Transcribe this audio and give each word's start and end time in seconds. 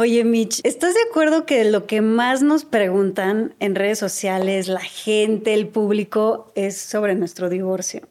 Oye, 0.00 0.22
Mitch, 0.22 0.60
¿estás 0.62 0.94
de 0.94 1.00
acuerdo 1.10 1.44
que 1.44 1.64
lo 1.64 1.88
que 1.88 2.02
más 2.02 2.40
nos 2.40 2.64
preguntan 2.64 3.56
en 3.58 3.74
redes 3.74 3.98
sociales, 3.98 4.68
la 4.68 4.78
gente, 4.78 5.54
el 5.54 5.66
público, 5.66 6.52
es 6.54 6.76
sobre 6.76 7.16
nuestro 7.16 7.48
divorcio? 7.48 8.02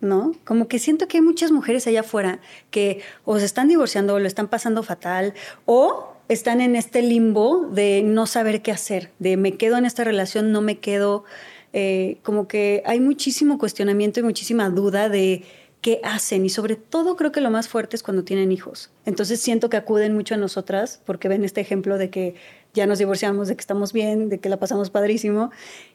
¿No? 0.00 0.36
Como 0.44 0.68
que 0.68 0.78
siento 0.78 1.08
que 1.08 1.16
hay 1.16 1.24
muchas 1.24 1.50
mujeres 1.50 1.84
allá 1.88 2.02
afuera 2.02 2.38
que 2.70 3.00
o 3.24 3.40
se 3.40 3.44
están 3.44 3.66
divorciando 3.66 4.14
o 4.14 4.20
lo 4.20 4.28
están 4.28 4.46
pasando 4.46 4.84
fatal 4.84 5.34
o 5.64 6.14
están 6.28 6.60
en 6.60 6.76
este 6.76 7.02
limbo 7.02 7.66
de 7.72 8.04
no 8.04 8.26
saber 8.26 8.62
qué 8.62 8.70
hacer, 8.70 9.10
de 9.18 9.36
me 9.36 9.56
quedo 9.56 9.78
en 9.78 9.84
esta 9.84 10.04
relación, 10.04 10.52
no 10.52 10.60
me 10.60 10.78
quedo. 10.78 11.24
Eh, 11.72 12.18
como 12.22 12.46
que 12.46 12.84
hay 12.86 13.00
muchísimo 13.00 13.58
cuestionamiento 13.58 14.20
y 14.20 14.22
muchísima 14.22 14.70
duda 14.70 15.08
de 15.08 15.42
qué 15.86 16.00
hacen 16.02 16.44
y 16.44 16.48
sobre 16.48 16.74
todo 16.74 17.14
creo 17.14 17.30
que 17.30 17.40
lo 17.40 17.48
más 17.48 17.68
fuerte 17.68 17.94
es 17.94 18.02
cuando 18.02 18.24
tienen 18.24 18.50
hijos. 18.50 18.90
Entonces 19.04 19.38
siento 19.38 19.70
que 19.70 19.76
acuden 19.76 20.14
mucho 20.14 20.34
a 20.34 20.36
nosotras 20.36 21.00
porque 21.06 21.28
ven 21.28 21.44
este 21.44 21.60
ejemplo 21.60 21.96
de 21.96 22.10
que 22.10 22.34
ya 22.74 22.88
nos 22.88 22.98
divorciamos, 22.98 23.46
de 23.46 23.54
que 23.54 23.60
estamos 23.60 23.92
bien, 23.92 24.28
de 24.28 24.40
que 24.40 24.48
la 24.48 24.56
pasamos 24.56 24.90
padrísimo 24.90 25.52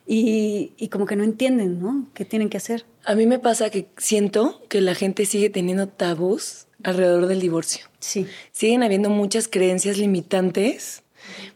y, 0.08 0.72
y 0.77 0.88
como 0.88 1.05
que 1.05 1.18
no 1.18 1.26
entienden, 1.26 1.82
¿no? 1.82 2.07
¿Qué 2.13 2.24
tienen 2.24 2.48
que 2.48 2.55
hacer? 2.55 2.85
A 3.04 3.15
mí 3.15 3.26
me 3.26 3.38
pasa 3.38 3.70
que 3.70 3.90
siento 3.98 4.62
que 4.70 4.80
la 4.80 4.96
gente 4.96 5.26
sigue 5.26 5.49
teniendo 5.49 5.90
tabús 5.90 6.68
alrededor 6.84 7.27
del 7.27 7.41
divorcio. 7.41 7.87
Sí. 7.99 8.27
Siguen 8.54 8.84
habiendo 8.84 9.10
muchas 9.10 9.49
creencias 9.49 9.98
limitantes, 9.98 11.04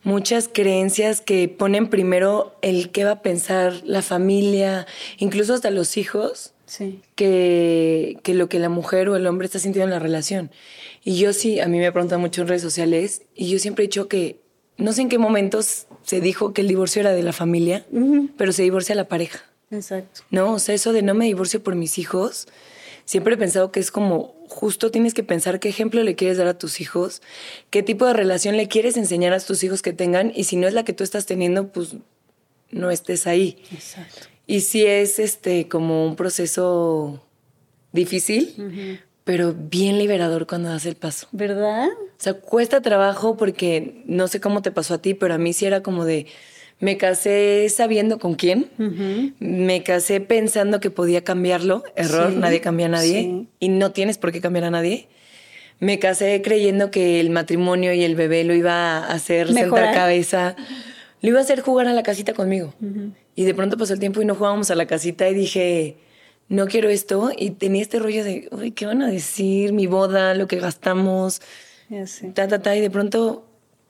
muchas 0.03 0.49
creencias 0.51 1.21
que 1.21 1.47
ponen 1.47 1.89
primero 1.89 2.57
el 2.61 2.91
qué 2.91 3.05
va 3.05 3.11
a 3.11 3.21
pensar 3.21 3.75
la 3.85 4.01
familia, 4.01 4.87
incluso 5.19 5.53
hasta 5.53 5.71
los 5.71 5.95
hijos 5.95 6.51
Sí. 6.65 7.01
que, 7.15 8.17
que 8.23 8.33
lo 8.33 8.49
que 8.49 8.59
la 8.59 8.69
mujer 8.69 9.09
o 9.09 9.15
el 9.15 9.27
hombre 9.27 9.45
está 9.45 9.59
sintiendo 9.59 9.85
en 9.85 9.91
la 9.91 9.99
relación. 9.99 10.51
Y 11.03 11.17
yo 11.17 11.33
sí, 11.33 11.59
a 11.59 11.67
mí 11.67 11.77
me 11.77 11.91
preguntan 11.91 12.19
mucho 12.19 12.41
en 12.41 12.47
redes 12.47 12.63
sociales 12.63 13.21
y 13.35 13.49
yo 13.49 13.59
siempre 13.59 13.83
he 13.83 13.87
dicho 13.87 14.07
que 14.07 14.39
no 14.77 14.91
sé 14.91 15.01
en 15.01 15.09
qué 15.09 15.17
momentos 15.17 15.87
se 16.03 16.21
dijo 16.21 16.53
que 16.53 16.61
el 16.61 16.67
divorcio 16.67 16.99
era 17.01 17.13
de 17.13 17.23
la 17.23 17.33
familia, 17.33 17.85
pero 18.37 18.51
se 18.51 18.63
divorcia 18.63 18.95
la 18.95 19.07
pareja. 19.07 19.43
Exacto. 19.71 20.21
No, 20.31 20.53
o 20.53 20.59
sea, 20.59 20.75
eso 20.75 20.93
de 20.93 21.01
no 21.01 21.13
me 21.13 21.25
divorcio 21.25 21.63
por 21.63 21.75
mis 21.75 21.97
hijos, 21.97 22.47
siempre 23.05 23.35
he 23.35 23.37
pensado 23.37 23.71
que 23.71 23.79
es 23.79 23.91
como 23.91 24.35
justo 24.49 24.91
tienes 24.91 25.13
que 25.13 25.23
pensar 25.23 25.59
qué 25.59 25.69
ejemplo 25.69 26.03
le 26.03 26.15
quieres 26.15 26.37
dar 26.37 26.47
a 26.47 26.57
tus 26.57 26.81
hijos, 26.81 27.21
qué 27.69 27.83
tipo 27.83 28.05
de 28.05 28.13
relación 28.13 28.57
le 28.57 28.67
quieres 28.67 28.97
enseñar 28.97 29.33
a 29.33 29.39
tus 29.39 29.63
hijos 29.63 29.81
que 29.81 29.93
tengan 29.93 30.31
y 30.35 30.43
si 30.43 30.55
no 30.55 30.67
es 30.67 30.73
la 30.73 30.83
que 30.83 30.93
tú 30.93 31.03
estás 31.03 31.25
teniendo, 31.25 31.69
pues 31.69 31.95
no 32.71 32.91
estés 32.91 33.27
ahí. 33.27 33.57
Exacto. 33.71 34.27
Y 34.47 34.61
sí 34.61 34.85
es 34.85 35.19
este 35.19 35.67
como 35.67 36.05
un 36.05 36.15
proceso 36.15 37.23
difícil, 37.91 39.01
pero 39.23 39.53
bien 39.57 39.97
liberador 39.97 40.45
cuando 40.45 40.69
das 40.69 40.85
el 40.85 40.95
paso. 40.95 41.27
¿Verdad? 41.31 41.87
O 41.89 42.17
sea, 42.17 42.33
cuesta 42.35 42.81
trabajo 42.81 43.37
porque 43.37 44.03
no 44.05 44.27
sé 44.27 44.39
cómo 44.39 44.61
te 44.61 44.71
pasó 44.71 44.95
a 44.95 45.01
ti, 45.01 45.13
pero 45.13 45.33
a 45.33 45.37
mí 45.37 45.53
sí 45.53 45.65
era 45.65 45.81
como 45.81 46.05
de 46.05 46.27
me 46.79 46.97
casé 46.97 47.67
sabiendo 47.69 48.19
con 48.19 48.35
quién, 48.35 48.69
me 49.39 49.81
casé 49.83 50.19
pensando 50.19 50.79
que 50.81 50.91
podía 50.91 51.23
cambiarlo, 51.23 51.83
error, 51.95 52.31
Sí, 52.31 52.37
nadie 52.37 52.59
cambia 52.61 52.87
a 52.87 52.89
nadie 52.89 53.21
sí. 53.21 53.47
y 53.59 53.69
no 53.69 53.91
tienes 53.91 54.17
por 54.17 54.31
qué 54.31 54.41
cambiar 54.41 54.65
a 54.65 54.71
nadie. 54.71 55.07
Me 55.79 55.99
casé 55.99 56.41
creyendo 56.41 56.91
que 56.91 57.19
el 57.19 57.29
matrimonio 57.29 57.93
y 57.93 58.03
el 58.03 58.15
bebé 58.15 58.43
lo 58.43 58.53
iba 58.53 58.97
a 58.99 59.11
hacer 59.13 59.51
Mejorar. 59.51 59.85
sentar 59.85 59.93
cabeza, 59.93 60.55
lo 61.21 61.29
iba 61.29 61.39
a 61.39 61.43
hacer 61.43 61.61
jugar 61.61 61.87
a 61.87 61.93
la 61.93 62.03
casita 62.03 62.33
conmigo. 62.33 62.73
Y 63.35 63.43
de 63.45 63.53
pronto 63.53 63.77
pasó 63.77 63.93
el 63.93 63.99
tiempo 63.99 64.21
y 64.21 64.25
no 64.25 64.35
jugábamos 64.35 64.71
a 64.71 64.75
la 64.75 64.85
casita 64.87 65.27
y 65.29 65.33
dije, 65.33 65.97
no 66.47 66.67
quiero 66.67 66.89
esto. 66.89 67.31
Y 67.37 67.51
tenía 67.51 67.81
este 67.81 67.99
rollo 67.99 68.23
de, 68.23 68.47
uy, 68.51 68.71
¿qué 68.71 68.85
van 68.85 69.01
a 69.01 69.07
decir? 69.09 69.73
Mi 69.73 69.87
boda, 69.87 70.33
lo 70.35 70.47
que 70.47 70.57
gastamos, 70.59 71.41
sé. 72.05 72.29
ta, 72.31 72.47
ta, 72.47 72.61
ta. 72.61 72.75
Y 72.75 72.81
de 72.81 72.89
pronto 72.89 73.45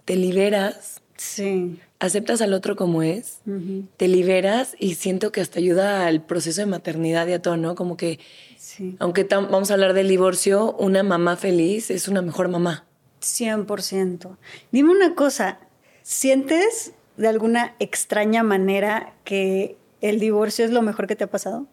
te 0.05 0.15
liberas, 0.15 1.01
Sí. 1.17 1.79
aceptas 1.99 2.41
al 2.41 2.53
otro 2.53 2.75
como 2.75 3.01
es, 3.03 3.39
te 3.97 4.07
liberas 4.07 4.75
y 4.79 4.95
siento 4.95 5.31
que 5.31 5.39
hasta 5.41 5.59
ayuda 5.59 6.07
al 6.07 6.21
proceso 6.25 6.59
de 6.61 6.65
maternidad 6.67 7.25
y 7.27 7.33
a 7.33 7.41
todo, 7.41 7.55
¿no? 7.55 7.75
Como 7.75 7.95
que, 7.97 8.19
Sí. 8.57 8.95
aunque 8.99 9.23
vamos 9.23 9.69
a 9.71 9.75
hablar 9.75 9.93
del 9.93 10.09
divorcio, 10.09 10.73
una 10.77 11.03
mamá 11.03 11.37
feliz 11.37 11.89
es 11.91 12.07
una 12.09 12.21
mejor 12.21 12.49
mamá. 12.49 12.85
100%. 13.21 14.37
Dime 14.71 14.89
una 14.91 15.15
cosa, 15.15 15.59
¿sientes 16.03 16.91
de 17.17 17.27
alguna 17.27 17.75
extraña 17.79 18.43
manera 18.43 19.13
que 19.23 19.77
el 20.01 20.19
divorcio 20.19 20.65
es 20.65 20.71
lo 20.71 20.81
mejor 20.81 21.07
que 21.07 21.15
te 21.15 21.23
ha 21.23 21.29
pasado? 21.29 21.67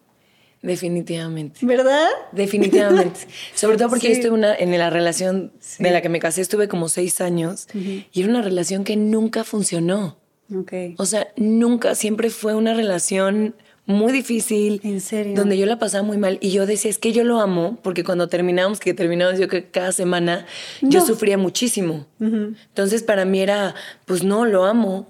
Definitivamente. 0.61 1.59
¿Verdad? 1.65 2.07
Definitivamente. 2.31 3.19
Sobre 3.53 3.75
todo 3.77 3.89
porque 3.89 4.07
Sí. 4.07 4.07
yo 4.07 4.13
estuve 4.13 4.31
una, 4.31 4.55
en 4.55 4.77
la 4.77 4.89
relación 4.89 5.51
Sí. 5.59 5.83
de 5.83 5.91
la 5.91 6.01
que 6.01 6.07
me 6.09 6.19
casé, 6.19 6.41
estuve 6.41 6.67
como 6.69 6.87
seis 6.87 7.19
años 7.21 7.67
y 7.73 8.05
era 8.15 8.29
una 8.29 8.41
relación 8.41 8.83
que 8.85 8.95
nunca 8.95 9.43
funcionó. 9.43 10.17
Ok. 10.55 10.71
O 10.97 11.05
sea, 11.05 11.27
nunca, 11.35 11.95
siempre 11.95 12.29
fue 12.29 12.55
una 12.55 12.73
relación 12.73 13.55
muy 13.85 14.13
difícil. 14.13 14.79
¿En 14.83 15.01
serio? 15.01 15.35
Donde 15.35 15.57
yo 15.57 15.65
la 15.65 15.77
pasaba 15.77 16.03
muy 16.03 16.17
mal 16.17 16.37
y 16.41 16.51
yo 16.51 16.65
decía, 16.65 16.89
es 16.89 16.97
que 16.97 17.11
yo 17.11 17.23
lo 17.23 17.41
amo, 17.41 17.79
porque 17.83 18.03
cuando 18.03 18.27
terminamos, 18.27 18.79
que 18.79 18.93
terminamos 18.93 19.39
yo 19.39 19.47
que 19.47 19.65
cada 19.65 19.91
semana, 19.91 20.45
yo 20.81 21.05
sufría 21.05 21.37
muchísimo. 21.37 22.05
Entonces 22.19 23.03
para 23.03 23.25
mí 23.25 23.41
era, 23.41 23.75
pues 24.05 24.23
no, 24.23 24.45
lo 24.45 24.65
amo. 24.65 25.05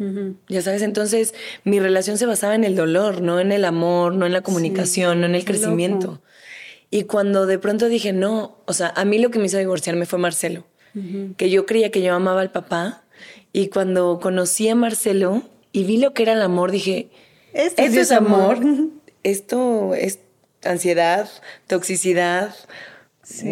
Ya 0.50 0.61
sabes, 0.61 0.81
entonces 0.81 1.34
mi 1.63 1.79
relación 1.79 2.17
se 2.17 2.25
basaba 2.25 2.56
en 2.56 2.63
el 2.63 2.75
dolor, 2.75 3.22
no 3.22 3.39
en 3.39 3.51
el 3.51 3.66
amor, 3.66 4.16
no 4.16 4.25
en 4.25 4.34
la 4.34 4.41
comunicación, 4.41 5.22
no 5.22 5.28
en 5.28 5.35
el 5.35 5.45
qué 5.45 5.53
loco. 5.53 5.61
crecimiento. 5.61 6.22
Y 6.90 7.03
cuando 7.03 7.45
de 7.45 7.57
pronto 7.59 7.90
dije, 7.90 8.13
no, 8.13 8.57
o 8.66 8.73
sea, 8.73 8.94
a 8.95 9.05
mí 9.05 9.17
lo 9.17 9.31
que 9.31 9.40
me 9.40 9.45
hizo 9.45 9.57
divorciarme 9.57 10.05
fue 10.05 10.19
Marcelo, 10.19 10.66
que 11.38 11.50
yo 11.50 11.66
creía 11.66 11.91
que 11.91 12.01
yo 12.01 12.13
amaba 12.13 12.41
al 12.41 12.51
papá. 12.51 13.03
Y 13.51 13.67
cuando 13.67 14.19
conocí 14.19 14.67
a 14.69 14.75
Marcelo 14.75 15.44
y 15.72 15.84
vi 15.84 15.97
lo 15.97 16.13
que 16.13 16.23
era 16.23 16.34
el 16.34 16.41
amor, 16.41 16.72
dije, 16.72 17.09
Esto 17.53 17.81
es 17.81 18.12
amor, 18.12 18.59
esto 19.24 19.94
es 19.96 20.19
ansiedad, 20.64 21.30
toxicidad. 21.68 22.53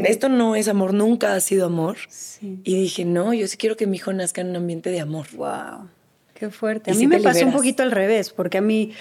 Esto 0.03 0.28
no 0.28 0.56
es 0.56 0.67
amor, 0.67 0.94
nunca 0.94 1.34
ha 1.34 1.39
sido 1.39 1.66
amor. 1.66 1.97
Sí. 2.09 2.59
Y 2.63 2.75
dije, 2.75 3.06
no, 3.06 3.34
yo 3.34 3.47
sí 3.47 3.56
quiero 3.57 3.78
que 3.78 3.88
mi 3.88 3.97
hijo 3.97 4.12
nazca 4.12 4.41
en 4.41 4.50
un 4.50 4.57
ambiente 4.57 4.89
de 4.89 5.00
amor. 5.00 5.28
Wow. 5.34 5.88
Qué 6.34 6.50
fuerte. 6.50 6.91
Y 6.91 6.94
A 6.94 6.97
mí 6.97 7.07
me 7.07 7.17
te 7.17 7.23
pasó 7.23 7.39
un 7.39 7.45
liberas. 7.45 7.56
poquito 7.56 7.84
al 7.84 7.91
revés, 7.91 8.31
porque 8.31 8.57
a 8.57 8.62
mí 8.62 8.91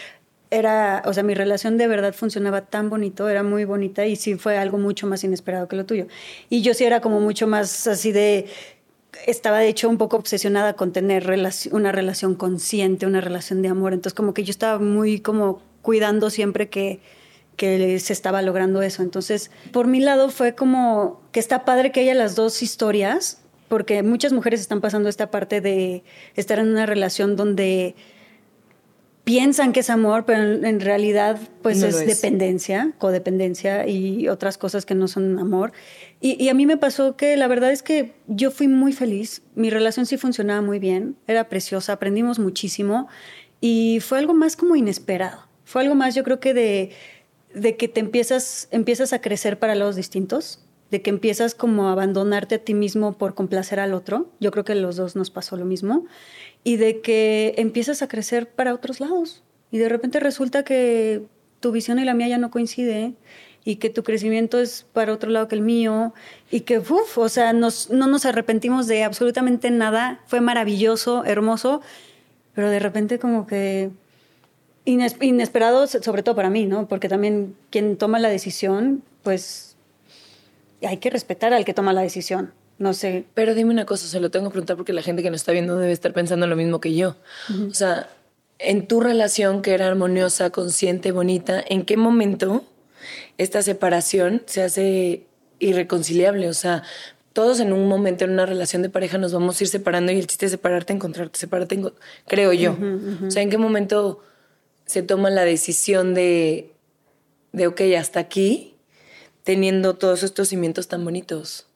era, 0.50 1.02
o 1.06 1.12
sea, 1.12 1.22
mi 1.22 1.34
relación 1.34 1.76
de 1.76 1.88
verdad 1.88 2.12
funcionaba 2.14 2.66
tan 2.66 2.88
bonito, 2.90 3.28
era 3.28 3.42
muy 3.42 3.64
bonita 3.64 4.06
y 4.06 4.14
sí 4.16 4.36
fue 4.36 4.58
algo 4.58 4.78
mucho 4.78 5.06
más 5.06 5.24
inesperado 5.24 5.66
que 5.66 5.76
lo 5.76 5.86
tuyo. 5.86 6.06
Y 6.48 6.62
yo 6.62 6.72
sí 6.74 6.84
era 6.84 7.00
como 7.00 7.20
mucho 7.20 7.46
más 7.46 7.86
así 7.88 8.12
de 8.12 8.46
estaba 9.26 9.58
de 9.58 9.68
hecho 9.68 9.88
un 9.88 9.98
poco 9.98 10.16
obsesionada 10.16 10.74
con 10.74 10.92
tener 10.92 11.30
una 11.72 11.92
relación 11.92 12.34
consciente, 12.34 13.06
una 13.06 13.20
relación 13.20 13.62
de 13.62 13.68
amor, 13.68 13.92
entonces 13.92 14.14
como 14.14 14.34
que 14.34 14.44
yo 14.44 14.50
estaba 14.50 14.78
muy 14.78 15.20
como 15.20 15.62
cuidando 15.82 16.30
siempre 16.30 16.68
que 16.68 17.00
que 17.60 17.98
se 18.00 18.14
estaba 18.14 18.40
logrando 18.40 18.80
eso. 18.80 19.02
Entonces, 19.02 19.50
por 19.70 19.86
mi 19.86 20.00
lado 20.00 20.30
fue 20.30 20.54
como 20.54 21.20
que 21.30 21.40
está 21.40 21.66
padre 21.66 21.92
que 21.92 22.00
haya 22.00 22.14
las 22.14 22.34
dos 22.34 22.62
historias, 22.62 23.42
porque 23.68 24.02
muchas 24.02 24.32
mujeres 24.32 24.62
están 24.62 24.80
pasando 24.80 25.10
esta 25.10 25.30
parte 25.30 25.60
de 25.60 26.02
estar 26.36 26.58
en 26.58 26.68
una 26.68 26.86
relación 26.86 27.36
donde 27.36 27.94
piensan 29.24 29.74
que 29.74 29.80
es 29.80 29.90
amor, 29.90 30.24
pero 30.24 30.42
en, 30.42 30.80
realidad 30.80 31.38
pues 31.60 31.76
No 31.80 31.88
es, 31.88 31.96
lo 31.96 32.00
es. 32.00 32.06
dependencia, 32.06 32.94
codependencia 32.96 33.86
y 33.86 34.26
otras 34.28 34.56
cosas 34.56 34.86
que 34.86 34.94
no 34.94 35.06
son 35.06 35.38
amor. 35.38 35.72
Y, 36.22 36.50
a 36.50 36.54
mí 36.54 36.66
me 36.66 36.76
pasó 36.76 37.16
que 37.16 37.36
la 37.38 37.48
verdad 37.48 37.70
es 37.72 37.82
que 37.82 38.14
yo 38.26 38.50
fui 38.50 38.68
muy 38.68 38.92
feliz, 38.92 39.42
mi 39.54 39.70
relación 39.70 40.04
sí 40.04 40.18
funcionaba 40.18 40.60
muy 40.60 40.78
bien, 40.78 41.16
era 41.26 41.48
preciosa, 41.48 41.94
aprendimos 41.94 42.38
muchísimo 42.38 43.08
y 43.62 44.00
fue 44.00 44.18
algo 44.18 44.34
más 44.34 44.54
como 44.54 44.76
inesperado. 44.76 45.48
Fue 45.64 45.80
algo 45.80 45.94
más 45.94 46.14
yo 46.14 46.22
creo 46.22 46.38
que 46.38 46.52
de, 46.52 46.90
de 47.54 47.76
que 47.76 47.88
te 47.88 48.00
empiezas, 48.00 48.68
empiezas 48.70 49.14
a 49.14 49.22
crecer 49.22 49.58
para 49.58 49.74
lados 49.74 49.96
distintos, 49.96 50.62
de 50.90 51.00
que 51.00 51.08
empiezas 51.08 51.54
como 51.54 51.88
a 51.88 51.92
abandonarte 51.92 52.56
a 52.56 52.58
ti 52.58 52.74
mismo 52.74 53.16
por 53.16 53.34
complacer 53.34 53.80
al 53.80 53.94
otro. 53.94 54.30
Yo 54.40 54.50
creo 54.50 54.64
que 54.64 54.72
a 54.72 54.76
los 54.76 54.96
dos 54.96 55.16
nos 55.16 55.30
pasó 55.30 55.56
lo 55.56 55.64
mismo. 55.64 56.04
Y 56.64 56.76
de 56.76 57.00
que 57.00 57.54
empiezas 57.58 58.02
a 58.02 58.08
crecer 58.08 58.50
para 58.50 58.74
otros 58.74 59.00
lados. 59.00 59.44
Y 59.70 59.78
de 59.78 59.88
repente 59.88 60.18
resulta 60.18 60.64
que 60.64 61.22
tu 61.60 61.70
visión 61.70 61.98
y 61.98 62.04
la 62.04 62.14
mía 62.14 62.28
ya 62.28 62.38
no 62.38 62.50
coincide 62.50 63.14
y 63.64 63.76
que 63.76 63.90
tu 63.90 64.02
crecimiento 64.02 64.58
es 64.58 64.86
para 64.92 65.12
otro 65.12 65.30
lado 65.30 65.48
que 65.48 65.54
el 65.54 65.62
mío 65.62 66.14
y 66.50 66.60
que, 66.60 66.78
uff, 66.78 67.18
o 67.18 67.28
sea, 67.28 67.52
nos, 67.52 67.90
no 67.90 68.06
nos 68.06 68.24
arrepentimos 68.24 68.86
de 68.86 69.04
absolutamente 69.04 69.70
nada. 69.70 70.20
Fue 70.26 70.40
maravilloso, 70.40 71.24
hermoso. 71.24 71.82
pero 72.54 72.70
de 72.70 72.78
repente 72.78 73.18
como 73.18 73.46
que 73.46 73.90
inesperado, 74.84 75.86
sobre 75.86 76.22
todo 76.22 76.34
para 76.34 76.50
mí, 76.50 76.66
¿no? 76.66 76.88
Porque 76.88 77.08
también 77.08 77.54
quien 77.70 77.96
toma 77.96 78.18
la 78.18 78.28
decisión, 78.28 79.02
pues 79.22 79.76
hay 80.82 80.96
que 80.96 81.10
respetar 81.10 81.52
al 81.52 81.64
que 81.64 81.74
toma 81.74 81.92
la 81.92 82.02
decisión. 82.02 82.52
No 82.78 82.94
sé. 82.94 83.26
Pero 83.34 83.54
dime 83.54 83.70
una 83.70 83.84
cosa, 83.84 84.06
se 84.06 84.20
lo 84.20 84.30
tengo 84.30 84.46
que 84.46 84.52
preguntar 84.52 84.76
porque 84.76 84.94
la 84.94 85.02
gente 85.02 85.22
que 85.22 85.30
nos 85.30 85.42
está 85.42 85.52
viendo 85.52 85.76
debe 85.76 85.92
estar 85.92 86.14
pensando 86.14 86.46
lo 86.46 86.56
mismo 86.56 86.80
que 86.80 86.94
yo. 86.94 87.16
O 87.68 87.74
sea, 87.74 88.08
en 88.58 88.86
tu 88.86 89.00
relación 89.00 89.60
que 89.60 89.74
era 89.74 89.86
armoniosa, 89.86 90.48
consciente, 90.48 91.12
bonita, 91.12 91.62
¿en 91.68 91.84
qué 91.84 91.98
momento 91.98 92.64
esta 93.38 93.62
separación 93.62 94.42
se 94.46 94.62
hace 94.62 95.26
irreconciliable? 95.58 96.48
O 96.48 96.54
sea, 96.54 96.82
todos 97.32 97.60
en 97.60 97.72
un 97.72 97.88
momento 97.88 98.24
en 98.24 98.32
una 98.32 98.46
relación 98.46 98.82
de 98.82 98.90
pareja 98.90 99.18
nos 99.18 99.32
vamos 99.32 99.60
a 99.60 99.64
ir 99.64 99.68
separando 99.68 100.12
y 100.12 100.18
el 100.18 100.26
chiste 100.26 100.46
es 100.46 100.52
separarte, 100.52 100.92
encontrarte, 100.92 101.38
separarte, 101.38 101.80
creo 102.26 102.52
yo. 102.52 102.76
O 103.26 103.30
sea, 103.30 103.42
¿en 103.42 103.50
qué 103.50 103.58
momento 103.58 104.20
se 104.84 105.02
toma 105.02 105.30
la 105.30 105.44
decisión 105.44 106.14
de, 106.14 106.72
de, 107.52 107.66
ok, 107.68 107.80
hasta 107.98 108.20
aquí, 108.20 108.74
teniendo 109.44 109.94
todos 109.94 110.22
estos 110.22 110.48
cimientos 110.48 110.88
tan 110.88 111.04
bonitos? 111.04 111.66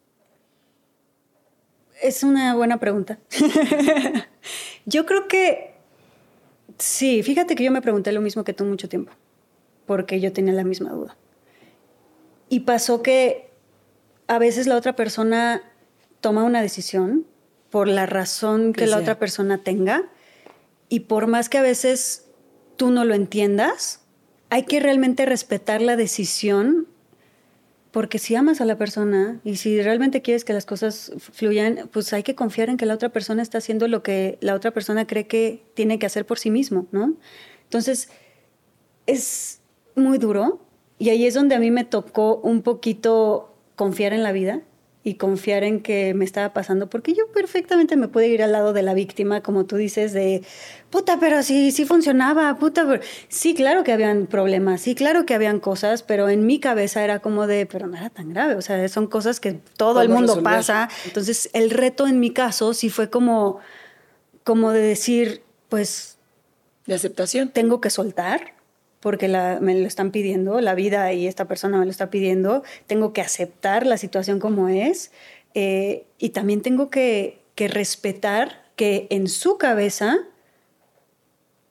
Es 2.02 2.22
una 2.24 2.54
buena 2.54 2.78
pregunta. 2.78 3.18
yo 4.84 5.06
creo 5.06 5.28
que 5.28 5.74
sí, 6.78 7.22
fíjate 7.22 7.54
que 7.54 7.64
yo 7.64 7.70
me 7.70 7.80
pregunté 7.80 8.12
lo 8.12 8.20
mismo 8.20 8.44
que 8.44 8.52
tú 8.52 8.64
mucho 8.64 8.88
tiempo, 8.88 9.12
porque 9.86 10.20
yo 10.20 10.32
tenía 10.32 10.54
la 10.54 10.64
misma 10.64 10.90
duda. 10.90 11.16
Y 12.48 12.60
pasó 12.60 13.02
que 13.02 13.50
a 14.26 14.38
veces 14.38 14.66
la 14.66 14.76
otra 14.76 14.96
persona 14.96 15.62
toma 16.20 16.44
una 16.44 16.62
decisión 16.62 17.26
por 17.70 17.88
la 17.88 18.06
razón 18.06 18.72
que, 18.72 18.86
la 18.86 18.98
otra 18.98 19.18
persona 19.18 19.58
tenga 19.58 20.04
y 20.88 21.00
por 21.00 21.26
más 21.26 21.48
que 21.48 21.58
a 21.58 21.62
veces 21.62 22.26
tú 22.76 22.90
no 22.90 23.04
lo 23.04 23.14
entiendas, 23.14 24.00
hay 24.50 24.64
que 24.64 24.80
realmente 24.80 25.26
respetar 25.26 25.82
la 25.82 25.96
decisión 25.96 26.86
porque 27.90 28.18
si 28.18 28.34
amas 28.34 28.60
a 28.60 28.64
la 28.64 28.76
persona 28.76 29.40
y 29.44 29.56
si 29.56 29.80
realmente 29.80 30.20
quieres 30.20 30.44
que 30.44 30.52
las 30.52 30.66
cosas 30.66 31.12
fluyan, 31.18 31.88
pues 31.92 32.12
hay 32.12 32.24
que 32.24 32.34
confiar 32.34 32.68
en 32.68 32.76
que 32.76 32.86
la 32.86 32.94
otra 32.94 33.10
persona 33.10 33.40
está 33.40 33.58
haciendo 33.58 33.86
lo 33.86 34.02
que 34.02 34.36
la 34.40 34.54
otra 34.54 34.72
persona 34.72 35.06
cree 35.06 35.28
que 35.28 35.64
tiene 35.74 35.98
que 36.00 36.06
hacer 36.06 36.26
por 36.26 36.40
sí 36.40 36.50
mismo, 36.50 36.88
¿no? 36.90 37.14
Entonces, 37.62 38.08
es 39.06 39.60
muy 39.94 40.18
duro 40.18 40.60
y 40.98 41.10
ahí 41.10 41.26
es 41.26 41.34
donde 41.34 41.54
a 41.54 41.58
mí 41.58 41.70
me 41.70 41.84
tocó 41.84 42.36
un 42.36 42.62
poquito 42.62 43.54
confiar 43.76 44.12
en 44.12 44.22
la 44.22 44.32
vida 44.32 44.62
y 45.06 45.16
confiar 45.16 45.64
en 45.64 45.80
que 45.80 46.14
me 46.14 46.24
estaba 46.24 46.54
pasando, 46.54 46.88
porque 46.88 47.12
yo 47.12 47.30
perfectamente 47.30 47.94
me 47.94 48.08
pude 48.08 48.28
ir 48.28 48.42
al 48.42 48.52
lado 48.52 48.72
de 48.72 48.80
la 48.80 48.94
víctima, 48.94 49.42
como 49.42 49.66
tú 49.66 49.76
dices, 49.76 50.14
de, 50.14 50.42
puta, 50.88 51.18
pero 51.20 51.42
sí, 51.42 51.72
sí 51.72 51.84
funcionaba, 51.84 52.56
puta, 52.58 52.86
pero... 52.88 53.02
sí, 53.28 53.54
claro 53.54 53.84
que 53.84 53.92
habían 53.92 54.26
problemas, 54.26 54.80
sí, 54.80 54.94
claro 54.94 55.26
que 55.26 55.34
habían 55.34 55.60
cosas, 55.60 56.02
pero 56.02 56.30
en 56.30 56.46
mi 56.46 56.58
cabeza 56.58 57.04
era 57.04 57.18
como 57.18 57.46
de, 57.46 57.66
pero 57.66 57.86
no 57.86 57.98
era 57.98 58.08
tan 58.08 58.30
grave, 58.30 58.54
o 58.54 58.62
sea, 58.62 58.88
son 58.88 59.06
cosas 59.06 59.40
que 59.40 59.60
todo 59.76 60.00
el 60.00 60.08
mundo 60.08 60.42
pasa. 60.42 60.88
Entonces, 61.04 61.50
el 61.52 61.68
reto 61.68 62.06
en 62.06 62.18
mi 62.18 62.30
caso 62.30 62.72
sí 62.72 62.88
fue 62.88 63.10
como, 63.10 63.58
como 64.42 64.72
de 64.72 64.80
decir, 64.80 65.42
pues... 65.68 66.16
De 66.86 66.94
aceptación. 66.94 67.48
Tengo 67.48 67.80
que 67.80 67.88
soltar, 67.88 68.54
porque 69.04 69.28
me 69.60 69.78
lo 69.78 69.86
están 69.86 70.12
pidiendo, 70.12 70.62
la 70.62 70.74
vida 70.74 71.12
y 71.12 71.26
esta 71.26 71.46
persona 71.46 71.76
me 71.76 71.84
lo 71.84 71.90
está 71.90 72.08
pidiendo, 72.08 72.62
tengo 72.86 73.12
que 73.12 73.20
aceptar 73.20 73.84
la 73.84 73.98
situación 73.98 74.40
como 74.40 74.70
es 74.70 75.12
eh, 75.52 76.06
y 76.16 76.30
también 76.30 76.62
tengo 76.62 76.88
que, 76.88 77.42
respetar 77.54 78.64
que 78.76 79.06
en 79.10 79.28
su 79.28 79.58
cabeza 79.58 80.16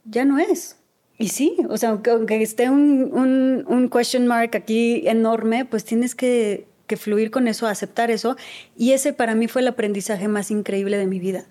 ya 0.06 0.26
no 0.26 0.38
es. 0.38 0.78
Y 1.18 1.30
sí, 1.30 1.58
o 1.70 1.78
sea, 1.78 1.90
aunque, 2.06 2.44
esté 2.44 2.70
un, 2.70 3.66
un, 3.68 3.90
question 3.90 4.28
mark 4.28 4.52
aquí 4.56 5.02
enorme, 5.08 5.66
pues 5.66 5.86
tienes 5.86 6.14
que, 6.14 6.68
fluir 6.98 7.32
con 7.32 7.48
eso, 7.48 7.66
aceptar 7.66 8.12
eso. 8.12 8.38
Y 8.78 8.92
ese 8.92 9.12
para 9.12 9.34
mí 9.34 9.48
fue 9.48 9.64
el 9.64 9.70
aprendizaje 9.70 10.28
más 10.28 10.52
increíble 10.52 11.00
de 11.00 11.08
mi 11.08 11.18
vida, 11.18 11.46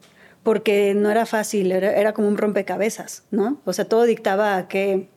porque 0.45 0.95
no 0.95 1.11
era 1.11 1.27
fácil, 1.27 1.73
era, 1.73 1.93
era 1.97 2.13
como 2.13 2.29
un 2.29 2.37
rompecabezas, 2.37 3.25
¿no? 3.33 3.61
O 3.65 3.73
sea, 3.73 3.87
todo 3.87 4.05
dictaba 4.05 4.69
que 4.69 5.09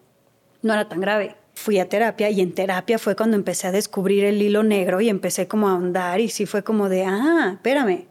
no 0.65 0.73
era 0.73 0.89
tan 0.89 0.99
grave. 0.99 1.35
Fui 1.53 1.79
a 1.79 1.87
terapia 1.87 2.29
y 2.31 2.41
en 2.41 2.53
terapia 2.53 2.99
fue 2.99 3.15
cuando 3.15 3.37
empecé 3.37 3.67
a 3.67 3.71
descubrir 3.71 4.25
el 4.25 4.41
hilo 4.41 4.63
negro 4.63 4.99
y 4.99 5.09
empecé 5.09 5.47
como 5.47 5.69
a 5.69 5.71
ahondar 5.71 6.19
y 6.19 6.29
sí 6.29 6.45
fue 6.45 6.63
como 6.63 6.89
de, 6.89 7.05
ah, 7.05 7.51
espérame, 7.53 8.07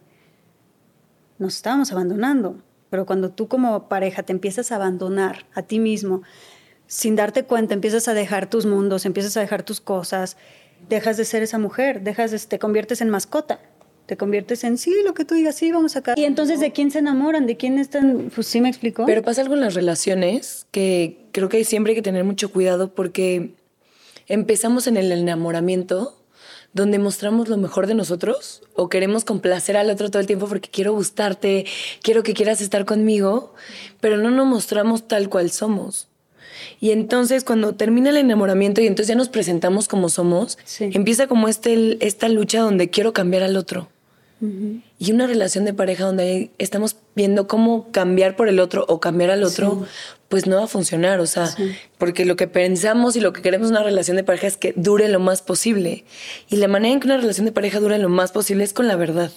nos 1.38 1.56
estábamos 1.56 1.92
abandonando. 1.92 2.62
Pero 2.88 3.06
cuando 3.06 3.30
tú 3.30 3.48
como 3.48 3.88
pareja 3.88 4.22
te 4.22 4.32
empiezas 4.32 4.70
a 4.70 4.76
abandonar 4.76 5.46
a 5.52 5.62
ti 5.62 5.80
mismo, 5.80 6.22
sin 6.86 7.16
darte 7.16 7.44
cuenta, 7.44 7.74
empiezas 7.74 8.06
a 8.06 8.14
dejar 8.14 8.48
tus 8.48 8.66
mundos, 8.66 9.04
empiezas 9.04 9.36
a 9.36 9.40
dejar 9.40 9.64
tus 9.64 9.80
cosas, 9.80 10.36
dejas 10.88 11.16
de 11.16 11.24
ser 11.24 11.42
esa 11.42 11.58
mujer, 11.58 12.02
dejas 12.02 12.30
de, 12.30 12.38
te 12.38 12.60
conviertes 12.60 13.00
en 13.00 13.10
mascota 13.10 13.58
te 14.06 14.16
conviertes 14.16 14.64
en 14.64 14.78
sí, 14.78 14.94
lo 15.04 15.14
que 15.14 15.24
tú 15.24 15.34
digas, 15.34 15.54
sí, 15.54 15.72
vamos 15.72 15.96
acá. 15.96 16.14
Y 16.16 16.24
entonces, 16.24 16.60
¿de 16.60 16.72
quién 16.72 16.90
se 16.90 16.98
enamoran? 16.98 17.46
¿De 17.46 17.56
quién 17.56 17.78
están? 17.78 18.30
Pues 18.34 18.46
sí 18.46 18.60
me 18.60 18.68
explicó. 18.68 19.06
Pero 19.06 19.22
pasa 19.22 19.42
algo 19.42 19.54
en 19.54 19.60
las 19.60 19.74
relaciones 19.74 20.66
que 20.70 21.26
creo 21.32 21.48
que 21.48 21.64
siempre 21.64 21.92
hay 21.92 21.96
que 21.96 22.02
tener 22.02 22.24
mucho 22.24 22.50
cuidado 22.50 22.94
porque 22.94 23.54
empezamos 24.26 24.86
en 24.86 24.96
el 24.96 25.10
enamoramiento 25.12 26.20
donde 26.74 26.98
mostramos 26.98 27.48
lo 27.48 27.56
mejor 27.56 27.86
de 27.86 27.94
nosotros 27.94 28.62
o 28.74 28.88
queremos 28.88 29.24
complacer 29.24 29.76
al 29.76 29.90
otro 29.90 30.10
todo 30.10 30.20
el 30.20 30.26
tiempo 30.26 30.48
porque 30.48 30.68
quiero 30.68 30.92
gustarte, 30.92 31.66
quiero 32.02 32.24
que 32.24 32.34
quieras 32.34 32.60
estar 32.60 32.84
conmigo, 32.84 33.54
pero 34.00 34.18
no 34.18 34.30
nos 34.30 34.46
mostramos 34.46 35.06
tal 35.06 35.28
cual 35.28 35.50
somos. 35.50 36.08
Y 36.80 36.90
entonces 36.90 37.44
cuando 37.44 37.74
termina 37.74 38.10
el 38.10 38.16
enamoramiento 38.16 38.80
y 38.80 38.86
entonces 38.86 39.08
ya 39.08 39.14
nos 39.14 39.28
presentamos 39.28 39.86
como 39.86 40.08
somos, 40.08 40.58
empieza 40.80 41.28
como 41.28 41.48
este, 41.48 42.04
esta 42.04 42.28
lucha 42.28 42.60
donde 42.60 42.90
quiero 42.90 43.12
cambiar 43.12 43.44
al 43.44 43.56
otro. 43.56 43.88
Y 44.98 45.12
una 45.12 45.26
relación 45.26 45.64
de 45.64 45.72
pareja 45.72 46.04
donde 46.04 46.50
estamos 46.58 46.96
viendo 47.14 47.46
cómo 47.46 47.90
cambiar 47.92 48.36
por 48.36 48.48
el 48.48 48.60
otro 48.60 48.84
o 48.88 49.00
cambiar 49.00 49.30
al 49.30 49.42
otro, 49.42 49.86
pues 50.28 50.46
no 50.46 50.56
va 50.56 50.64
a 50.64 50.66
funcionar. 50.66 51.20
O 51.20 51.26
sea, 51.26 51.54
porque 51.98 52.24
lo 52.24 52.36
que 52.36 52.46
pensamos 52.46 53.16
y 53.16 53.20
lo 53.20 53.32
que 53.32 53.42
queremos 53.42 53.68
en 53.68 53.76
una 53.76 53.84
relación 53.84 54.16
de 54.16 54.24
pareja 54.24 54.46
es 54.46 54.56
que 54.56 54.72
dure 54.76 55.08
lo 55.08 55.20
más 55.20 55.42
posible. 55.42 56.04
Y 56.48 56.56
la 56.56 56.68
manera 56.68 56.92
en 56.92 57.00
que 57.00 57.06
una 57.06 57.16
relación 57.16 57.46
de 57.46 57.52
pareja 57.52 57.80
dure 57.80 57.98
lo 57.98 58.08
más 58.08 58.32
posible 58.32 58.64
es 58.64 58.72
con 58.72 58.88
la 58.88 58.96
verdad. 58.96 59.30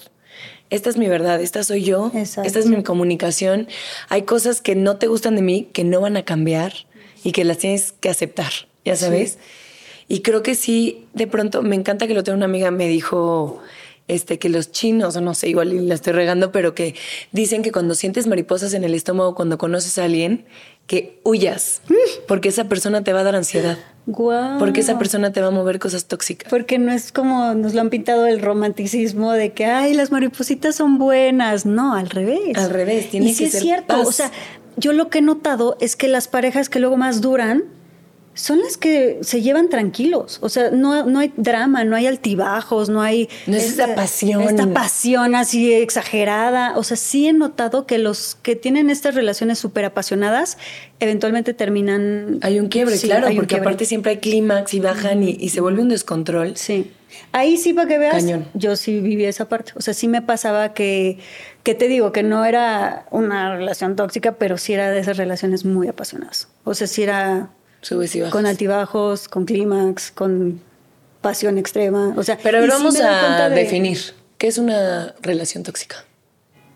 Esta 0.69 0.89
es 0.89 0.97
mi 0.97 1.07
verdad, 1.07 1.41
esta 1.41 1.63
soy 1.63 1.83
yo, 1.83 2.11
esta 2.13 2.43
es 2.43 2.65
mi 2.65 2.83
comunicación. 2.83 3.67
Hay 4.09 4.23
cosas 4.23 4.61
que 4.61 4.75
no 4.75 4.97
te 4.97 5.07
gustan 5.07 5.35
de 5.35 5.41
mí 5.41 5.69
que 5.71 5.85
no 5.85 6.01
van 6.01 6.17
a 6.17 6.25
cambiar 6.25 6.73
y 7.23 7.31
que 7.31 7.45
las 7.45 7.59
tienes 7.59 7.93
que 7.93 8.09
aceptar, 8.09 8.51
ya 8.83 8.95
sabes. 8.97 9.37
Y 10.09 10.21
creo 10.21 10.43
que 10.43 10.55
sí, 10.55 11.05
de 11.13 11.27
pronto, 11.27 11.61
me 11.61 11.75
encanta 11.75 12.07
que 12.07 12.13
lo 12.13 12.23
tenga 12.23 12.37
una 12.37 12.45
amiga, 12.45 12.71
me 12.71 12.87
dijo, 12.87 13.61
este, 14.07 14.39
que 14.39 14.49
los 14.49 14.71
chinos, 14.71 15.15
o 15.15 15.21
no 15.21 15.33
sé, 15.33 15.49
igual 15.49 15.87
la 15.87 15.95
estoy 15.95 16.13
regando, 16.13 16.51
pero 16.51 16.73
que 16.73 16.95
dicen 17.31 17.61
que 17.63 17.71
cuando 17.71 17.95
sientes 17.95 18.27
mariposas 18.27 18.73
en 18.73 18.83
el 18.83 18.93
estómago, 18.93 19.35
cuando 19.35 19.57
conoces 19.57 19.97
a 19.97 20.05
alguien, 20.05 20.45
que 20.87 21.19
huyas, 21.23 21.81
porque 22.27 22.49
esa 22.49 22.69
persona 22.69 23.03
te 23.03 23.11
va 23.11 23.19
a 23.19 23.23
dar 23.23 23.35
ansiedad. 23.35 23.77
Porque 24.57 24.79
esa 24.79 24.97
persona 24.97 25.33
te 25.33 25.41
va 25.41 25.47
a 25.47 25.51
mover 25.51 25.79
cosas 25.79 26.05
tóxicas. 26.05 26.49
Porque 26.49 26.79
no 26.79 26.93
es 26.93 27.11
como 27.11 27.53
nos 27.55 27.73
lo 27.73 27.81
han 27.81 27.89
pintado 27.89 28.25
el 28.25 28.41
romanticismo 28.41 29.33
de 29.33 29.51
que, 29.51 29.65
ay, 29.65 29.93
las 29.93 30.11
maripositas 30.11 30.75
son 30.75 30.97
buenas. 30.97 31.65
No, 31.65 31.93
al 31.93 32.09
revés. 32.09 32.57
Al 32.57 32.69
revés, 32.69 33.09
tiene 33.09 33.31
y 33.31 33.35
que 33.35 33.45
es 33.45 33.59
cierto. 33.59 33.99
O 33.99 34.11
sea, 34.13 34.31
yo 34.77 34.93
lo 34.93 35.09
que 35.09 35.17
he 35.17 35.21
notado 35.21 35.75
es 35.81 35.97
que 35.97 36.07
las 36.07 36.29
parejas 36.29 36.69
que 36.69 36.79
luego 36.79 36.95
más 36.95 37.19
duran 37.19 37.65
son 38.37 38.59
las 38.61 38.77
que 38.77 39.17
se 39.21 39.41
llevan 39.41 39.67
tranquilos. 39.67 40.37
O 40.41 40.49
sea, 40.49 40.69
no, 40.69 41.03
no 41.05 41.19
hay 41.19 41.33
drama, 41.37 41.83
no 41.83 41.95
hay 41.95 42.05
altibajos, 42.05 42.87
no 42.87 43.01
hay... 43.01 43.29
No 43.47 43.57
es 43.57 43.65
esta, 43.65 43.95
pasión. 43.95 44.43
Esta 44.43 44.67
pasión 44.67 45.33
así 45.33 45.73
exagerada. 45.73 46.77
O 46.77 46.83
sea, 46.83 46.97
sí 46.97 47.27
he 47.27 47.33
notado 47.33 47.87
que 47.87 47.97
los 47.97 48.35
que 48.43 48.55
tienen 48.55 48.91
estas 48.91 49.15
relaciones 49.15 49.57
súper 49.57 49.85
apasionadas 49.85 50.59
eventualmente 50.99 51.55
terminan... 51.55 52.37
Hay 52.43 52.59
un 52.59 52.67
quiebre, 52.67 52.97
claro, 52.99 53.27
porque 53.35 53.55
aparte 53.55 53.85
siempre 53.85 54.11
hay 54.11 54.17
clímax 54.17 54.75
y 54.75 54.79
bajan 54.81 55.23
y, 55.23 55.49
se 55.49 55.59
vuelve 55.59 55.81
un 55.81 55.89
descontrol. 55.89 56.55
Sí. 56.57 56.91
Ahí 57.31 57.57
sí, 57.57 57.73
para 57.73 57.87
que 57.87 57.97
veas, 57.97 58.23
yo 58.53 58.75
sí 58.75 58.99
viví 58.99 59.25
esa 59.25 59.49
parte. 59.49 59.71
O 59.75 59.81
sea, 59.81 59.95
sí 59.95 60.07
me 60.07 60.21
pasaba 60.21 60.75
que, 60.75 61.17
que 61.63 61.73
te 61.73 61.87
digo, 61.87 62.11
que 62.11 62.21
no 62.21 62.45
era 62.45 63.07
una 63.09 63.55
relación 63.55 63.95
tóxica, 63.95 64.33
pero 64.33 64.59
sí 64.59 64.73
era 64.73 64.91
de 64.91 64.99
esas 64.99 65.17
relaciones 65.17 65.65
muy 65.65 65.87
apasionadas. 65.87 66.49
O 66.63 66.75
sea, 66.75 66.85
sí 66.85 67.01
era 67.01 67.49
con 68.31 68.45
altibajos, 68.45 69.27
con 69.27 69.45
clímax, 69.45 70.11
con 70.11 70.61
pasión 71.21 71.57
extrema. 71.57 72.13
O 72.17 72.23
sea, 72.23 72.37
pero 72.41 72.65
vamos 72.67 72.99
a 72.99 73.49
definir 73.49 73.99
qué 74.37 74.47
es 74.47 74.57
una 74.57 75.15
relación 75.21 75.63
tóxica. 75.63 76.03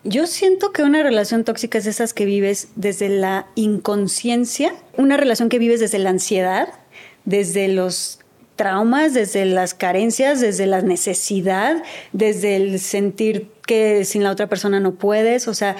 Yo 0.04 0.26
siento 0.26 0.72
que 0.72 0.82
una 0.82 1.02
relación 1.02 1.44
tóxica 1.44 1.78
es 1.78 1.86
esas 1.86 2.12
que 2.12 2.24
vives 2.24 2.68
desde 2.74 3.08
la 3.08 3.46
inconsciencia, 3.54 4.74
una 4.96 5.16
relación 5.16 5.48
que 5.48 5.60
vives 5.60 5.78
desde 5.78 5.98
la 6.00 6.10
ansiedad, 6.10 6.68
desde 7.24 7.68
los 7.68 8.18
traumas, 8.56 9.14
desde 9.14 9.44
las 9.44 9.74
carencias, 9.74 10.40
desde 10.40 10.66
la 10.66 10.82
necesidad, 10.82 11.82
desde 12.12 12.56
el 12.56 12.80
sentir 12.80 13.48
que 13.66 14.04
sin 14.04 14.24
la 14.24 14.30
otra 14.32 14.48
persona 14.48 14.80
no 14.80 14.94
puedes, 14.94 15.48
o 15.48 15.54
sea, 15.54 15.76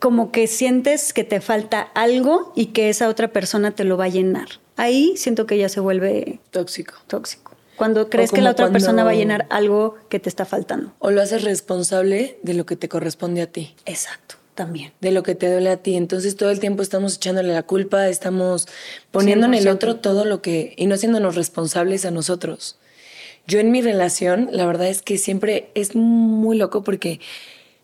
como 0.00 0.32
que 0.32 0.46
sientes 0.46 1.12
que 1.12 1.24
te 1.24 1.40
falta 1.40 1.82
algo 1.94 2.52
y 2.56 2.66
que 2.66 2.88
esa 2.88 3.08
otra 3.08 3.28
persona 3.28 3.70
te 3.70 3.84
lo 3.84 3.96
va 3.96 4.06
a 4.06 4.08
llenar. 4.08 4.48
Ahí 4.76 5.14
siento 5.16 5.46
que 5.46 5.58
ya 5.58 5.68
se 5.68 5.78
vuelve 5.78 6.40
tóxico. 6.50 6.94
Tóxico. 7.06 7.54
Cuando 7.76 8.10
crees 8.10 8.30
que 8.30 8.42
la 8.42 8.50
otra 8.50 8.70
persona 8.70 9.04
va 9.04 9.10
a 9.10 9.14
llenar 9.14 9.46
algo 9.50 9.96
que 10.08 10.18
te 10.18 10.28
está 10.28 10.44
faltando. 10.44 10.92
O 10.98 11.10
lo 11.10 11.22
haces 11.22 11.44
responsable 11.44 12.38
de 12.42 12.54
lo 12.54 12.66
que 12.66 12.76
te 12.76 12.88
corresponde 12.88 13.42
a 13.42 13.46
ti. 13.46 13.74
Exacto, 13.86 14.36
también. 14.54 14.92
De 15.00 15.12
lo 15.12 15.22
que 15.22 15.34
te 15.34 15.50
duele 15.50 15.70
a 15.70 15.76
ti. 15.78 15.96
Entonces 15.96 16.36
todo 16.36 16.50
el 16.50 16.60
tiempo 16.60 16.82
estamos 16.82 17.16
echándole 17.16 17.52
la 17.52 17.62
culpa, 17.62 18.08
estamos 18.08 18.68
poniendo 19.10 19.46
en 19.46 19.54
el 19.54 19.68
otro 19.68 19.96
todo 19.96 20.24
lo 20.24 20.42
que... 20.42 20.74
y 20.76 20.86
no 20.86 20.94
haciéndonos 20.94 21.36
responsables 21.36 22.04
a 22.04 22.10
nosotros. 22.10 22.78
Yo 23.46 23.60
en 23.60 23.70
mi 23.70 23.80
relación, 23.82 24.48
la 24.52 24.66
verdad 24.66 24.88
es 24.88 25.02
que 25.02 25.18
siempre 25.18 25.70
es 25.74 25.94
muy 25.94 26.56
loco 26.56 26.84
porque 26.84 27.20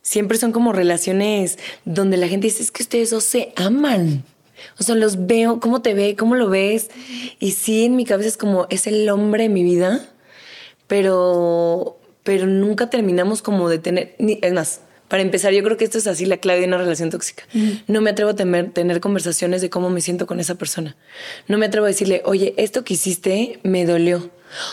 siempre 0.06 0.38
son 0.38 0.52
como 0.52 0.72
relaciones 0.72 1.58
donde 1.84 2.16
la 2.16 2.28
gente 2.28 2.46
dice, 2.46 2.62
es 2.62 2.70
que 2.70 2.84
ustedes 2.84 3.10
dos 3.10 3.24
se 3.24 3.52
aman. 3.56 4.22
O 4.78 4.84
sea, 4.84 4.94
los 4.94 5.26
veo, 5.26 5.58
cómo 5.58 5.82
te 5.82 5.94
ve, 5.94 6.14
cómo 6.16 6.36
lo 6.36 6.48
ves. 6.48 6.90
Y 7.40 7.50
sí, 7.50 7.84
en 7.84 7.96
mi 7.96 8.04
cabeza 8.04 8.28
es 8.28 8.36
como, 8.36 8.68
es 8.70 8.86
el 8.86 9.08
hombre 9.08 9.42
de 9.42 9.48
mi 9.48 9.64
vida, 9.64 10.08
pero, 10.86 11.98
pero 12.22 12.46
nunca 12.46 12.88
terminamos 12.88 13.42
como 13.42 13.68
de 13.68 13.80
tener, 13.80 14.14
ni, 14.20 14.38
es 14.42 14.52
más, 14.52 14.80
para 15.08 15.22
empezar, 15.22 15.52
yo 15.52 15.62
creo 15.62 15.76
que 15.76 15.84
esto 15.84 15.98
es 15.98 16.06
así 16.06 16.26
la 16.26 16.38
clave 16.38 16.60
de 16.60 16.66
una 16.66 16.78
relación 16.78 17.10
tóxica. 17.10 17.44
No 17.86 18.00
me 18.00 18.10
atrevo 18.10 18.30
a 18.30 18.34
tener, 18.34 18.72
tener 18.72 19.00
conversaciones 19.00 19.62
de 19.62 19.70
cómo 19.70 19.90
me 19.90 20.00
siento 20.00 20.26
con 20.26 20.40
esa 20.40 20.56
persona. 20.56 20.96
No 21.48 21.58
me 21.58 21.66
atrevo 21.66 21.86
a 21.86 21.88
decirle, 21.88 22.22
oye, 22.24 22.54
esto 22.56 22.84
que 22.84 22.94
hiciste 22.94 23.60
me 23.62 23.84
dolió 23.84 24.30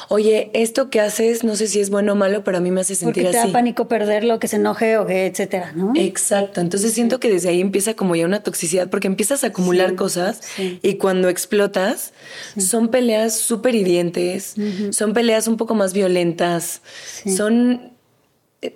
oye, 0.10 0.52
esto 0.54 0.90
que 0.90 1.00
haces 1.00 1.44
no 1.44 1.56
sé 1.56 1.68
si 1.68 1.80
es 1.80 1.90
bueno 1.90 2.13
o 2.13 2.16
malo, 2.16 2.44
pero 2.44 2.58
a 2.58 2.60
mí 2.60 2.72
me 2.72 2.82
hace 2.82 2.96
sentir 2.96 3.24
Porque 3.24 3.38
te 3.38 3.48
da 3.48 3.52
pánico 3.52 3.88
perderlo, 3.88 4.40
que 4.40 4.48
se 4.48 4.58
enoje 4.58 4.98
o 4.98 5.06
que 5.06 5.25
etcétera, 5.25 5.74
¿no? 5.74 5.94
Exacto. 5.96 6.62
Entonces 6.62 6.94
siento 6.94 7.20
que 7.20 7.30
desde 7.30 7.50
ahí 7.50 7.62
empieza 7.62 7.96
como 7.96 8.16
ya 8.16 8.25
una 8.25 8.44
toxicidad 8.44 8.90
porque 8.90 9.08
empiezas 9.08 9.44
a 9.44 9.48
acumular 9.48 9.96
cosas 9.96 10.42
y 10.58 10.96
cuando 10.96 11.30
explotas 11.30 12.13
son 12.58 12.90
peleas 12.90 13.38
súper 13.38 13.75
hirientes, 13.75 14.56
son 14.92 15.13
peleas 15.13 15.48
un 15.48 15.58
poco 15.58 15.75
más 15.75 15.94
violentas, 15.94 16.82
son 17.25 17.93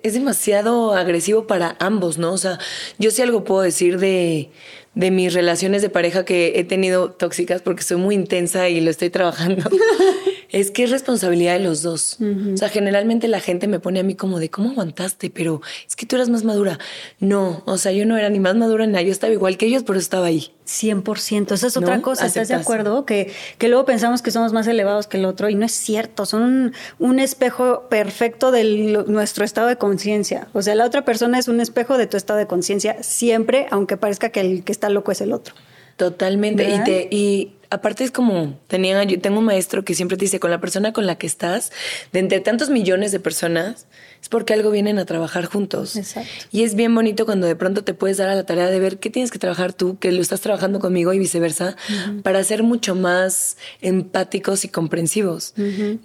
es 0.02 0.14
demasiado 0.14 0.94
agresivo 0.94 1.46
para 1.46 1.76
ambos, 1.80 2.18
¿no? 2.18 2.32
O 2.32 2.38
sea, 2.38 2.58
yo 2.98 3.10
sí 3.10 3.22
algo 3.22 3.44
puedo 3.44 3.62
decir 3.62 3.98
de, 3.98 4.50
de 4.98 5.12
mis 5.12 5.32
relaciones 5.32 5.80
de 5.80 5.90
pareja 5.90 6.24
que 6.24 6.54
he 6.56 6.64
tenido 6.64 7.12
tóxicas 7.12 7.62
porque 7.62 7.84
soy 7.84 7.98
muy 7.98 8.16
intensa 8.16 8.68
y 8.68 8.80
lo 8.80 8.90
estoy 8.90 9.10
trabajando. 9.10 9.70
es 10.50 10.72
que 10.72 10.82
es 10.82 10.90
responsabilidad 10.90 11.52
de 11.52 11.60
los 11.60 11.82
dos. 11.82 12.18
O 12.52 12.56
sea, 12.56 12.68
generalmente 12.68 13.28
la 13.28 13.38
gente 13.38 13.68
me 13.68 13.78
pone 13.78 14.00
a 14.00 14.02
mí 14.02 14.16
como 14.16 14.40
de, 14.40 14.50
¿cómo 14.50 14.70
aguantaste? 14.70 15.30
Pero 15.30 15.60
es 15.86 15.94
que 15.94 16.04
tú 16.04 16.16
eras 16.16 16.30
más 16.30 16.42
madura. 16.42 16.80
No, 17.20 17.62
o 17.64 17.78
sea, 17.78 17.92
yo 17.92 18.06
no 18.06 18.16
era 18.16 18.28
ni 18.28 18.40
más 18.40 18.56
madura 18.56 18.86
ni 18.86 18.92
nada, 18.92 19.02
yo 19.02 19.12
estaba 19.12 19.32
igual 19.32 19.56
que 19.56 19.66
ellos, 19.66 19.84
pero 19.84 20.00
estaba 20.00 20.26
ahí. 20.26 20.50
100%, 20.68 21.52
esa 21.52 21.66
es 21.66 21.76
otra 21.76 22.02
cosa, 22.02 22.26
¿estás 22.26 22.48
de 22.48 22.54
acuerdo? 22.54 23.06
Que, 23.06 23.32
que 23.56 23.68
luego 23.68 23.86
pensamos 23.86 24.20
que 24.20 24.30
somos 24.30 24.52
más 24.52 24.66
elevados 24.66 25.06
que 25.06 25.16
el 25.16 25.24
otro 25.24 25.48
y 25.48 25.54
no 25.54 25.64
es 25.64 25.72
cierto, 25.72 26.26
son 26.26 26.74
un, 26.98 27.18
espejo 27.18 27.88
perfecto 27.88 28.50
de 28.52 29.02
nuestro 29.08 29.44
estado 29.44 29.66
de 29.68 29.76
conciencia. 29.76 30.48
O 30.52 30.60
sea, 30.60 30.74
la 30.74 30.84
otra 30.84 31.04
persona 31.04 31.38
es 31.38 31.48
un 31.48 31.60
espejo 31.60 31.96
de 31.96 32.06
tu 32.06 32.16
estado 32.16 32.38
de 32.38 32.46
conciencia 32.46 33.02
siempre, 33.02 33.66
aunque 33.70 33.96
parezca 33.96 34.28
que 34.28 34.40
el 34.40 34.62
que 34.62 34.72
está 34.72 34.87
loco 34.88 35.12
es 35.12 35.20
el 35.20 35.32
otro. 35.32 35.54
Totalmente. 35.96 36.68
Y, 36.70 36.84
te, 36.84 37.08
y 37.10 37.52
aparte 37.70 38.04
es 38.04 38.10
como, 38.10 38.58
tenía, 38.68 39.02
yo 39.04 39.20
tengo 39.20 39.40
un 39.40 39.44
maestro 39.44 39.84
que 39.84 39.94
siempre 39.94 40.16
te 40.16 40.24
dice, 40.24 40.40
con 40.40 40.50
la 40.50 40.60
persona 40.60 40.92
con 40.92 41.06
la 41.06 41.16
que 41.16 41.26
estás, 41.26 41.72
de 42.12 42.20
entre 42.20 42.40
tantos 42.40 42.70
millones 42.70 43.12
de 43.12 43.20
personas, 43.20 43.86
es 44.22 44.28
porque 44.28 44.54
algo 44.54 44.70
vienen 44.70 44.98
a 44.98 45.04
trabajar 45.04 45.46
juntos. 45.46 45.96
Exacto. 45.96 46.30
Y 46.50 46.62
es 46.62 46.74
bien 46.74 46.94
bonito 46.94 47.26
cuando 47.26 47.46
de 47.46 47.56
pronto 47.56 47.84
te 47.84 47.94
puedes 47.94 48.16
dar 48.16 48.28
a 48.28 48.34
la 48.34 48.44
tarea 48.44 48.70
de 48.70 48.78
ver 48.78 48.98
qué 48.98 49.10
tienes 49.10 49.30
que 49.30 49.38
trabajar 49.38 49.72
tú, 49.72 49.98
que 49.98 50.12
lo 50.12 50.20
estás 50.20 50.40
trabajando 50.40 50.78
conmigo 50.80 51.12
y 51.12 51.18
viceversa, 51.18 51.76
para 52.22 52.42
ser 52.44 52.62
mucho 52.62 52.94
más 52.94 53.56
empáticos 53.80 54.64
y 54.64 54.68
comprensivos, 54.68 55.54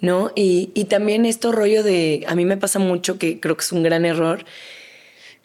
¿no? 0.00 0.32
Y, 0.34 0.70
y 0.74 0.84
también 0.84 1.24
esto 1.24 1.52
rollo 1.52 1.82
de, 1.82 2.24
a 2.26 2.34
mí 2.34 2.44
me 2.44 2.56
pasa 2.56 2.78
mucho, 2.78 3.18
que 3.18 3.40
creo 3.40 3.56
que 3.56 3.62
es 3.62 3.72
un 3.72 3.82
gran 3.82 4.04
error, 4.04 4.44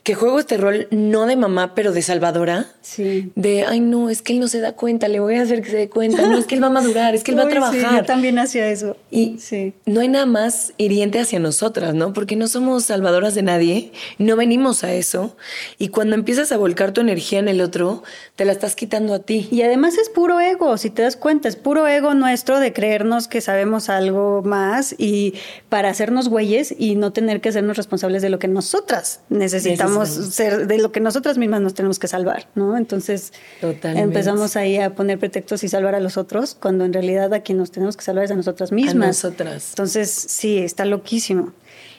que 0.03 0.15
juego 0.15 0.39
este 0.39 0.58
rol 0.58 0.88
no 0.91 1.25
de 1.25 1.36
mamá, 1.36 1.75
pero 1.75 1.91
de 1.91 2.01
salvadora. 2.01 2.68
Sí. 2.82 3.32
De, 3.36 3.65
ay, 3.65 3.79
no, 3.79 4.10
es 4.10 4.22
que 4.22 4.34
él 4.34 4.39
no 4.39 4.48
se 4.48 4.60
da 4.60 4.74
cuenta, 4.74 5.08
le 5.08 5.20
voy 5.20 5.36
a 5.36 5.41
hacer 5.41 5.62
que 5.62 5.70
se 5.70 5.77
dé 5.77 5.89
cuenta. 5.89 6.25
No, 6.25 6.38
es 6.38 6.46
que 6.46 6.56
él 6.56 6.63
va 6.63 6.68
a 6.68 6.72
madurar, 6.72 7.15
es 7.15 7.24
que 7.24 7.32
él 7.32 7.39
va 7.39 7.44
a 7.44 7.48
trabajar. 7.50 8.01
yo 8.01 8.06
también 8.06 8.39
hacía 8.39 8.70
eso. 8.70 8.96
Y 9.12 9.38
sí. 9.39 9.74
no 9.86 10.00
hay 10.00 10.08
nada 10.08 10.25
más 10.25 10.74
hiriente 10.77 11.20
hacia 11.20 11.39
nosotras, 11.39 11.94
¿no? 11.94 12.13
Porque 12.13 12.36
no 12.36 12.48
somos 12.48 12.86
salvadoras 12.86 13.36
de 13.36 13.44
nadie, 13.44 13.91
no 14.18 14.36
venimos 14.36 14.84
a 14.84 14.94
eso. 14.94 15.36
Y 15.77 15.89
cuando 15.89 16.15
empiezas 16.15 16.51
a 16.51 16.58
volcar 16.58 16.94
tu 16.94 17.01
energía 17.01 17.39
en 17.39 17.50
el 17.50 17.62
otro, 17.62 18.03
te 18.36 18.46
la 18.46 18.53
estás 18.53 18.75
quitando 18.75 19.13
a 19.13 19.20
ti. 19.20 19.48
Y 19.51 19.62
además 19.63 19.98
es 19.98 20.10
puro 20.10 20.39
ego, 20.39 20.77
si 20.77 20.89
te 20.89 21.01
das 21.01 21.18
cuenta, 21.18 21.50
es 21.50 21.56
puro 21.56 21.88
ego 21.88 22.13
nuestro 22.13 22.60
de 22.60 22.72
creernos 22.74 23.27
que 23.27 23.41
sabemos 23.41 23.89
algo 23.89 24.41
más 24.44 24.96
y 24.98 25.34
para 25.68 25.89
hacernos 25.89 26.29
güeyes 26.29 26.74
y 26.77 26.96
no 26.96 27.12
tener 27.12 27.41
que 27.41 27.50
hacernos 27.50 27.75
responsables 27.75 28.22
de 28.22 28.29
lo 28.29 28.39
que 28.39 28.48
nosotras 28.48 29.20
necesitamos 29.29 29.88
ser 30.05 30.67
de 30.67 30.77
lo 30.77 30.91
que 30.91 31.00
nosotras 31.00 31.38
mismas 31.38 31.62
nos 31.62 31.74
tenemos 31.74 32.00
que 32.00 32.08
salvar, 32.08 32.48
¿no? 32.55 32.77
Entonces 32.77 33.34
empezamos 33.62 34.55
ahí 34.55 34.77
a 34.77 34.96
poner 34.96 35.19
pretextos 35.19 35.63
y 35.63 35.69
salvar 35.69 35.96
a 35.96 36.00
los 36.00 36.17
otros, 36.17 36.55
cuando 36.55 36.86
en 36.86 36.93
realidad 36.93 37.34
a 37.34 37.41
quien 37.41 37.58
nos 37.58 37.72
tenemos 37.72 37.98
que 37.98 38.03
salvar 38.03 38.25
es 38.25 38.31
a 38.31 38.36
nosotras 38.36 38.72
mismas. 38.72 39.03
A 39.03 39.08
nosotras. 39.08 39.69
Entonces, 39.72 40.10
sí, 40.10 40.58
está 40.58 40.86
loquísimo. 40.86 41.53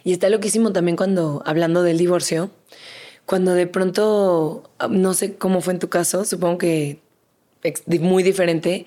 Y 0.04 0.12
está 0.12 0.28
loquísimo 0.30 0.73
también 0.73 0.97
cuando, 0.97 1.42
hablando 1.44 1.82
del 1.82 1.99
divorcio, 1.99 2.50
cuando 3.26 3.54
de 3.54 3.66
pronto, 3.66 4.70
no 4.88 5.14
sé 5.14 5.35
cómo 5.35 5.61
fue 5.61 5.75
en 5.75 5.78
tu 5.78 5.88
caso, 5.88 6.25
supongo 6.25 6.59
que 6.59 7.00
muy 8.00 8.23
diferente, 8.23 8.87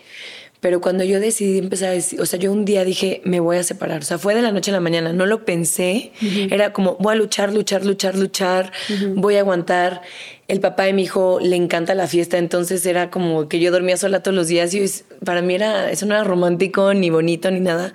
pero 0.63 0.79
cuando 0.79 1.03
yo 1.03 1.19
decidí 1.19 1.57
empezar 1.57 1.89
a 1.89 1.91
decir, 1.91 2.21
o 2.21 2.25
sea, 2.25 2.39
yo 2.39 2.49
un 2.49 2.63
día 2.63 2.85
dije, 2.85 3.19
me 3.25 3.41
voy 3.41 3.57
a 3.57 3.63
separar. 3.63 3.99
O 3.99 4.05
sea, 4.05 4.17
fue 4.17 4.33
de 4.33 4.41
la 4.41 4.53
noche 4.53 4.71
a 4.71 4.73
la 4.73 4.79
mañana, 4.79 5.11
no 5.11 5.25
lo 5.25 5.43
pensé. 5.43 6.13
Era 6.49 6.71
como, 6.71 6.95
voy 7.01 7.15
a 7.15 7.17
luchar, 7.17 7.53
luchar, 7.53 7.85
luchar, 7.85 8.17
luchar, 8.17 8.71
voy 9.13 9.35
a 9.35 9.41
aguantar. 9.41 10.03
El 10.47 10.61
papá 10.61 10.83
de 10.83 10.93
mi 10.93 11.03
hijo 11.03 11.39
le 11.41 11.57
encanta 11.57 11.95
la 11.95 12.07
fiesta, 12.07 12.37
entonces 12.37 12.85
era 12.85 13.11
como 13.11 13.49
que 13.49 13.59
yo 13.59 13.73
dormía 13.73 13.97
sola 13.97 14.23
todos 14.23 14.35
los 14.35 14.47
días 14.47 14.73
y 14.73 14.85
para 15.25 15.41
mí 15.41 15.53
era, 15.53 15.91
eso 15.91 16.05
no 16.05 16.15
era 16.15 16.23
romántico, 16.23 16.93
ni 16.93 17.09
bonito, 17.09 17.51
ni 17.51 17.59
nada. 17.59 17.91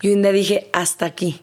Y 0.00 0.08
un 0.08 0.22
día 0.22 0.32
dije, 0.32 0.70
hasta 0.72 1.04
aquí. 1.04 1.42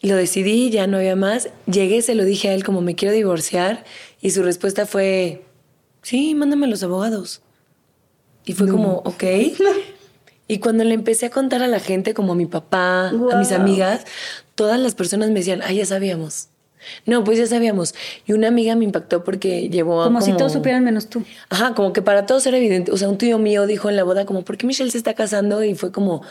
Lo 0.00 0.16
decidí, 0.16 0.70
ya 0.70 0.86
no 0.86 0.96
había 0.96 1.16
más. 1.16 1.50
Llegué, 1.66 2.00
se 2.00 2.14
lo 2.14 2.24
dije 2.24 2.48
a 2.48 2.54
él 2.54 2.64
como 2.64 2.80
me 2.80 2.94
quiero 2.94 3.12
divorciar 3.12 3.84
y 4.22 4.30
su 4.30 4.42
respuesta 4.42 4.86
fue, 4.86 5.44
sí, 6.00 6.34
mándame 6.34 6.64
a 6.64 6.70
los 6.70 6.82
abogados. 6.82 7.43
Y 8.44 8.52
fue 8.52 8.68
como, 8.68 9.02
ok. 9.04 9.24
Y 10.46 10.58
cuando 10.58 10.84
le 10.84 10.94
empecé 10.94 11.26
a 11.26 11.30
contar 11.30 11.62
a 11.62 11.68
la 11.68 11.80
gente, 11.80 12.12
como 12.12 12.32
a 12.32 12.36
mi 12.36 12.46
papá, 12.46 13.08
a 13.08 13.38
mis 13.38 13.52
amigas, 13.52 14.04
todas 14.54 14.78
las 14.78 14.94
personas 14.94 15.28
me 15.30 15.36
decían, 15.36 15.62
ah, 15.62 15.72
ya 15.72 15.86
sabíamos. 15.86 16.48
No, 17.06 17.24
pues 17.24 17.38
ya 17.38 17.46
sabíamos. 17.46 17.94
Y 18.26 18.32
una 18.32 18.48
amiga 18.48 18.76
me 18.76 18.84
impactó 18.84 19.24
porque 19.24 19.68
llevó 19.70 20.02
a. 20.02 20.04
Como, 20.04 20.20
si 20.20 20.32
todos 20.32 20.52
supieran 20.52 20.84
menos 20.84 21.08
tú. 21.08 21.24
Ajá, 21.48 21.74
como 21.74 21.94
que 21.94 22.02
para 22.02 22.26
todos 22.26 22.46
era 22.46 22.58
evidente. 22.58 22.92
O 22.92 22.96
sea, 22.98 23.08
un 23.08 23.16
tío 23.16 23.38
mío 23.38 23.66
dijo 23.66 23.88
en 23.88 23.96
la 23.96 24.04
boda, 24.04 24.26
como, 24.26 24.42
¿por 24.42 24.58
qué 24.58 24.66
Michelle 24.66 24.90
se 24.90 24.98
está 24.98 25.14
casando? 25.14 25.64
Y 25.64 25.74
fue 25.74 25.92
como, 25.92 26.22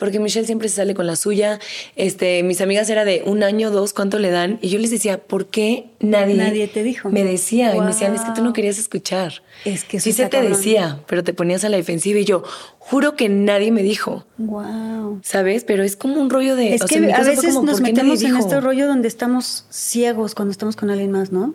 porque 0.00 0.18
Michelle 0.18 0.46
siempre 0.46 0.68
se 0.68 0.76
sale 0.76 0.94
con 0.94 1.06
la 1.06 1.14
suya. 1.14 1.60
Este, 1.94 2.42
mis 2.42 2.60
amigas 2.60 2.90
era 2.90 3.04
de 3.04 3.22
un 3.24 3.44
año, 3.44 3.70
dos, 3.70 3.92
¿cuánto 3.92 4.18
le 4.18 4.30
dan? 4.30 4.58
Y 4.60 4.70
yo 4.70 4.80
les 4.80 4.90
decía, 4.90 5.18
¿por 5.18 5.46
qué 5.46 5.90
nadie, 6.00 6.34
nadie 6.34 6.66
te 6.66 6.82
dijo? 6.82 7.10
Me 7.10 7.22
decía, 7.22 7.76
y 7.76 7.80
me 7.80 7.86
decían, 7.86 8.14
es 8.16 8.22
que 8.22 8.32
tú 8.34 8.42
no 8.42 8.52
querías 8.52 8.78
escuchar. 8.78 9.42
Es 9.64 9.84
que 9.84 10.00
sí 10.00 10.12
se 10.12 10.26
te 10.26 10.42
decía, 10.42 11.00
pero 11.06 11.22
te 11.22 11.34
ponías 11.34 11.62
a 11.64 11.68
la 11.68 11.76
defensiva 11.76 12.18
y 12.18 12.24
yo, 12.24 12.42
juro 12.78 13.14
que 13.14 13.28
nadie 13.28 13.70
me 13.70 13.82
dijo. 13.82 14.24
Wow. 14.38 15.20
¿Sabes? 15.22 15.64
Pero 15.64 15.84
es 15.84 15.96
como 15.96 16.20
un 16.20 16.30
rollo 16.30 16.56
de. 16.56 16.74
Es 16.74 16.84
que 16.84 17.12
a 17.12 17.22
veces 17.22 17.54
nos 17.62 17.80
metemos 17.80 18.22
en 18.22 18.36
este 18.36 18.60
rollo 18.60 18.88
donde 18.88 19.06
estamos 19.06 19.66
ciegos 19.70 20.34
cuando 20.34 20.50
estamos 20.50 20.74
con 20.74 20.90
alguien 20.90 21.12
más, 21.12 21.30
¿no? 21.30 21.54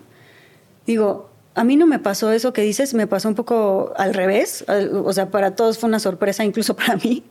Digo, 0.86 1.30
a 1.56 1.64
mí 1.64 1.76
no 1.76 1.86
me 1.86 1.98
pasó 1.98 2.32
eso 2.32 2.52
que 2.52 2.60
dices, 2.60 2.92
me 2.92 3.06
pasó 3.06 3.28
un 3.28 3.34
poco 3.34 3.94
al 3.96 4.12
revés. 4.12 4.62
O 5.04 5.12
sea, 5.14 5.30
para 5.30 5.56
todos 5.56 5.78
fue 5.78 5.88
una 5.88 5.98
sorpresa, 5.98 6.44
incluso 6.44 6.76
para 6.76 6.96
mí, 6.96 7.24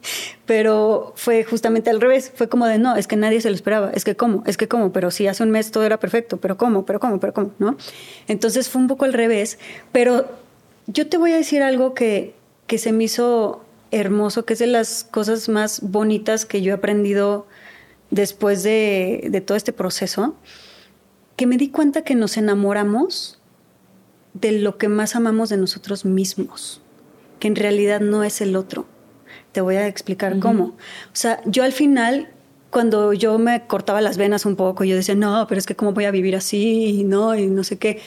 pero 0.48 1.14
fue 1.16 1.44
justamente 1.44 1.92
al 1.92 2.02
revés. 2.02 2.32
Fue 2.34 2.50
como 2.50 2.66
de 2.66 2.80
no, 2.80 2.96
es 2.96 3.06
que 3.06 3.18
nadie 3.18 3.40
se 3.40 3.50
lo 3.50 3.56
esperaba. 3.56 3.92
Es 3.94 4.04
que 4.04 4.16
cómo, 4.16 4.44
es 4.48 4.58
que 4.58 4.68
cómo, 4.68 4.92
pero 4.92 5.12
si 5.12 5.28
hace 5.28 5.44
un 5.44 5.52
mes 5.52 5.70
todo 5.70 5.84
era 5.84 6.00
perfecto, 6.00 6.38
pero 6.38 6.58
cómo, 6.58 6.88
pero 6.88 7.00
cómo, 7.00 7.20
pero 7.20 7.34
cómo, 7.34 7.52
¿no? 7.60 7.78
Entonces 8.28 8.68
fue 8.68 8.82
un 8.82 8.88
poco 8.88 9.06
al 9.06 9.14
revés. 9.14 9.60
Pero 9.92 10.26
yo 10.88 11.08
te 11.08 11.18
voy 11.18 11.32
a 11.32 11.38
decir 11.38 11.62
algo 11.62 11.94
que, 11.94 12.34
que 12.66 12.80
se 12.80 12.92
me 12.94 13.04
hizo 13.04 13.64
hermoso, 13.92 14.44
que 14.44 14.54
es 14.54 14.60
de 14.60 14.68
las 14.68 15.04
cosas 15.04 15.50
más 15.50 15.82
bonitas 15.82 16.48
que 16.48 16.64
yo 16.64 16.72
he 16.72 16.76
aprendido 16.76 17.46
después 18.10 18.64
de, 18.64 19.28
de 19.30 19.42
todo 19.42 19.56
este 19.56 19.72
proceso, 19.72 20.36
que 21.36 21.46
me 21.46 21.58
di 21.58 21.70
cuenta 21.70 22.02
que 22.02 22.16
nos 22.16 22.38
enamoramos 22.38 23.40
de 24.36 24.52
lo 24.52 24.78
que 24.78 24.90
más 24.90 25.16
amamos 25.16 25.50
de 25.50 25.58
nosotros 25.58 26.06
mismos, 26.06 26.82
que 27.40 27.48
en 27.48 27.56
realidad 27.56 28.02
no 28.02 28.24
es 28.24 28.42
el 28.42 28.56
otro. 28.56 28.86
Te 29.54 29.62
voy 29.62 29.78
a 29.78 29.88
explicar 29.88 30.40
cómo. 30.40 30.66
O 30.66 30.76
sea, 31.14 31.42
yo 31.46 31.64
al 31.64 31.72
final, 31.72 32.30
cuando 32.70 33.14
yo 33.14 33.40
me 33.40 33.66
cortaba 33.66 34.02
las 34.02 34.18
venas 34.18 34.46
un 34.46 34.58
poco, 34.58 34.84
yo 34.84 34.96
decía, 34.96 35.16
no, 35.16 35.46
pero 35.48 35.58
es 35.58 35.66
que 35.66 35.76
cómo 35.76 35.94
voy 35.94 36.04
a 36.04 36.12
vivir 36.12 36.36
así, 36.36 37.00
y 37.00 37.04
no, 37.06 37.36
y 37.36 37.48
no 37.48 37.64
sé 37.64 37.78
qué. 37.78 38.02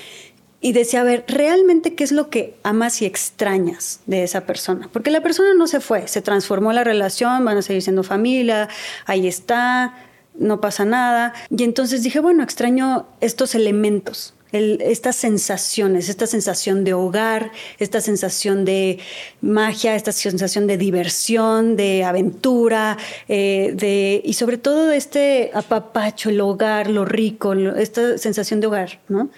y 0.60 0.72
decía, 0.72 1.02
a 1.02 1.04
ver, 1.04 1.24
realmente 1.28 1.94
qué 1.94 2.04
es 2.04 2.12
lo 2.12 2.30
que 2.30 2.56
amas 2.64 3.00
y 3.00 3.06
extrañas 3.06 4.00
de 4.06 4.24
esa 4.24 4.44
persona. 4.44 4.88
Porque 4.92 5.10
la 5.10 5.22
persona 5.22 5.54
no 5.54 5.66
se 5.68 5.80
fue, 5.80 6.08
se 6.08 6.20
transformó 6.20 6.72
la 6.72 6.84
relación, 6.84 7.44
van 7.44 7.58
a 7.58 7.62
seguir 7.62 7.82
siendo 7.82 8.02
familia, 8.02 8.68
ahí 9.06 9.28
está, 9.28 9.94
no 10.34 10.60
pasa 10.60 10.84
nada. 10.84 11.32
Y 11.48 11.62
entonces 11.62 12.02
dije, 12.02 12.20
bueno, 12.20 12.42
extraño 12.42 13.06
estos 13.20 13.54
elementos, 13.54 14.34
estas 14.52 15.16
sensaciones, 15.16 16.08
esta 16.08 16.26
sensación 16.26 16.84
de 16.84 16.94
hogar, 16.94 17.52
esta 17.78 18.00
sensación 18.00 18.64
de 18.64 18.98
magia, 19.40 19.94
esta 19.94 20.12
sensación 20.12 20.66
de 20.66 20.78
diversión, 20.78 21.76
de 21.76 22.04
aventura, 22.04 22.96
eh, 23.28 23.72
de, 23.74 24.22
y 24.24 24.32
sobre 24.34 24.56
todo 24.56 24.90
este 24.90 25.50
apapacho, 25.52 26.30
el 26.30 26.40
hogar, 26.40 26.88
lo 26.88 27.04
rico, 27.04 27.52
esta 27.52 28.16
sensación 28.16 28.60
de 28.60 28.68
hogar, 28.68 29.00
¿no? 29.08 29.28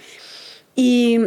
Y, 0.77 1.19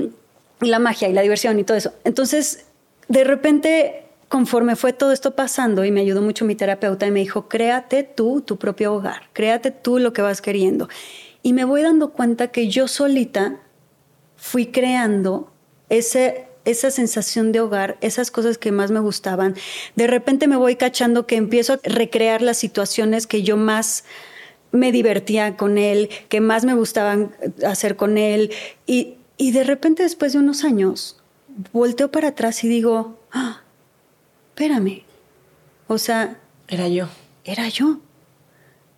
y 0.62 0.68
la 0.68 0.80
magia 0.80 1.10
y 1.10 1.14
la 1.14 1.22
diversión 1.22 1.60
y 1.60 1.64
todo 1.64 1.76
eso. 1.76 1.94
Entonces, 2.06 2.66
de 3.10 3.26
repente, 3.26 4.06
conforme 4.30 4.78
fue 4.78 4.94
todo 4.94 5.12
esto 5.12 5.36
pasando, 5.36 5.84
y 5.84 5.92
me 5.92 6.02
ayudó 6.02 6.22
mucho 6.22 6.46
mi 6.46 6.56
terapeuta 6.56 7.06
y 7.06 7.12
me 7.12 7.20
dijo, 7.20 7.50
créate 7.50 8.04
tú 8.04 8.42
tu 8.42 8.58
propio 8.58 8.94
hogar, 8.94 9.24
créate 9.34 9.72
tú 9.72 10.00
lo 10.00 10.14
que 10.14 10.22
vas 10.22 10.42
queriendo. 10.42 10.88
Y 11.42 11.52
me 11.52 11.66
voy 11.66 11.82
dando 11.82 12.12
cuenta 12.14 12.48
que 12.48 12.70
yo 12.70 12.88
solita 12.88 13.60
fui 14.44 14.66
creando 14.66 15.50
ese, 15.88 16.48
esa 16.66 16.92
sensación 16.92 17.54
de 17.54 17.62
hogar, 17.62 17.98
esas 18.02 18.30
cosas 18.30 18.58
que 18.58 18.74
más 18.74 18.92
me 18.92 19.00
gustaban. 19.00 19.56
De 19.96 20.06
repente 20.06 20.50
me 20.50 20.58
voy 20.58 20.76
cachando 20.76 21.26
que 21.26 21.38
empiezo 21.38 21.74
a 21.74 21.80
recrear 21.82 22.42
las 22.42 22.58
situaciones 22.58 23.26
que 23.26 23.42
yo 23.42 23.56
más 23.56 24.04
me 24.74 24.92
divertía 24.92 25.56
con 25.56 25.78
él, 25.78 26.10
que 26.28 26.42
más 26.42 26.66
me 26.66 26.74
gustaban 26.74 27.34
hacer 27.66 27.96
con 27.96 28.18
él. 28.18 28.52
Y, 28.86 29.16
y 29.38 29.54
de 29.54 29.64
repente 29.64 30.04
después 30.04 30.34
de 30.34 30.40
unos 30.40 30.66
años, 30.66 31.22
volteo 31.72 32.12
para 32.12 32.28
atrás 32.28 32.66
y 32.66 32.68
digo, 32.68 33.18
ah, 33.32 33.62
espérame. 34.50 35.04
O 35.88 35.98
sea... 35.98 36.38
Era 36.68 36.90
yo. 36.90 37.08
Era 37.46 37.70
yo 37.70 38.02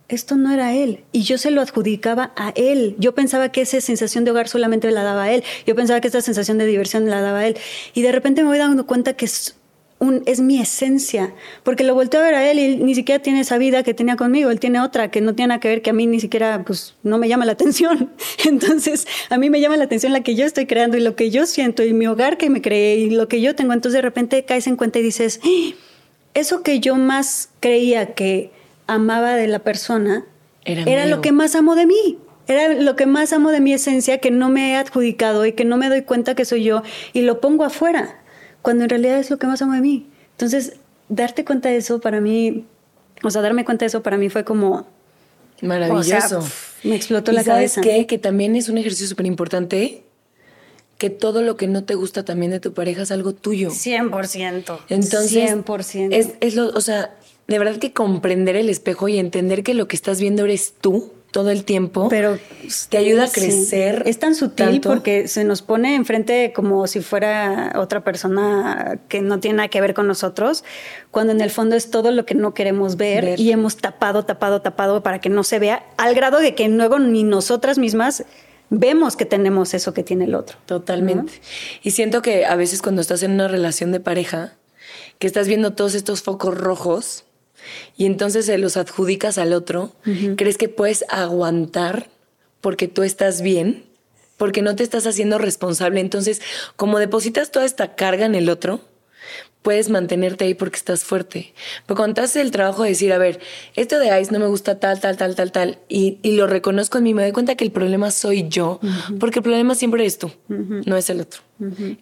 esto 0.08 0.36
no 0.36 0.54
era 0.54 0.74
él. 0.74 1.04
Y 1.12 1.24
yo 1.24 1.38
se 1.38 1.52
lo 1.52 1.62
adjudicaba 1.62 2.32
a 2.36 2.50
él. 2.56 2.96
Yo 3.00 3.16
pensaba 3.16 3.50
que 3.52 3.62
esa 3.62 3.82
sensación 3.82 4.24
de 4.24 4.32
hogar 4.32 4.48
solamente 4.48 4.92
la 4.92 5.04
daba 5.04 5.24
a 5.24 5.32
él. 5.32 5.44
Yo 5.66 5.76
pensaba 5.76 6.00
que 6.00 6.10
esa 6.10 6.22
sensación 6.22 6.58
de 6.58 6.66
diversión 6.66 7.10
la 7.10 7.22
daba 7.22 7.40
a 7.40 7.48
él. 7.48 7.58
Y 7.94 8.02
de 8.04 8.12
repente 8.12 8.44
me 8.44 8.50
voy 8.50 8.60
dando 8.60 8.86
cuenta 8.86 9.14
que 9.14 9.26
es, 9.26 9.56
es 10.28 10.42
mi 10.42 10.62
esencia. 10.62 11.34
Porque 11.64 11.84
lo 11.84 11.96
volteo 11.96 12.22
a 12.22 12.24
ver 12.24 12.36
a 12.36 12.52
él 12.52 12.60
y 12.60 12.78
ni 12.78 12.94
siquiera 12.94 13.22
tiene 13.24 13.40
esa 13.40 13.58
vida 13.58 13.82
que 13.82 13.96
tenía 13.96 14.16
conmigo. 14.16 14.52
Él 14.52 14.60
tiene 14.60 14.80
otra 14.80 15.10
que 15.10 15.22
no 15.22 15.34
tiene 15.34 15.50
nada 15.50 15.60
que 15.60 15.70
ver, 15.70 15.82
que 15.82 15.90
a 15.90 15.94
mí 15.94 16.06
ni 16.06 16.20
siquiera, 16.20 16.64
pues, 16.64 16.94
no 17.02 17.18
me 17.18 17.28
llama 17.28 17.46
la 17.46 17.54
atención. 17.54 18.12
Entonces, 18.46 19.08
a 19.32 19.40
mí 19.40 19.50
me 19.50 19.60
llama 19.60 19.76
la 19.76 19.86
atención 19.86 20.14
la 20.14 20.22
que 20.22 20.36
yo 20.36 20.46
estoy 20.46 20.68
creando 20.68 20.98
y 20.98 21.00
lo 21.00 21.16
que 21.16 21.32
yo 21.32 21.48
siento 21.48 21.84
y 21.84 21.94
mi 21.94 22.06
hogar 22.06 22.38
que 22.38 22.52
me 22.52 22.62
creé 22.62 22.98
y 22.98 23.10
lo 23.10 23.28
que 23.28 23.42
yo 23.42 23.56
tengo. 23.56 23.74
Entonces, 23.74 23.98
de 23.98 24.04
repente 24.04 24.46
caes 24.46 24.68
en 24.68 24.76
cuenta 24.76 25.00
y 25.00 25.02
dices, 25.02 25.40
¡Ah! 25.44 25.74
eso 26.36 26.62
que 26.62 26.80
yo 26.80 26.96
más 26.96 27.50
creía 27.60 28.14
que 28.14 28.52
amaba 28.88 29.36
de 29.36 29.48
la 29.48 29.60
persona 29.60 30.26
era, 30.66 31.06
lo 31.06 31.22
que 31.22 31.32
más 31.32 31.56
amo 31.56 31.76
de 31.76 31.86
mí. 31.86 32.18
Era 32.48 32.74
lo 32.74 32.96
que 32.96 33.06
más 33.06 33.34
amo 33.34 33.52
de 33.52 33.60
mi 33.60 33.74
esencia 33.74 34.20
que 34.20 34.30
no 34.30 34.50
me 34.50 34.72
he 34.72 34.76
adjudicado 34.76 35.46
y 35.46 35.54
que 35.54 35.66
no 35.66 35.78
me 35.78 35.90
doy 35.90 36.04
cuenta 36.04 36.36
que 36.36 36.46
soy 36.46 36.64
yo 36.64 36.84
y 37.14 37.22
lo 37.22 37.42
pongo 37.42 37.64
afuera, 37.64 38.20
cuando 38.62 38.84
en 38.84 38.90
realidad 38.90 39.18
es 39.18 39.32
lo 39.32 39.38
que 39.38 39.48
más 39.48 39.62
amo 39.62 39.74
de 39.74 39.82
mí. 39.82 40.08
Entonces, 40.32 40.74
darte 41.10 41.44
cuenta 41.44 41.70
de 41.70 41.78
eso 41.78 42.00
para 42.02 42.22
mí, 42.22 42.66
o 43.24 43.32
sea, 43.32 43.42
darme 43.42 43.66
cuenta 43.66 43.86
de 43.86 43.88
eso 43.88 44.04
para 44.04 44.18
mí 44.18 44.30
fue 44.30 44.44
como... 44.44 44.88
Maravilloso. 45.62 46.46
me 46.84 46.96
explotó 46.96 47.32
la 47.32 47.44
cabeza. 47.44 47.82
Qué? 47.82 48.06
Que 48.06 48.18
también 48.18 48.56
es 48.56 48.70
un 48.70 48.78
ejercicio 48.78 49.08
súper 49.08 49.26
importante 49.26 50.04
que 50.98 51.10
todo 51.10 51.42
lo 51.42 51.58
que 51.58 51.68
no 51.68 51.84
te 51.84 51.96
gusta 51.96 52.24
también 52.24 52.52
de 52.52 52.60
tu 52.60 52.74
pareja 52.74 53.02
es 53.02 53.12
algo 53.12 53.34
tuyo. 53.34 53.70
100%. 53.70 54.80
Entonces, 54.90 55.52
100%. 55.52 56.10
Es, 56.12 56.32
es 56.40 56.56
lo, 56.56 56.68
o 56.68 56.82
sea, 56.82 57.16
de 57.48 57.60
verdad 57.60 57.78
que 57.78 57.94
comprender 57.94 58.56
el 58.56 58.70
espejo 58.70 59.08
y 59.08 59.18
entender 59.18 59.64
que 59.64 59.74
lo 59.74 59.88
que 59.88 59.96
estás 59.96 60.20
viendo 60.20 60.46
eres 60.46 60.74
tú 60.80 61.12
todo 61.36 61.50
el 61.50 61.66
tiempo, 61.66 62.08
pero 62.08 62.40
te 62.88 62.98
ayuda 62.98 63.26
a 63.26 63.30
crecer. 63.30 64.04
Es 64.06 64.20
tan 64.20 64.36
sutil 64.36 64.80
porque 64.80 65.28
se 65.28 65.44
nos 65.44 65.62
pone 65.62 65.96
enfrente 65.96 66.54
como 66.56 66.88
si 66.88 67.02
fuera 67.02 67.74
otra 67.76 68.06
persona 68.06 69.02
que 69.10 69.20
no 69.20 69.42
tiene 69.42 69.58
nada 69.58 69.68
que 69.68 69.82
ver 69.82 69.94
con 69.94 70.08
nosotros, 70.08 70.64
cuando 71.12 71.34
en 71.34 71.42
el 71.42 71.52
fondo 71.52 71.76
es 71.76 71.90
todo 71.92 72.12
lo 72.12 72.26
que 72.26 72.36
no 72.36 72.54
queremos 72.54 72.96
ver, 72.96 73.38
y 73.38 73.52
hemos 73.52 73.76
tapado, 73.76 74.24
tapado, 74.24 74.62
tapado 74.62 75.04
para 75.04 75.20
que 75.20 75.28
no 75.28 75.44
se 75.44 75.60
vea, 75.60 75.86
al 75.98 76.16
grado 76.16 76.40
de 76.40 76.56
que 76.56 76.70
luego 76.70 77.00
ni 77.00 77.26
nosotras 77.26 77.78
mismas 77.78 78.24
vemos 78.70 79.18
que 79.18 79.26
tenemos 79.26 79.74
eso 79.74 79.94
que 79.94 80.04
tiene 80.04 80.24
el 80.24 80.36
otro. 80.36 80.58
Totalmente. 80.66 81.34
Y 81.84 81.92
siento 81.92 82.22
que 82.22 82.46
a 82.46 82.56
veces 82.56 82.82
cuando 82.82 83.02
estás 83.02 83.24
en 83.24 83.32
una 83.32 83.50
relación 83.50 83.92
de 83.92 84.00
pareja, 84.00 84.54
que 85.20 85.28
estás 85.28 85.50
viendo 85.50 85.74
todos 85.74 85.96
estos 85.96 86.22
focos 86.22 86.58
rojos, 86.58 87.26
y 87.98 88.06
entonces 88.06 88.46
se 88.46 88.58
los 88.58 88.78
adjudicas 88.78 89.38
al 89.38 89.54
otro, 89.54 89.94
crees 90.36 90.58
que 90.58 90.70
puedes 90.70 91.06
aguantar 91.10 92.10
porque 92.62 92.88
tú 92.88 93.04
estás 93.04 93.42
bien, 93.42 93.86
porque 94.38 94.62
no 94.62 94.76
te 94.76 94.84
estás 94.84 95.06
haciendo 95.08 95.38
responsable. 95.38 96.00
Entonces, 96.00 96.42
como 96.76 97.00
depositas 97.00 97.52
toda 97.52 97.66
esta 97.66 97.96
carga 97.96 98.26
en 98.26 98.36
el 98.36 98.50
otro, 98.50 98.82
puedes 99.66 99.90
mantenerte 99.90 100.46
ahí 100.46 100.54
porque 100.54 100.78
estás 100.78 101.04
fuerte. 101.04 101.52
Pero 101.88 101.98
cuando 101.98 102.22
haces 102.22 102.36
el 102.36 102.52
trabajo 102.52 102.84
de 102.84 102.90
decir, 102.90 103.12
a 103.12 103.18
ver, 103.18 103.40
esto 103.76 103.98
de 103.98 104.22
Ice 104.22 104.32
no 104.32 104.38
me 104.38 104.46
gusta 104.46 104.80
tal, 104.80 105.00
tal, 105.00 105.18
tal, 105.18 105.34
tal, 105.34 105.52
tal, 105.52 105.80
y, 105.90 106.20
lo 106.24 106.46
reconozco 106.46 107.00
en 107.00 107.04
mí, 107.06 107.16
me 107.16 107.24
doy 107.24 107.32
cuenta 107.32 107.56
que 107.56 107.64
el 107.64 107.72
problema 107.72 108.12
soy 108.12 108.48
yo, 108.48 108.80
porque 109.20 109.40
el 109.40 109.44
problema 109.44 109.74
siempre 109.74 110.04
eres 110.04 110.20
tú, 110.20 110.32
no 110.48 110.96
es 110.98 111.10
el 111.10 111.20
otro, 111.20 111.42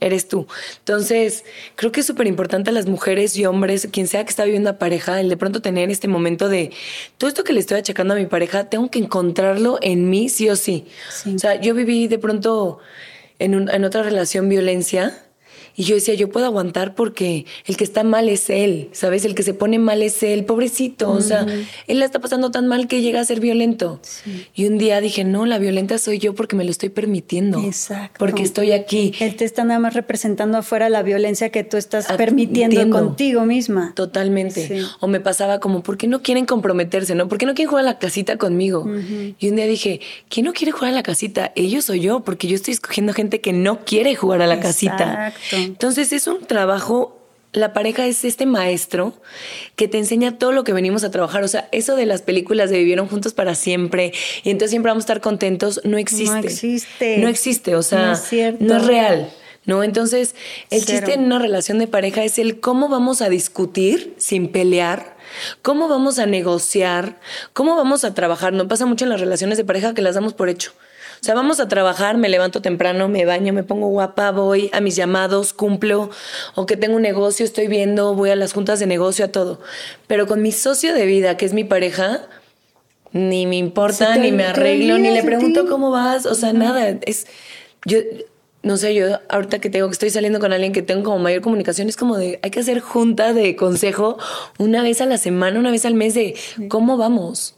eres 0.01 0.27
tú. 0.27 0.45
Entonces, 0.79 1.45
creo 1.77 1.93
que 1.93 2.01
es 2.01 2.05
súper 2.05 2.27
importante 2.27 2.69
a 2.69 2.73
las 2.73 2.85
mujeres 2.85 3.37
y 3.37 3.45
hombres, 3.45 3.87
quien 3.89 4.07
sea 4.07 4.25
que 4.25 4.31
está 4.31 4.43
viviendo 4.43 4.69
a 4.69 4.77
pareja, 4.77 5.21
el 5.21 5.29
de 5.29 5.37
pronto 5.37 5.61
tener 5.61 5.89
este 5.89 6.09
momento 6.09 6.49
de, 6.49 6.71
todo 7.17 7.29
esto 7.29 7.45
que 7.45 7.53
le 7.53 7.61
estoy 7.61 7.77
achacando 7.77 8.13
a 8.13 8.17
mi 8.17 8.25
pareja, 8.25 8.65
tengo 8.65 8.91
que 8.91 8.99
encontrarlo 8.99 9.79
en 9.81 10.09
mí 10.09 10.27
sí 10.27 10.49
o 10.49 10.57
sí. 10.57 10.85
O 11.33 11.39
sea, 11.39 11.61
yo 11.61 11.73
viví 11.73 12.09
de 12.09 12.19
pronto 12.19 12.79
en, 13.39 13.69
en 13.69 13.85
otra 13.85 14.03
relación 14.03 14.49
violencia 14.49 15.17
y 15.75 15.83
yo 15.83 15.95
decía, 15.95 16.13
yo 16.13 16.29
puedo 16.29 16.45
aguantar 16.45 16.95
porque 16.95 17.45
el 17.65 17.77
que 17.77 17.83
está 17.83 18.03
mal 18.03 18.29
es 18.29 18.49
él, 18.49 18.89
¿sabes? 18.91 19.25
El 19.25 19.35
que 19.35 19.43
se 19.43 19.53
pone 19.53 19.79
mal 19.79 20.03
es 20.03 20.21
él, 20.23 20.45
pobrecito. 20.45 21.11
O 21.11 21.21
sea, 21.21 21.45
él 21.87 21.99
la 21.99 22.05
está 22.05 22.19
pasando 22.19 22.51
tan 22.51 22.67
mal 22.67 22.87
que 22.87 23.01
llega 23.01 23.19
a 23.19 23.25
ser 23.25 23.39
violento. 23.39 23.99
Y 24.53 24.67
un 24.67 24.77
día 24.77 25.01
dije, 25.01 25.23
no, 25.23 25.45
la 25.45 25.57
violenta 25.57 25.97
soy 25.97 26.19
yo 26.19 26.35
porque 26.35 26.55
me 26.55 26.63
lo 26.63 26.71
estoy 26.71 26.89
permitiendo. 26.89 27.59
Exacto. 27.59 28.17
Porque 28.19 28.43
estoy 28.43 28.71
aquí. 28.71 29.13
Él 29.19 29.35
te 29.35 29.45
está 29.45 29.63
nada 29.63 29.79
más 29.79 29.93
representando 29.93 30.57
afuera 30.57 30.89
la 30.89 31.01
violencia 31.01 31.49
que 31.49 31.63
tú 31.63 31.77
estás 31.77 32.07
permitiendo 32.17 32.89
contigo 32.89 33.45
misma. 33.45 33.93
Totalmente. 33.95 34.83
O 34.99 35.07
me 35.07 35.19
pasaba 35.19 35.59
como, 35.59 35.81
¿por 35.81 35.97
qué 35.97 36.07
no 36.07 36.21
quieren 36.21 36.45
comprometerse? 36.45 37.15
¿No? 37.15 37.27
¿Por 37.27 37.37
qué 37.37 37.45
no 37.45 37.53
quieren 37.55 37.69
jugar 37.69 37.85
a 37.85 37.89
la 37.89 37.99
casita 37.99 38.37
conmigo? 38.37 38.87
Y 39.39 39.49
un 39.49 39.55
día 39.55 39.65
dije, 39.65 40.01
¿quién 40.29 40.45
no 40.45 40.53
quiere 40.53 40.71
jugar 40.71 40.91
a 40.91 40.95
la 40.95 41.03
casita? 41.03 41.51
Ellos 41.55 41.89
o 41.89 41.95
yo, 41.95 42.19
porque 42.21 42.47
yo 42.47 42.55
estoy 42.55 42.73
escogiendo 42.73 43.13
gente 43.13 43.41
que 43.41 43.53
no 43.53 43.79
quiere 43.85 44.15
jugar 44.15 44.41
a 44.41 44.47
la 44.47 44.59
casita. 44.59 45.33
Entonces 45.63 46.13
es 46.13 46.27
un 46.27 46.45
trabajo 46.45 47.19
la 47.53 47.71
pareja 47.71 48.07
es 48.07 48.25
este 48.25 48.45
maestro 48.45 49.13
que 49.75 49.87
te 49.87 49.99
enseña 49.99 50.37
todo 50.37 50.51
lo 50.51 50.63
que 50.63 50.73
venimos 50.73 51.03
a 51.03 51.11
trabajar. 51.11 51.43
O 51.43 51.47
sea, 51.47 51.69
eso 51.71 51.95
de 51.95 52.05
las 52.05 52.23
películas 52.23 52.69
de 52.69 52.79
vivieron 52.79 53.07
juntos 53.07 53.33
para 53.33 53.55
siempre 53.55 54.11
y 54.43 54.49
entonces 54.49 54.71
siempre 54.71 54.89
vamos 54.89 55.03
a 55.03 55.05
estar 55.05 55.21
contentos, 55.21 55.79
no 55.83 55.97
existe. 55.97 56.33
No 56.33 56.39
existe. 56.39 57.17
No 57.19 57.27
existe, 57.27 57.75
o 57.75 57.83
sea, 57.83 58.19
no 58.59 58.77
es, 58.77 58.85
real. 58.87 59.31
¿no? 59.65 59.83
Entonces, 59.83 60.35
el 60.71 60.83
chiste 60.83 61.13
en 61.13 61.25
una 61.25 61.39
relación 61.39 61.77
de 61.77 61.87
pareja 61.87 62.23
es 62.23 62.39
el 62.39 62.59
cómo 62.59 62.89
vamos 62.89 63.21
a 63.21 63.29
discutir 63.29 64.15
sin 64.17 64.51
pelear, 64.51 65.15
cómo 65.61 65.87
vamos 65.87 66.17
a 66.17 66.25
negociar, 66.25 67.19
cómo 67.53 67.75
vamos 67.75 68.03
a 68.03 68.15
trabajar. 68.15 68.51
No 68.53 68.67
pasa 68.67 68.87
mucho 68.87 69.05
en 69.05 69.09
las 69.09 69.21
relaciones 69.21 69.57
de 69.59 69.63
pareja 69.63 69.93
que 69.93 70.01
las 70.01 70.15
damos 70.15 70.33
por 70.33 70.49
hecho. 70.49 70.73
O 71.23 71.25
sea, 71.25 71.35
vamos 71.35 71.61
a 71.61 71.69
trabajar, 71.69 72.17
me 72.17 72.27
levanto 72.27 72.61
temprano, 72.61 73.07
me 73.07 73.23
baño, 73.23 73.53
me 73.53 73.63
pongo 73.63 73.87
guapa, 73.87 74.31
voy 74.31 74.69
a 74.73 74.81
mis 74.81 74.97
llamados, 74.97 75.53
cumplo, 75.53 76.09
o 76.53 76.65
que 76.65 76.75
tengo 76.75 76.97
un 76.97 77.01
negocio, 77.01 77.45
estoy 77.45 77.67
viendo, 77.69 78.13
voy 78.13 78.31
a 78.31 78.35
las 78.35 78.51
juntas 78.51 78.81
de 78.81 78.87
negocio, 78.87 79.23
a 79.23 79.27
todo. 79.29 79.61
Pero 80.07 80.27
con 80.27 80.41
mi 80.41 80.51
socio 80.51 80.93
de 80.93 81.05
vida, 81.05 81.37
que 81.37 81.45
es 81.45 81.53
mi 81.53 81.63
pareja, 81.63 82.27
ni 83.13 83.45
me 83.45 83.55
importa, 83.55 84.17
ni 84.17 84.33
me 84.33 84.43
arreglo, 84.43 84.97
ni 84.97 85.11
le 85.11 85.23
pregunto 85.23 85.65
cómo 85.65 85.91
vas, 85.91 86.25
o 86.25 86.35
sea, 86.35 86.51
nada. 86.51 86.89
Es, 86.89 87.25
yo, 87.85 87.99
no 88.61 88.75
sé, 88.75 88.93
yo 88.93 89.17
ahorita 89.29 89.59
que 89.59 89.69
tengo 89.69 89.87
que 89.87 89.93
estoy 89.93 90.09
saliendo 90.09 90.41
con 90.41 90.51
alguien 90.51 90.73
que 90.73 90.81
tengo 90.81 91.03
como 91.03 91.19
mayor 91.19 91.41
comunicación, 91.41 91.87
es 91.87 91.95
como 91.95 92.17
de, 92.17 92.41
hay 92.43 92.51
que 92.51 92.59
hacer 92.59 92.81
junta 92.81 93.31
de 93.31 93.55
consejo 93.55 94.17
una 94.57 94.83
vez 94.83 94.99
a 94.99 95.05
la 95.05 95.17
semana, 95.17 95.57
una 95.57 95.71
vez 95.71 95.85
al 95.85 95.93
mes 95.93 96.15
de 96.15 96.35
cómo 96.67 96.97
vamos 96.97 97.55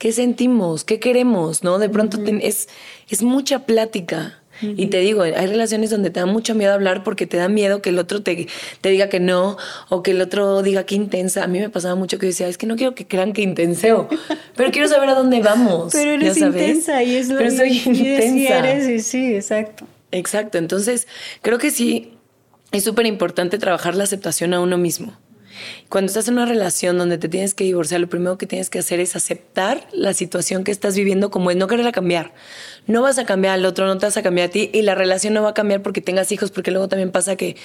qué 0.00 0.12
sentimos, 0.12 0.82
qué 0.82 0.98
queremos, 0.98 1.62
¿no? 1.62 1.78
De 1.78 1.90
pronto 1.90 2.18
es, 2.40 2.68
es 3.08 3.22
mucha 3.22 3.66
plática. 3.66 4.38
Y 4.62 4.88
te 4.88 4.98
digo, 4.98 5.22
hay 5.22 5.46
relaciones 5.46 5.88
donde 5.88 6.10
te 6.10 6.20
da 6.20 6.26
mucho 6.26 6.54
miedo 6.54 6.74
hablar 6.74 7.02
porque 7.02 7.26
te 7.26 7.38
da 7.38 7.48
miedo 7.48 7.80
que 7.80 7.88
el 7.90 7.98
otro 7.98 8.22
te, 8.22 8.46
te 8.82 8.90
diga 8.90 9.08
que 9.08 9.18
no 9.18 9.56
o 9.88 10.02
que 10.02 10.10
el 10.10 10.20
otro 10.20 10.62
diga 10.62 10.84
que 10.84 10.94
intensa. 10.94 11.44
A 11.44 11.46
mí 11.46 11.58
me 11.60 11.70
pasaba 11.70 11.94
mucho 11.94 12.18
que 12.18 12.26
decía, 12.26 12.46
es 12.46 12.58
que 12.58 12.66
no 12.66 12.76
quiero 12.76 12.94
que 12.94 13.06
crean 13.06 13.32
que 13.32 13.40
intenseo, 13.40 14.08
pero 14.56 14.70
quiero 14.70 14.86
saber 14.88 15.08
a 15.08 15.14
dónde 15.14 15.40
vamos. 15.40 15.92
Pero 15.92 16.10
eres 16.10 16.36
intensa 16.36 17.02
y 17.02 17.16
es 17.16 17.30
lo 17.30 17.38
Pero 17.38 17.52
soy 17.52 17.78
intensa. 17.86 18.80
sí, 18.82 19.00
sí, 19.00 19.34
exacto. 19.34 19.86
Exacto, 20.12 20.58
entonces 20.58 21.08
creo 21.40 21.58
que 21.58 21.70
sí 21.70 22.12
es 22.72 22.84
súper 22.84 23.06
importante 23.06 23.58
trabajar 23.58 23.94
la 23.94 24.04
aceptación 24.04 24.52
a 24.52 24.60
uno 24.60 24.76
mismo. 24.76 25.16
Cuando 25.88 26.10
estás 26.10 26.28
en 26.28 26.34
una 26.34 26.46
relación 26.46 26.98
donde 26.98 27.18
te 27.18 27.28
tienes 27.28 27.54
que 27.54 27.64
divorciar, 27.64 28.00
lo 28.00 28.08
primero 28.08 28.38
que 28.38 28.46
tienes 28.46 28.70
que 28.70 28.78
hacer 28.78 29.00
es 29.00 29.16
aceptar 29.16 29.86
la 29.92 30.14
situación 30.14 30.64
que 30.64 30.70
estás 30.70 30.96
viviendo 30.96 31.30
como 31.30 31.50
es, 31.50 31.56
no 31.56 31.66
quererla 31.66 31.92
cambiar. 31.92 32.32
No 32.86 33.02
vas 33.02 33.18
a 33.18 33.24
cambiar 33.24 33.54
al 33.54 33.64
otro, 33.64 33.86
no 33.86 33.98
te 33.98 34.06
vas 34.06 34.16
a 34.16 34.22
cambiar 34.22 34.48
a 34.48 34.50
ti 34.50 34.70
y 34.72 34.82
la 34.82 34.94
relación 34.94 35.34
no 35.34 35.42
va 35.42 35.50
a 35.50 35.54
cambiar 35.54 35.82
porque 35.82 36.00
tengas 36.00 36.32
hijos, 36.32 36.50
porque 36.50 36.70
luego 36.70 36.88
también 36.88 37.10
pasa 37.10 37.36
que, 37.36 37.56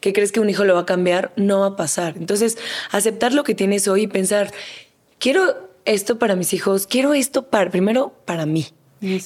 que 0.00 0.12
crees 0.12 0.32
que 0.32 0.40
un 0.40 0.50
hijo 0.50 0.64
lo 0.64 0.74
va 0.74 0.80
a 0.80 0.86
cambiar, 0.86 1.32
no 1.36 1.60
va 1.60 1.66
a 1.66 1.76
pasar. 1.76 2.14
Entonces, 2.16 2.58
aceptar 2.90 3.32
lo 3.32 3.44
que 3.44 3.54
tienes 3.54 3.88
hoy 3.88 4.02
y 4.02 4.06
pensar, 4.06 4.52
quiero 5.18 5.70
esto 5.84 6.18
para 6.18 6.36
mis 6.36 6.52
hijos, 6.52 6.86
quiero 6.86 7.14
esto 7.14 7.48
para, 7.48 7.70
primero 7.70 8.14
para 8.24 8.46
mí. 8.46 8.66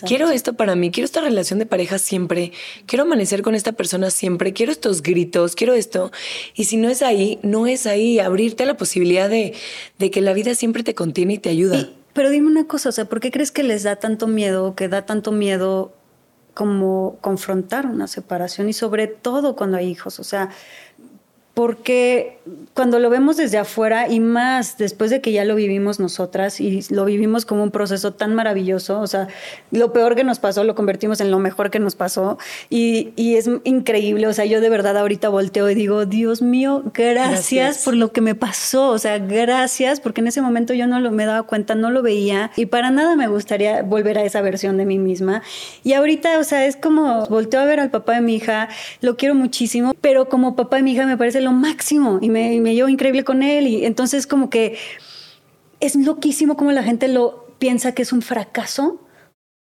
Quiero 0.07 0.31
esto 0.31 0.55
para 0.55 0.75
mí, 0.75 0.91
quiero 0.91 1.05
esta 1.05 1.21
relación 1.21 1.59
de 1.59 1.67
pareja 1.67 1.99
siempre, 1.99 2.53
quiero 2.87 3.05
amanecer 3.05 3.43
con 3.43 3.55
esta 3.55 3.73
persona 3.73 4.11
siempre, 4.11 4.53
quiero 4.53 4.73
estos 4.73 5.03
gritos, 5.03 5.55
quiero 5.55 5.75
esto. 5.75 6.11
Y 6.55 6.65
si 6.65 6.77
no 6.79 6.89
es 6.89 7.03
ahí, 7.03 7.39
no 7.43 7.67
es 7.67 7.87
ahí, 7.87 8.19
abrirte 8.19 8.63
a 8.63 8.67
la 8.67 8.77
posibilidad 8.77 9.29
de, 9.29 9.55
de 9.99 10.11
que 10.11 10.21
la 10.21 10.33
vida 10.33 10.55
siempre 10.55 10.83
te 10.83 10.95
contiene 10.95 11.35
y 11.35 11.39
te 11.39 11.51
ayuda. 11.51 11.89
pero 12.15 12.31
dime 12.31 12.47
una 12.47 12.67
cosa, 12.67 12.89
o 12.89 12.93
sea, 12.93 13.05
¿por 13.05 13.21
qué 13.21 13.31
crees 13.31 13.53
que 13.53 13.63
les 13.63 13.83
da 13.83 13.97
tanto 13.97 14.27
miedo, 14.27 14.75
que 14.75 14.89
da 14.89 15.05
tanto 15.05 15.33
miedo 15.33 15.93
como 16.55 17.19
confrontar 17.21 17.85
una 17.85 18.07
separación 18.07 18.71
y 18.71 18.73
sobre 18.73 19.07
todo 19.07 19.55
cuando 19.57 19.77
hay 19.77 19.89
hijos? 19.91 20.19
O 20.19 20.25
sea, 20.25 20.49
porque 21.57 22.37
cuando 22.75 22.99
lo 22.99 23.09
vemos 23.09 23.39
desde 23.39 23.57
afuera 23.57 24.11
y 24.11 24.21
más 24.21 24.77
después 24.77 25.11
de 25.11 25.23
que 25.23 25.33
ya 25.33 25.47
lo 25.47 25.55
vivimos 25.55 25.99
nosotras 25.99 26.61
y 26.61 26.85
lo 26.91 27.07
vivimos 27.07 27.47
como 27.47 27.63
un 27.63 27.71
proceso 27.71 28.13
tan 28.13 28.35
maravilloso, 28.35 29.01
o 29.01 29.07
sea, 29.07 29.29
lo 29.71 29.91
peor 29.95 30.17
que 30.17 30.23
nos 30.23 30.39
pasó 30.39 30.65
lo 30.65 30.75
convertimos 30.75 31.23
en 31.23 31.31
lo 31.31 31.39
mejor 31.39 31.71
que 31.71 31.79
nos 31.79 31.97
pasó 31.97 32.37
y, 32.69 33.15
es 33.17 33.49
increíble, 33.65 34.27
o 34.27 34.35
sea, 34.35 34.45
yo 34.45 34.61
de 34.61 34.69
verdad 34.69 34.99
ahorita 34.99 35.31
volteo 35.31 35.71
y 35.71 35.75
digo, 35.75 36.05
Dios 36.05 36.43
mío, 36.43 36.83
gracias, 36.93 37.85
por 37.87 37.97
lo 37.97 38.13
que 38.13 38.21
me 38.21 38.35
pasó, 38.35 38.91
o 38.91 38.99
sea, 38.99 39.19
gracias, 39.19 40.01
porque 40.01 40.21
en 40.21 40.27
ese 40.27 40.43
momento 40.43 40.75
yo 40.75 40.87
no 40.87 41.01
lo, 41.01 41.11
me 41.11 41.25
daba 41.25 41.45
cuenta, 41.45 41.75
no 41.75 41.91
lo 41.91 42.03
veía 42.03 42.51
y 42.57 42.67
para 42.67 42.91
nada 42.91 43.17
me 43.17 43.29
gustaría 43.29 43.83
volver 43.83 44.19
a 44.19 44.25
esa 44.25 44.43
versión 44.43 44.77
de 44.77 44.85
mí 44.85 44.99
misma. 44.99 45.43
Y 45.85 45.95
ahorita, 45.95 46.39
o 46.39 46.45
sea, 46.45 46.67
es 46.67 46.77
como 46.77 47.25
volteo 47.29 47.61
a 47.61 47.65
ver 47.65 47.81
al 47.81 47.91
papá 47.91 48.17
de 48.17 48.21
mi 48.21 48.35
hija, 48.35 48.69
lo 49.01 49.17
quiero 49.17 49.35
muchísimo, 49.35 49.95
pero 50.03 50.29
como 50.29 50.55
papá 50.55 50.77
de 50.77 50.83
mi 50.83 50.93
hija 50.93 51.07
me 51.07 51.17
parece 51.17 51.46
lo 51.47 51.53
máximo 51.53 52.19
y 52.21 52.29
me, 52.29 52.61
me 52.61 52.75
llevo 52.75 52.89
increíble 52.89 53.25
con 53.25 53.43
él. 53.43 53.67
Y 53.67 53.85
entonces 53.85 54.27
como 54.27 54.51
que 54.51 54.77
es 55.81 55.95
loquísimo 55.95 56.57
como 56.57 56.73
la 56.73 56.83
gente 56.83 57.09
lo 57.09 57.47
piensa 57.59 57.93
que 57.93 58.03
es 58.03 58.13
un 58.13 58.23
fracaso, 58.23 59.01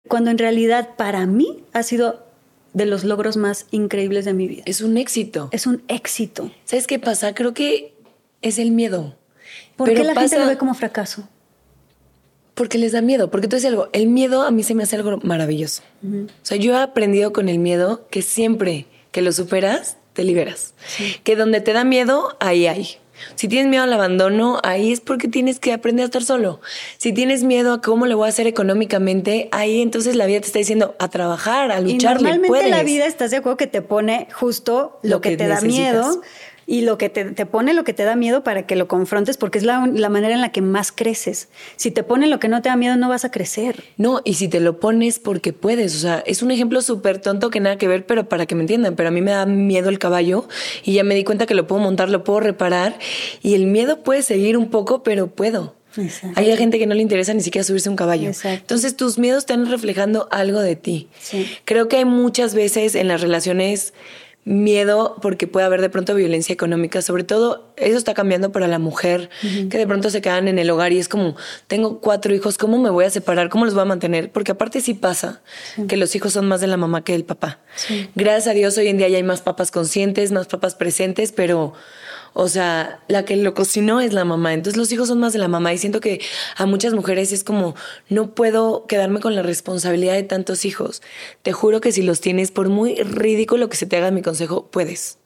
cuando 0.08 0.30
en 0.30 0.38
realidad 0.38 0.90
para 0.96 1.26
mí 1.26 1.64
ha 1.72 1.82
sido 1.82 2.24
de 2.72 2.87
los 2.87 3.04
logros 3.04 3.37
más 3.37 3.66
increíbles 3.70 4.24
de 4.24 4.34
mi 4.34 4.46
vida. 4.48 4.62
Es 4.66 4.80
un 4.80 4.96
éxito. 4.96 5.48
Es 5.52 5.66
un 5.66 5.82
éxito. 5.88 6.50
¿Sabes 6.64 6.87
qué 6.87 6.98
pasa? 6.98 7.34
Creo 7.34 7.54
que 7.54 7.94
es 8.42 8.58
el 8.58 8.70
miedo. 8.70 9.16
¿Por 9.76 9.92
qué 9.92 10.04
la 10.04 10.14
gente 10.14 10.38
lo 10.38 10.46
ve 10.46 10.56
como 10.56 10.74
fracaso? 10.74 11.28
Porque 12.54 12.78
les 12.78 12.92
da 12.92 13.00
miedo. 13.00 13.30
Porque 13.30 13.48
tú 13.48 13.56
dices 13.56 13.70
algo, 13.70 13.88
el 13.92 14.06
miedo 14.06 14.42
a 14.42 14.50
mí 14.50 14.62
se 14.62 14.74
me 14.74 14.84
hace 14.84 14.96
algo 14.96 15.18
maravilloso. 15.22 15.82
O 16.04 16.28
sea, 16.42 16.56
yo 16.56 16.72
he 16.74 16.82
aprendido 16.82 17.32
con 17.32 17.48
el 17.48 17.58
miedo 17.58 18.06
que 18.10 18.22
siempre 18.22 18.87
que 19.10 19.22
lo 19.22 19.32
superas, 19.32 19.96
te 20.14 20.24
liberas. 20.24 20.74
Que 21.22 21.37
donde 21.37 21.61
te 21.61 21.72
da 21.74 21.85
miedo, 21.85 22.37
ahí 22.40 22.66
hay. 22.66 22.98
Si 23.37 23.48
tienes 23.48 23.68
miedo 23.68 23.85
al 23.85 23.92
abandono, 23.92 24.61
ahí 24.62 24.92
es 24.92 25.00
porque 25.00 25.29
tienes 25.29 25.59
que 25.61 25.72
aprender 25.72 26.05
a 26.05 26.07
estar 26.07 26.24
solo. 26.24 26.61
Si 26.98 27.12
tienes 27.12 27.44
miedo 27.44 27.74
a 27.74 27.81
cómo 27.81 28.07
le 28.07 28.14
voy 28.14 28.27
a 28.27 28.29
hacer 28.29 28.46
económicamente, 28.46 29.48
ahí 29.53 29.83
entonces 29.83 30.16
la 30.16 30.27
vida 30.27 30.40
te 30.40 30.46
está 30.46 30.59
diciendo 30.59 30.94
a 30.98 31.09
trabajar, 31.09 31.70
a 31.70 31.81
luchar. 31.81 32.14
Normalmente 32.14 32.68
la 32.68 32.83
vida 32.83 33.07
estás 33.07 33.31
de 33.31 33.38
acuerdo 33.38 33.57
que 33.57 33.66
te 33.66 33.83
pone 33.83 34.29
justo 34.33 34.98
lo, 35.03 35.20
que, 35.20 35.37
te 35.37 35.46
da 35.46 35.61
miedo 35.61 36.22
y 36.66 36.83
lo 36.83 36.98
que 36.98 37.09
te, 37.09 37.46
pone 37.46 37.74
lo 37.74 37.85
que 37.85 37.92
te 37.92 38.05
da 38.05 38.16
miedo 38.16 38.42
para 38.42 38.66
que 38.66 38.77
lo 38.77 38.88
confrontes, 38.88 39.37
porque 39.37 39.59
es 39.59 39.64
la, 39.64 39.81
manera 39.81 40.35
en 40.35 40.40
la 40.40 40.53
que 40.53 40.62
más 40.62 40.92
creces. 40.92 41.48
Si 41.77 41.90
te 41.90 42.03
pone 42.03 42.27
lo 42.27 42.38
que 42.38 42.48
no 42.48 42.62
te 42.62 42.68
da 42.68 42.77
miedo, 42.77 42.96
no 42.96 43.09
vas 43.09 43.24
a 43.24 43.31
crecer. 43.31 43.85
No, 43.96 44.20
y 44.24 44.35
si 44.35 44.48
te 44.48 44.61
lo 44.61 44.81
pones 44.81 45.18
porque 45.18 45.53
puedes. 45.53 45.94
O 45.96 45.98
sea, 45.98 46.22
es 46.27 46.42
un 46.42 46.50
ejemplo 46.50 46.81
súper 46.83 47.18
tonto 47.18 47.50
que 47.50 47.61
nada 47.61 47.77
que 47.77 47.88
ver, 47.88 48.07
pero 48.07 48.29
para 48.29 48.46
que 48.46 48.55
me 48.55 48.62
entiendan. 48.62 48.96
Pero 48.96 49.09
a 49.09 49.12
mí 49.12 49.20
me 49.20 49.33
da 49.33 49.46
miedo 49.46 49.88
el 49.88 49.98
caballo 49.98 50.48
y 50.85 50.94
ya 50.94 51.05
me 51.05 51.14
di 51.14 51.24
cuenta 51.24 51.46
que 51.46 51.55
lo 51.55 51.66
puedo 51.66 51.81
montar, 51.81 52.09
lo 52.11 52.24
puedo 52.24 52.40
reparar. 52.40 52.98
Y 53.42 53.55
el 53.55 53.66
miedo 53.66 54.03
puede 54.03 54.22
seguir 54.22 54.57
un 54.57 54.70
poco, 54.70 55.03
pero 55.03 55.29
puedo. 55.29 55.74
Hay 56.35 56.57
gente 56.57 56.79
que 56.79 56.87
no 56.87 56.94
le 56.94 57.03
interesa 57.03 57.35
ni 57.35 57.40
siquiera 57.40 57.64
subirse 57.64 57.88
un 57.88 57.96
caballo. 57.96 58.31
Entonces 58.44 58.96
tus 58.96 59.18
miedos 59.18 59.38
están 59.38 59.66
reflejando 59.66 60.29
algo 60.31 60.61
de 60.61 60.77
ti. 60.77 61.09
Creo 61.64 61.88
que 61.88 61.98
hay 61.98 62.05
muchas 62.05 62.55
veces 62.55 62.94
en 62.94 63.09
las 63.09 63.20
relaciones 63.20 63.94
miedo 64.44 65.16
porque 65.22 65.46
puede 65.46 65.66
haber 65.66 65.80
de 65.80 65.88
pronto 65.88 66.14
violencia 66.14 66.52
económica, 66.52 67.00
sobre 67.02 67.24
todo 67.24 67.72
eso 67.76 67.96
está 67.96 68.14
cambiando 68.14 68.52
para 68.52 68.68
la 68.68 68.78
mujer, 68.78 69.30
que 69.40 69.78
de 69.78 69.87
pronto 69.87 70.11
se 70.11 70.20
quedan 70.20 70.48
en 70.48 70.59
el 70.59 70.70
hogar 70.70 70.92
y 70.92 70.98
es 70.98 71.09
como, 71.09 71.37
tengo 71.66 72.00
cuatro 72.00 72.35
hijos, 72.35 72.59
¿cómo 72.59 72.78
me 72.78 72.90
voy 72.90 73.07
a 73.07 73.11
separar? 73.11 73.48
¿Cómo 73.48 73.64
los 73.64 73.74
voy 73.74 73.83
a 73.83 73.87
mantener? 73.87 74.30
Porque 74.30 74.52
aparte 74.52 74.80
sí 74.80 74.94
pasa 74.94 75.42
que 75.88 75.96
los 75.96 76.14
hijos 76.14 76.33
son 76.33 76.46
más 76.46 76.61
de 76.61 76.66
la 76.66 76.76
mamá 76.76 77.02
que 77.04 77.12
del 77.12 77.24
papá. 77.24 77.61
Gracias 78.14 78.48
a 78.48 78.52
Dios 78.52 78.76
hoy 78.76 78.88
en 78.88 78.98
día 78.98 79.09
ya 79.09 79.16
hay 79.16 79.22
más 79.22 79.40
papás 79.40 79.70
conscientes, 79.70 80.30
más 80.30 80.46
papás 80.46 80.74
presentes, 80.74 81.33
pero 81.33 81.72
o 82.35 82.49
sea, 82.49 83.01
la 83.07 83.25
que 83.25 83.37
lo 83.37 83.55
cocinó 83.55 84.01
es 84.01 84.12
la 84.12 84.25
mamá. 84.25 84.53
Entonces 84.53 84.77
los 84.77 84.92
hijos 84.92 85.09
son 85.09 85.20
más 85.20 85.33
de 85.33 85.38
la 85.38 85.49
mamá 85.49 85.73
y 85.73 85.79
siento 85.79 86.01
que 86.01 86.20
a 86.57 86.66
muchas 86.66 86.92
mujeres 86.92 87.33
es 87.33 87.44
como, 87.44 87.77
no 88.09 88.35
puedo 88.35 88.87
quedarme 88.87 89.20
con 89.20 89.37
la 89.37 89.42
responsabilidad 89.42 90.14
de 90.14 90.25
tantos 90.25 90.64
hijos. 90.64 91.01
Te 91.42 91.53
juro 91.53 91.81
que 91.81 91.92
si 91.92 92.03
los 92.03 92.20
tienes, 92.20 92.51
por 92.51 92.68
muy 92.68 92.97
ridículo 92.97 93.68
que 93.68 93.77
se 93.77 93.87
te 93.87 93.97
haga 93.97 94.11
mi 94.11 94.20
consejo, 94.20 94.66
puedes. 94.66 95.18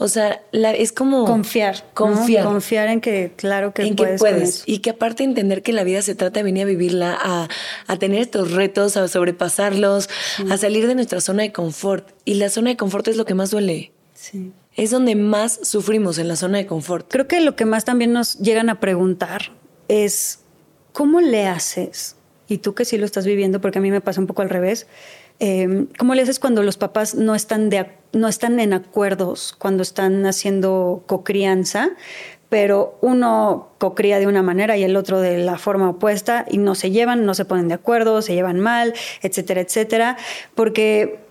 O 0.00 0.06
sea, 0.06 0.44
la, 0.52 0.70
es 0.70 0.92
como... 0.92 1.24
Confiar. 1.24 1.84
Confiar. 1.92 2.44
Confiar 2.44 2.88
en 2.88 3.00
que, 3.00 3.32
claro 3.34 3.74
que 3.74 3.92
puedes. 4.16 4.62
Y 4.64 4.78
que 4.78 4.90
aparte 4.90 5.24
entender 5.24 5.62
que 5.62 5.72
la 5.72 5.82
vida 5.82 6.02
se 6.02 6.14
trata 6.14 6.38
de 6.38 6.44
venir 6.44 6.62
a 6.62 6.66
vivirla, 6.66 7.18
a, 7.20 7.48
a 7.88 7.96
tener 7.96 8.20
estos 8.20 8.52
retos, 8.52 8.96
a 8.96 9.08
sobrepasarlos, 9.08 10.08
a 10.48 10.56
salir 10.56 10.86
de 10.86 10.94
nuestra 10.94 11.20
zona 11.20 11.42
de 11.42 11.50
confort. 11.50 12.10
Y 12.24 12.34
la 12.34 12.48
zona 12.48 12.70
de 12.70 12.76
confort 12.76 13.08
es 13.08 13.16
lo 13.16 13.24
que 13.24 13.34
más 13.34 13.50
duele. 13.50 13.90
Sí 14.14 14.52
es 14.78 14.92
donde 14.92 15.16
más 15.16 15.58
sufrimos 15.64 16.18
en 16.18 16.28
la 16.28 16.36
zona 16.36 16.58
de 16.58 16.66
confort. 16.66 17.10
Creo 17.10 17.26
que 17.26 17.40
lo 17.40 17.56
que 17.56 17.64
más 17.64 17.84
también 17.84 18.12
nos 18.12 18.38
llegan 18.38 18.70
a 18.70 18.78
preguntar 18.78 19.50
es, 19.88 20.38
¿cómo 20.92 21.20
le 21.20 21.48
haces? 21.48 22.14
Y 22.46 22.58
tú 22.58 22.74
que 22.74 22.84
sí 22.84 22.96
lo 22.96 23.04
estás 23.04 23.26
viviendo, 23.26 23.60
porque 23.60 23.80
a 23.80 23.82
mí 23.82 23.90
me 23.90 24.00
pasa 24.00 24.20
un 24.20 24.28
poco 24.28 24.42
al 24.42 24.50
revés, 24.50 24.86
em, 25.40 25.88
¿cómo 25.98 26.14
le 26.14 26.22
haces 26.22 26.38
cuando 26.38 26.62
los 26.62 26.76
papás 26.76 27.16
no 27.16 27.34
están, 27.34 27.70
de, 27.70 27.90
no 28.12 28.28
están 28.28 28.60
en 28.60 28.72
acuerdos, 28.72 29.52
cuando 29.58 29.82
están 29.82 30.24
haciendo 30.26 31.02
cocrianza, 31.06 31.90
pero 32.48 32.98
uno 33.00 33.70
cocría 33.78 34.20
de 34.20 34.28
una 34.28 34.42
manera 34.42 34.76
y 34.76 34.84
el 34.84 34.94
otro 34.94 35.20
de 35.20 35.38
la 35.38 35.58
forma 35.58 35.90
opuesta 35.90 36.46
y 36.48 36.58
no 36.58 36.76
se 36.76 36.92
llevan, 36.92 37.26
no 37.26 37.34
se 37.34 37.44
ponen 37.44 37.66
de 37.66 37.74
acuerdo, 37.74 38.22
se 38.22 38.34
llevan 38.34 38.60
mal, 38.60 38.94
etcétera, 39.22 39.60
etcétera, 39.60 40.16
porque 40.54 41.27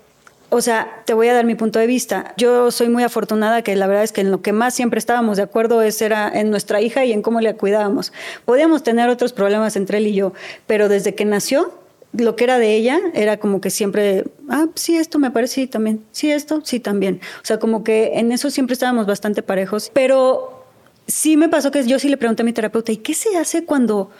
o 0.49 0.61
sea, 0.61 1.03
te 1.05 1.13
voy 1.13 1.27
a 1.27 1.33
dar 1.33 1.45
mi 1.45 1.55
punto 1.55 1.79
de 1.79 1.87
vista. 1.87 2.33
Yo 2.37 2.71
soy 2.71 2.87
muy 2.89 3.03
afortunada 3.03 3.61
que 3.61 3.75
la 3.75 3.87
verdad 3.87 4.03
es 4.03 4.11
que 4.11 4.21
en 4.21 4.31
lo 4.31 4.41
que 4.41 4.53
más 4.53 4.73
siempre 4.73 4.97
estábamos 4.97 5.37
de 5.37 5.43
acuerdo 5.43 5.81
es 5.81 6.01
era 6.01 6.29
en 6.29 6.49
nuestra 6.49 6.81
hija 6.81 7.03
y 7.03 7.11
en 7.11 7.21
cómo 7.21 7.41
le 7.41 7.55
cuidábamos. 7.55 8.13
Podíamos 8.45 8.83
tener 8.83 9.09
otros 9.09 9.33
problemas 9.33 9.75
entre 9.75 9.97
él 9.97 10.07
y 10.07 10.13
yo, 10.13 10.33
pero 10.65 10.87
desde 10.87 11.15
que 11.15 11.25
nació, 11.25 11.73
lo 12.13 12.35
que 12.37 12.45
era 12.45 12.59
de 12.59 12.75
ella 12.75 12.99
era 13.13 13.37
como 13.37 13.59
que 13.59 13.69
siempre, 13.69 14.23
ah, 14.49 14.67
sí, 14.75 14.95
esto 14.95 15.19
me 15.19 15.31
parece, 15.31 15.55
sí, 15.55 15.67
también, 15.67 16.05
sí, 16.11 16.31
esto, 16.31 16.61
sí, 16.63 16.79
también. 16.79 17.19
O 17.43 17.45
sea, 17.45 17.59
como 17.59 17.83
que 17.83 18.17
en 18.17 18.31
eso 18.31 18.49
siempre 18.49 18.73
estábamos 18.73 19.05
bastante 19.05 19.43
parejos, 19.43 19.91
pero 19.93 20.65
sí 21.07 21.35
me 21.35 21.49
pasó 21.49 21.71
que 21.71 21.85
yo 21.85 21.99
sí 21.99 22.07
le 22.07 22.17
pregunté 22.17 22.43
a 22.43 22.45
mi 22.45 22.53
terapeuta, 22.53 22.93
¿y 22.93 22.97
qué 22.97 23.13
se 23.13 23.37
hace 23.37 23.65
cuando 23.65 24.11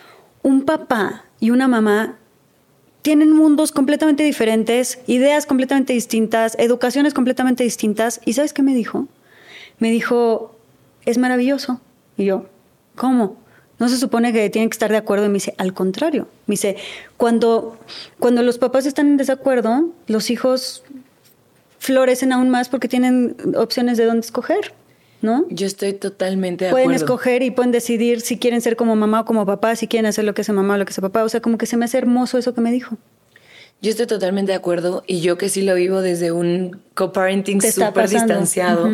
un 0.42 0.64
papá 0.64 1.24
y 1.40 1.50
una 1.50 1.68
mamá 1.68 2.18
tienen 3.08 3.32
mundos 3.32 3.72
completamente 3.72 4.22
diferentes, 4.22 4.98
ideas 5.06 5.46
completamente 5.46 5.94
distintas, 5.94 6.54
educaciones 6.58 7.14
completamente 7.14 7.64
distintas. 7.64 8.20
¿Y 8.26 8.34
sabes 8.34 8.52
qué 8.52 8.62
me 8.62 8.74
dijo? 8.74 9.08
Me 9.78 9.90
dijo, 9.90 10.54
es 11.06 11.16
maravilloso. 11.16 11.80
Y 12.18 12.26
yo, 12.26 12.44
¿cómo? 12.96 13.38
No 13.78 13.88
se 13.88 13.96
supone 13.96 14.34
que 14.34 14.50
tienen 14.50 14.68
que 14.68 14.74
estar 14.74 14.90
de 14.90 14.98
acuerdo. 14.98 15.24
Y 15.24 15.28
me 15.28 15.36
dice, 15.36 15.54
al 15.56 15.72
contrario. 15.72 16.28
Me 16.44 16.52
dice, 16.52 16.76
cuando, 17.16 17.78
cuando 18.18 18.42
los 18.42 18.58
papás 18.58 18.84
están 18.84 19.06
en 19.06 19.16
desacuerdo, 19.16 19.88
los 20.06 20.28
hijos 20.28 20.84
florecen 21.78 22.34
aún 22.34 22.50
más 22.50 22.68
porque 22.68 22.88
tienen 22.88 23.36
opciones 23.56 23.96
de 23.96 24.04
dónde 24.04 24.26
escoger. 24.26 24.74
¿No? 25.20 25.46
Yo 25.50 25.66
estoy 25.66 25.92
totalmente 25.92 26.66
de 26.66 26.70
pueden 26.70 26.92
escoger 26.92 27.42
y 27.42 27.50
pueden 27.50 27.72
decidir 27.72 28.20
si 28.20 28.38
quieren 28.38 28.60
ser 28.60 28.76
como 28.76 28.96
mamá 28.96 29.20
o 29.20 29.24
como 29.24 29.46
papá, 29.46 29.76
si 29.76 29.88
quieren 29.88 30.06
hacer 30.06 30.24
lo 30.24 30.34
que 30.34 30.42
hace 30.42 30.52
mamá 30.52 30.74
o 30.74 30.78
lo 30.78 30.84
que 30.84 30.90
hace 30.90 31.00
papá. 31.00 31.24
O 31.24 31.28
sea, 31.28 31.40
como 31.40 31.58
que 31.58 31.66
se 31.66 31.76
me 31.76 31.84
hace 31.84 31.98
hermoso 31.98 32.38
eso 32.38 32.54
que 32.54 32.60
me 32.60 32.70
dijo. 32.70 32.96
Yo 33.80 33.90
estoy 33.90 34.06
totalmente 34.06 34.52
de 34.52 34.56
acuerdo 34.56 35.04
y 35.06 35.20
yo 35.20 35.38
que 35.38 35.48
sí 35.48 35.62
lo 35.62 35.74
vivo 35.74 36.00
desde 36.00 36.32
un 36.32 36.80
co-parenting 36.94 37.60
súper 37.60 38.08
distanciado, 38.08 38.90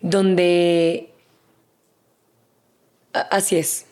donde 0.00 1.10
así 3.12 3.56
es. 3.56 3.86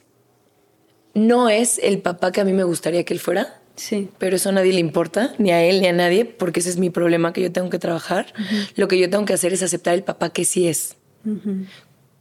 No 1.15 1.49
es 1.49 1.79
el 1.83 2.01
papá 2.01 2.31
que 2.31 2.41
a 2.41 2.45
mí 2.45 2.53
me 2.53 2.63
gustaría 2.63 3.05
que 3.05 3.15
él 3.15 3.21
fuera, 3.21 3.61
Sí. 3.77 4.09
Pero 4.19 4.37
eso 4.37 4.49
a 4.49 4.53
nadie 4.53 4.73
le 4.73 4.81
importa, 4.81 5.35
ni 5.39 5.51
a 5.53 5.63
él 5.63 5.83
ni 5.83 5.87
a 5.87 5.93
nadie, 5.93 6.25
porque 6.25 6.61
ese 6.61 6.71
es 6.71 6.79
mi 6.79 6.91
problema 6.91 7.33
que 7.33 7.43
yo 7.43 7.53
tengo 7.53 7.69
que 7.71 7.79
trabajar. 7.79 8.33
Lo 8.75 8.89
que 8.89 8.99
yo 8.99 9.09
tengo 9.11 9.25
que 9.27 9.35
hacer 9.35 9.53
es 9.53 9.63
aceptar 9.63 9.95
el 9.95 10.03
papá 10.03 10.31
que 10.31 10.45
sí 10.45 10.67
es. 10.67 10.97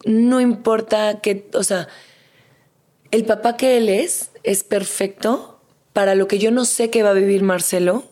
No 0.05 0.41
importa 0.41 1.19
que, 1.21 1.49
o 1.53 1.63
sea, 1.63 1.87
el 3.11 3.25
papá 3.25 3.57
que 3.57 3.77
él 3.77 3.89
es 3.89 4.31
es 4.43 4.63
perfecto 4.63 5.59
para 5.93 6.15
lo 6.15 6.27
que 6.27 6.39
yo 6.39 6.51
no 6.51 6.65
sé 6.65 6.89
que 6.89 7.03
va 7.03 7.11
a 7.11 7.13
vivir 7.13 7.41
Marcelo, 7.41 8.03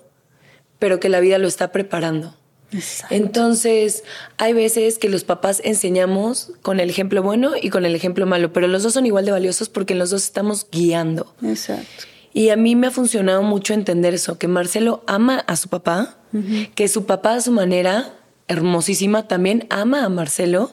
pero 0.80 1.00
que 1.00 1.10
la 1.10 1.20
vida 1.20 1.38
lo 1.38 1.48
está 1.48 1.72
preparando. 1.72 2.36
Exacto. 2.72 3.14
Entonces, 3.14 4.04
hay 4.38 4.54
veces 4.54 4.98
que 4.98 5.10
los 5.10 5.24
papás 5.24 5.62
enseñamos 5.64 6.54
con 6.62 6.80
el 6.80 6.90
ejemplo 6.90 7.22
bueno 7.22 7.52
y 7.62 7.70
con 7.70 7.86
el 7.86 7.96
ejemplo 7.96 8.26
malo, 8.26 8.52
pero 8.52 8.68
los 8.68 8.84
dos 8.84 8.94
son 8.94 9.06
igual 9.06 9.26
de 9.26 9.32
valiosos 9.32 9.70
porque 9.70 9.94
en 9.94 10.00
los 10.00 10.10
dos 10.10 10.24
estamos 10.24 10.68
guiando. 10.72 11.34
Exacto. 11.44 12.06
Y 12.34 12.50
a 12.50 12.56
mí 12.56 12.76
me 12.76 12.88
ha 12.88 12.92
funcionado 12.92 13.44
mucho 13.44 13.74
entender 13.76 14.16
eso, 14.16 14.40
que 14.40 14.48
Marcelo 14.48 15.04
ama 15.06 15.40
a 15.40 15.56
su 15.56 15.70
papá, 15.70 16.18
que 16.74 16.88
su 16.88 17.06
papá 17.06 17.36
a 17.36 17.42
su 17.42 17.52
manera 17.52 18.16
hermosísima 18.48 19.28
también 19.28 19.66
ama 19.70 20.04
a 20.04 20.10
Marcelo 20.10 20.72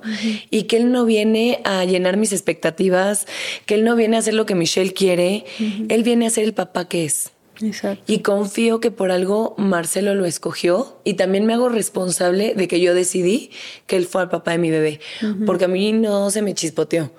y 0.50 0.64
que 0.64 0.76
él 0.76 0.92
no 0.92 1.04
viene 1.04 1.60
a 1.64 1.84
llenar 1.84 2.16
mis 2.16 2.32
expectativas, 2.32 3.26
que 3.66 3.74
él 3.74 3.84
no 3.84 3.96
viene 3.96 4.16
a 4.16 4.20
hacer 4.20 4.34
lo 4.34 4.46
que 4.46 4.54
Michelle 4.54 4.92
quiere, 4.92 5.44
él 5.88 6.02
viene 6.02 6.26
a 6.26 6.30
ser 6.30 6.44
el 6.44 6.54
papá 6.54 6.88
que 6.88 7.04
es. 7.04 7.32
Exacto. 7.62 8.10
Y 8.10 8.20
confío 8.20 8.80
que 8.80 8.90
por 8.90 9.10
algo 9.10 9.54
Marcelo 9.58 10.14
lo 10.14 10.24
escogió 10.24 10.98
y 11.04 11.14
también 11.14 11.44
me 11.44 11.52
hago 11.52 11.68
responsable 11.68 12.54
de 12.54 12.68
que 12.68 12.80
yo 12.80 12.94
decidí 12.94 13.50
que 13.86 13.96
él 13.96 14.06
fue 14.06 14.22
el 14.22 14.28
papá 14.28 14.52
de 14.52 14.58
mi 14.58 14.70
bebé, 14.70 15.00
porque 15.44 15.66
a 15.66 15.68
mí 15.68 15.92
no 15.92 16.30
se 16.30 16.42
me 16.42 16.54
chispoteó. 16.54 17.12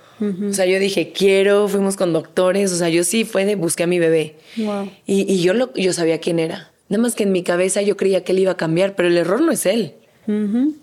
O 0.50 0.54
sea, 0.54 0.68
yo 0.68 0.78
dije, 0.78 1.14
quiero, 1.14 1.68
fuimos 1.68 1.96
con 1.96 2.14
doctores, 2.14 2.72
o 2.72 2.76
sea, 2.76 2.90
yo 2.90 3.04
sí 3.04 3.24
fue 3.26 3.44
de 3.46 3.56
busqué 3.56 3.84
a 3.84 3.88
mi 3.88 3.98
bebé. 3.98 4.36
Wow. 4.56 4.92
Y, 5.08 5.32
y 5.32 5.42
yo, 5.42 5.56
lo, 5.56 5.74
yo 5.74 5.94
sabía 5.94 6.20
quién 6.20 6.38
era. 6.38 6.72
Nada 6.90 7.02
más 7.02 7.16
que 7.16 7.24
en 7.24 7.32
mi 7.32 7.42
cabeza 7.42 7.82
yo 7.82 7.98
creía 7.98 8.24
que 8.24 8.34
él 8.34 8.40
iba 8.40 8.52
a 8.52 8.58
cambiar, 8.58 8.96
pero 8.96 9.08
el 9.08 9.18
error 9.18 9.42
no 9.42 9.52
es 9.52 9.66
él. 9.66 9.96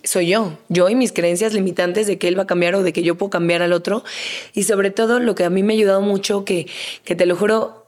Soy 0.02 0.28
yo, 0.28 0.58
yo 0.68 0.88
y 0.88 0.94
mis 0.94 1.12
creencias 1.12 1.54
limitantes 1.54 2.06
de 2.06 2.18
que 2.18 2.28
él 2.28 2.38
va 2.38 2.42
a 2.42 2.46
cambiar 2.46 2.74
o 2.74 2.82
de 2.82 2.92
que 2.92 3.02
yo 3.02 3.16
puedo 3.16 3.30
cambiar 3.30 3.62
al 3.62 3.72
otro. 3.72 4.04
Y 4.52 4.64
sobre 4.64 4.90
todo 4.90 5.20
lo 5.20 5.34
que 5.34 5.44
a 5.44 5.50
mí 5.50 5.62
me 5.62 5.72
ha 5.72 5.76
ayudado 5.76 6.00
mucho, 6.00 6.44
que, 6.44 6.66
que 7.04 7.14
te 7.14 7.24
lo 7.24 7.36
juro, 7.36 7.86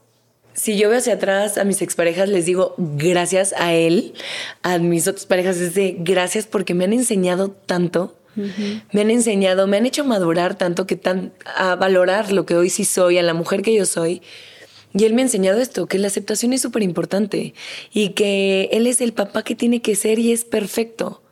si 0.54 0.76
yo 0.76 0.88
veo 0.88 0.98
hacia 0.98 1.14
atrás 1.14 1.58
a 1.58 1.64
mis 1.64 1.82
exparejas, 1.82 2.28
les 2.28 2.46
digo 2.46 2.74
gracias 2.78 3.54
a 3.56 3.72
él, 3.72 4.14
a 4.62 4.78
mis 4.78 5.08
otras 5.08 5.26
parejas, 5.26 5.58
es 5.58 5.74
de 5.74 5.96
gracias 5.98 6.46
porque 6.46 6.74
me 6.74 6.84
han 6.84 6.92
enseñado 6.92 7.50
tanto. 7.50 8.16
Me 8.92 9.00
han 9.00 9.10
enseñado, 9.10 9.66
me 9.66 9.76
han 9.76 9.86
hecho 9.86 10.04
madurar 10.04 10.56
tanto 10.56 10.86
que 10.86 10.96
tan 10.96 11.32
a 11.56 11.74
valorar 11.74 12.32
lo 12.32 12.46
que 12.46 12.54
hoy 12.54 12.70
sí 12.70 12.84
soy, 12.84 13.18
a 13.18 13.22
la 13.22 13.34
mujer 13.34 13.62
que 13.62 13.74
yo 13.74 13.84
soy. 13.84 14.22
Y 14.94 15.04
él 15.04 15.14
me 15.14 15.22
ha 15.22 15.24
enseñado 15.24 15.60
esto, 15.60 15.86
que 15.86 15.98
la 15.98 16.06
aceptación 16.06 16.52
es 16.52 16.62
súper 16.62 16.82
importante 16.82 17.54
y 17.92 18.10
que 18.10 18.68
él 18.72 18.86
es 18.86 19.00
el 19.00 19.12
papá 19.12 19.42
que 19.42 19.54
tiene 19.54 19.82
que 19.82 19.94
ser 19.94 20.18
y 20.18 20.32
es 20.32 20.44
perfecto. 20.44 21.22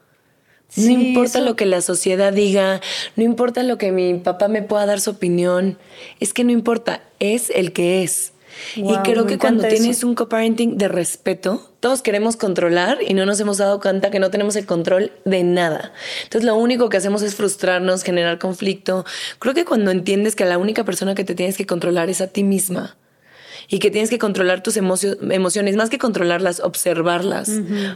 No 0.76 0.90
importa 0.90 1.38
eso- 1.38 1.46
lo 1.48 1.56
que 1.56 1.66
la 1.66 1.80
sociedad 1.80 2.32
diga, 2.32 2.80
no 3.16 3.24
importa 3.24 3.62
lo 3.62 3.78
que 3.78 3.90
mi 3.92 4.14
papá 4.14 4.48
me 4.48 4.62
pueda 4.62 4.86
dar 4.86 5.00
su 5.00 5.10
opinión, 5.10 5.78
es 6.20 6.32
que 6.32 6.44
no 6.44 6.52
importa, 6.52 7.02
es 7.18 7.50
el 7.50 7.72
que 7.72 8.02
es. 8.02 8.32
Wow, 8.76 8.92
y 8.94 8.96
creo 8.98 9.24
que 9.26 9.38
cuando 9.38 9.64
eso. 9.64 9.76
tienes 9.76 10.02
un 10.02 10.14
coparenting 10.16 10.78
de 10.78 10.88
respeto, 10.88 11.70
todos 11.78 12.02
queremos 12.02 12.36
controlar 12.36 12.98
y 13.06 13.14
no 13.14 13.24
nos 13.24 13.38
hemos 13.38 13.58
dado 13.58 13.80
cuenta 13.80 14.10
que 14.10 14.18
no 14.18 14.30
tenemos 14.30 14.56
el 14.56 14.66
control 14.66 15.12
de 15.24 15.44
nada. 15.44 15.92
Entonces 16.24 16.44
lo 16.44 16.56
único 16.56 16.88
que 16.88 16.96
hacemos 16.96 17.22
es 17.22 17.36
frustrarnos, 17.36 18.02
generar 18.02 18.38
conflicto. 18.38 19.04
Creo 19.38 19.54
que 19.54 19.64
cuando 19.64 19.92
entiendes 19.92 20.34
que 20.34 20.44
la 20.44 20.58
única 20.58 20.84
persona 20.84 21.14
que 21.14 21.24
te 21.24 21.36
tienes 21.36 21.56
que 21.56 21.66
controlar 21.66 22.10
es 22.10 22.20
a 22.20 22.26
ti 22.26 22.42
misma 22.42 22.96
y 23.68 23.78
que 23.80 23.90
tienes 23.90 24.08
que 24.10 24.18
controlar 24.18 24.62
tus 24.62 24.76
emocio- 24.76 25.16
emociones, 25.30 25.76
más 25.76 25.90
que 25.90 25.98
controlarlas, 25.98 26.60
observarlas, 26.60 27.50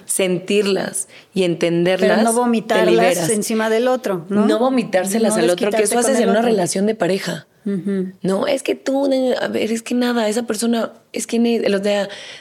sentirlas 0.05 1.09
y 1.35 1.45
entenderlas. 1.45 2.11
Pero 2.19 2.23
no 2.23 2.33
vomitarlas 2.35 3.29
encima 3.31 3.71
del 3.71 3.89
otro, 3.89 4.27
¿no? 4.29 4.47
No, 4.47 4.59
vomitárselas 4.59 5.37
No 5.37 5.43
al 5.43 5.51
otro, 5.51 5.71
que 5.71 5.83
eso 5.83 5.99
haces 5.99 6.19
en 6.21 6.29
una 6.31 6.43
relación 6.43 6.87
de 6.87 6.95
pareja. 6.95 7.47
No, 7.64 8.46
es 8.46 8.62
que 8.62 8.75
tú, 8.75 9.07
a 9.40 9.48
ver, 9.48 9.70
es 9.70 9.83
que 9.83 9.94
nada, 9.94 10.29
esa 10.29 10.44
persona, 10.44 10.92
es 11.12 11.27
que 11.27 11.37
el 11.37 11.75
otro 11.75 11.90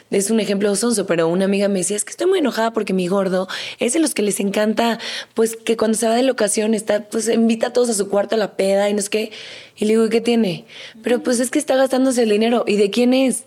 es 0.09 0.31
un 0.31 0.39
ejemplo 0.39 0.75
sonso, 0.75 1.05
pero 1.05 1.27
una 1.27 1.45
amiga 1.45 1.67
me 1.67 1.79
decía, 1.79 1.95
es 1.95 2.03
que 2.03 2.11
estoy 2.11 2.27
muy 2.27 2.39
enojada 2.39 2.73
porque 2.73 2.93
mi 2.93 3.07
gordo 3.07 3.47
es 3.79 3.93
de 3.93 3.99
los 3.99 4.13
que 4.15 4.23
les 4.23 4.39
encanta, 4.39 4.99
pues 5.33 5.55
que 5.55 5.77
cuando 5.77 5.97
se 5.97 6.07
va 6.07 6.15
de 6.15 6.23
locación 6.23 6.73
está, 6.73 7.03
pues 7.09 7.27
invita 7.29 7.67
a 7.67 7.73
todos 7.73 7.89
a 7.89 7.93
su 7.93 8.09
cuarto 8.09 8.35
a 8.35 8.37
la 8.37 8.55
peda 8.55 8.89
y 8.89 8.93
no 8.93 8.99
es 8.99 9.09
que, 9.09 9.31
y 9.77 9.85
le 9.85 9.93
digo, 9.93 10.05
¿y 10.05 10.09
qué 10.09 10.21
tiene? 10.21 10.65
Pero 11.03 11.21
pues 11.21 11.39
es 11.39 11.51
que 11.51 11.59
está 11.59 11.75
gastándose 11.75 12.23
el 12.23 12.29
dinero, 12.29 12.63
¿y 12.67 12.77
de 12.77 12.89
quién 12.89 13.13
es? 13.13 13.43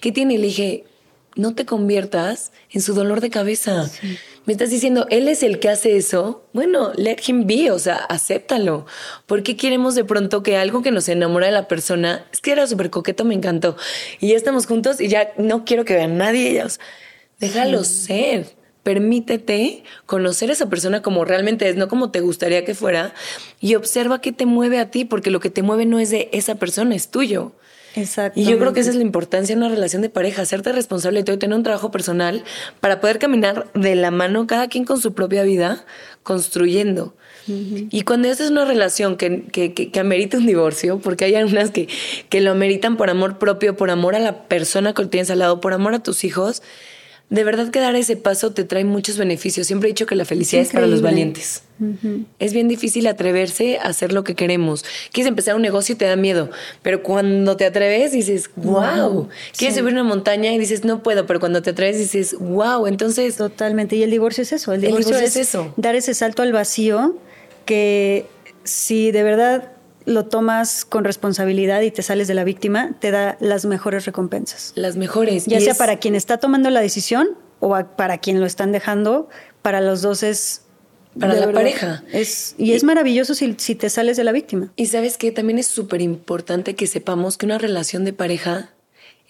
¿Qué 0.00 0.12
tiene? 0.12 0.34
Y 0.34 0.38
le 0.38 0.46
dije, 0.46 0.84
no 1.38 1.54
te 1.54 1.64
conviertas 1.64 2.52
en 2.70 2.82
su 2.82 2.94
dolor 2.94 3.20
de 3.20 3.30
cabeza. 3.30 3.88
Me 4.44 4.52
estás 4.52 4.70
diciendo, 4.70 5.06
él 5.08 5.28
es 5.28 5.44
el 5.44 5.60
que 5.60 5.68
hace 5.68 5.96
eso. 5.96 6.44
Bueno, 6.52 6.92
let 6.96 7.18
him 7.26 7.46
be, 7.46 7.70
o 7.70 7.78
sea, 7.78 7.94
acéptalo. 7.94 8.86
¿Por 9.26 9.44
qué 9.44 9.56
queremos 9.56 9.94
de 9.94 10.04
pronto 10.04 10.42
que 10.42 10.56
algo 10.56 10.82
que 10.82 10.90
nos 10.90 11.08
enamora 11.08 11.46
de 11.46 11.52
la 11.52 11.68
persona, 11.68 12.26
es 12.32 12.40
que 12.40 12.50
era 12.50 12.66
súper 12.66 12.90
coqueto, 12.90 13.24
me 13.24 13.34
encantó, 13.34 13.76
y 14.20 14.30
ya 14.30 14.36
estamos 14.36 14.66
juntos 14.66 15.00
y 15.00 15.08
ya 15.08 15.32
no 15.38 15.64
quiero 15.64 15.84
que 15.84 15.94
vean 15.94 16.18
nadie, 16.18 16.60
sea, 16.68 16.84
déjalo 17.38 17.84
ser. 17.84 18.58
Permítete 18.82 19.84
conocer 20.06 20.50
a 20.50 20.54
esa 20.54 20.68
persona 20.70 21.02
como 21.02 21.24
realmente 21.24 21.68
es, 21.68 21.76
no 21.76 21.88
como 21.88 22.10
te 22.10 22.20
gustaría 22.20 22.64
que 22.64 22.74
fuera, 22.74 23.14
y 23.60 23.76
observa 23.76 24.20
qué 24.20 24.32
te 24.32 24.46
mueve 24.46 24.80
a 24.80 24.90
ti, 24.90 25.04
porque 25.04 25.30
lo 25.30 25.40
que 25.40 25.50
te 25.50 25.62
mueve 25.62 25.86
no 25.86 26.00
es 26.00 26.10
de 26.10 26.30
esa 26.32 26.56
persona, 26.56 26.96
es 26.96 27.10
tuyo. 27.10 27.52
Exacto. 27.94 28.38
Y 28.38 28.44
yo 28.44 28.58
creo 28.58 28.72
que 28.72 28.80
esa 28.80 28.90
es 28.90 28.96
la 28.96 29.02
importancia 29.02 29.54
de 29.56 29.60
una 29.60 29.70
relación 29.70 30.02
de 30.02 30.10
pareja, 30.10 30.42
hacerte 30.42 30.72
responsable 30.72 31.20
de 31.20 31.24
todo 31.24 31.36
y 31.36 31.38
tener 31.38 31.56
un 31.56 31.62
trabajo 31.62 31.90
personal 31.90 32.44
para 32.80 33.00
poder 33.00 33.18
caminar 33.18 33.66
de 33.74 33.94
la 33.96 34.10
mano, 34.10 34.46
cada 34.46 34.68
quien 34.68 34.84
con 34.84 35.00
su 35.00 35.14
propia 35.14 35.42
vida, 35.42 35.84
construyendo. 36.22 37.14
Y 37.90 38.02
cuando 38.02 38.28
esa 38.28 38.44
es 38.44 38.50
una 38.50 38.66
relación 38.66 39.16
que, 39.16 39.44
que, 39.44 39.72
que- 39.72 39.90
que 39.90 40.00
amerita 40.00 40.36
un 40.36 40.44
divorcio, 40.44 40.98
porque 40.98 41.24
hay 41.24 41.34
algunas 41.34 41.70
que, 41.70 41.88
que 42.28 42.42
lo 42.42 42.50
ameritan 42.50 42.98
por 42.98 43.08
amor 43.08 43.38
propio, 43.38 43.74
por 43.74 43.88
amor 43.90 44.14
a 44.14 44.18
la 44.18 44.44
persona 44.48 44.92
que 44.92 45.06
tienes 45.06 45.30
al 45.30 45.38
lado, 45.38 45.58
por 45.62 45.72
amor 45.72 45.94
a 45.94 46.02
tus 46.02 46.24
hijos, 46.24 46.62
de 47.30 47.44
verdad 47.44 47.70
que 47.70 47.78
dar 47.78 47.94
ese 47.94 48.16
paso 48.16 48.52
te 48.52 48.64
trae 48.64 48.84
muchos 48.84 49.18
beneficios. 49.18 49.66
Siempre 49.66 49.88
he 49.88 49.92
dicho 49.92 50.06
que 50.06 50.14
la 50.14 50.24
felicidad 50.24 50.62
es, 50.62 50.72
para 50.72 50.86
los 50.86 51.02
valientes. 51.02 51.62
Es 52.38 52.54
bien 52.54 52.68
difícil 52.68 53.06
atreverse 53.06 53.78
a 53.78 53.88
hacer 53.88 54.12
lo 54.12 54.24
que 54.24 54.34
queremos. 54.34 54.84
Quieres 55.12 55.28
empezar 55.28 55.54
un 55.54 55.62
negocio 55.62 55.94
y 55.94 55.98
te 55.98 56.06
da 56.06 56.16
miedo, 56.16 56.50
pero 56.82 57.02
cuando 57.02 57.56
te 57.56 57.66
atreves 57.66 58.12
dices, 58.12 58.50
wow. 58.56 59.28
Quieres 59.56 59.76
subir 59.76 59.92
una 59.92 60.04
montaña 60.04 60.52
y 60.52 60.58
dices, 60.58 60.84
no 60.84 61.02
puedo, 61.02 61.26
pero 61.26 61.38
cuando 61.38 61.60
te 61.60 61.70
atreves 61.70 61.98
dices, 61.98 62.34
wow. 62.38 62.86
Entonces, 62.86 63.36
Totalmente. 63.36 63.96
Y 63.96 64.02
el 64.02 64.10
divorcio 64.10 64.42
es 64.42 64.52
eso. 64.52 64.72
El 64.72 64.80
divorcio 64.80 65.16
es, 65.16 65.36
es 65.36 65.36
eso. 65.36 65.72
dar 65.76 65.94
ese 65.94 66.14
salto 66.14 66.42
al 66.42 66.52
vacío 66.52 67.16
que 67.66 68.26
si 68.64 69.10
de 69.10 69.22
verdad 69.22 69.72
lo 70.08 70.24
tomas 70.26 70.84
con 70.84 71.04
responsabilidad 71.04 71.82
y 71.82 71.90
te 71.90 72.02
sales 72.02 72.28
de 72.28 72.34
la 72.34 72.44
víctima, 72.44 72.96
te 73.00 73.10
da 73.10 73.36
las 73.40 73.64
mejores 73.66 74.04
recompensas. 74.06 74.72
las 74.74 74.96
mejores. 74.96 75.46
Ya 75.46 75.60
sea 75.60 75.72
es- 75.72 75.78
para 75.78 75.98
quien 75.98 76.14
está 76.14 76.38
tomando 76.38 76.70
la 76.70 76.80
decisión 76.80 77.28
o 77.60 77.74
a- 77.74 77.96
para 77.96 78.18
quien 78.18 78.40
lo 78.40 78.46
están 78.46 78.72
dejando, 78.72 79.28
para 79.62 79.80
los 79.80 80.02
dos 80.02 80.22
es... 80.22 80.62
Para 81.18 81.34
la 81.34 81.46
verdad, 81.46 81.54
pareja. 81.60 82.04
Es, 82.12 82.54
y 82.58 82.72
es 82.72 82.84
maravilloso 82.84 83.34
si, 83.34 83.54
si 83.58 83.74
te 83.74 83.90
sales 83.90 84.16
de 84.16 84.24
la 84.24 84.30
víctima. 84.32 84.72
Y 84.76 84.86
sabes 84.86 85.16
que 85.18 85.32
también 85.32 85.58
es 85.58 85.66
súper 85.66 86.00
importante 86.00 86.74
que 86.76 86.86
sepamos 86.86 87.36
que 87.36 87.46
una 87.46 87.58
relación 87.58 88.04
de 88.04 88.12
pareja 88.12 88.70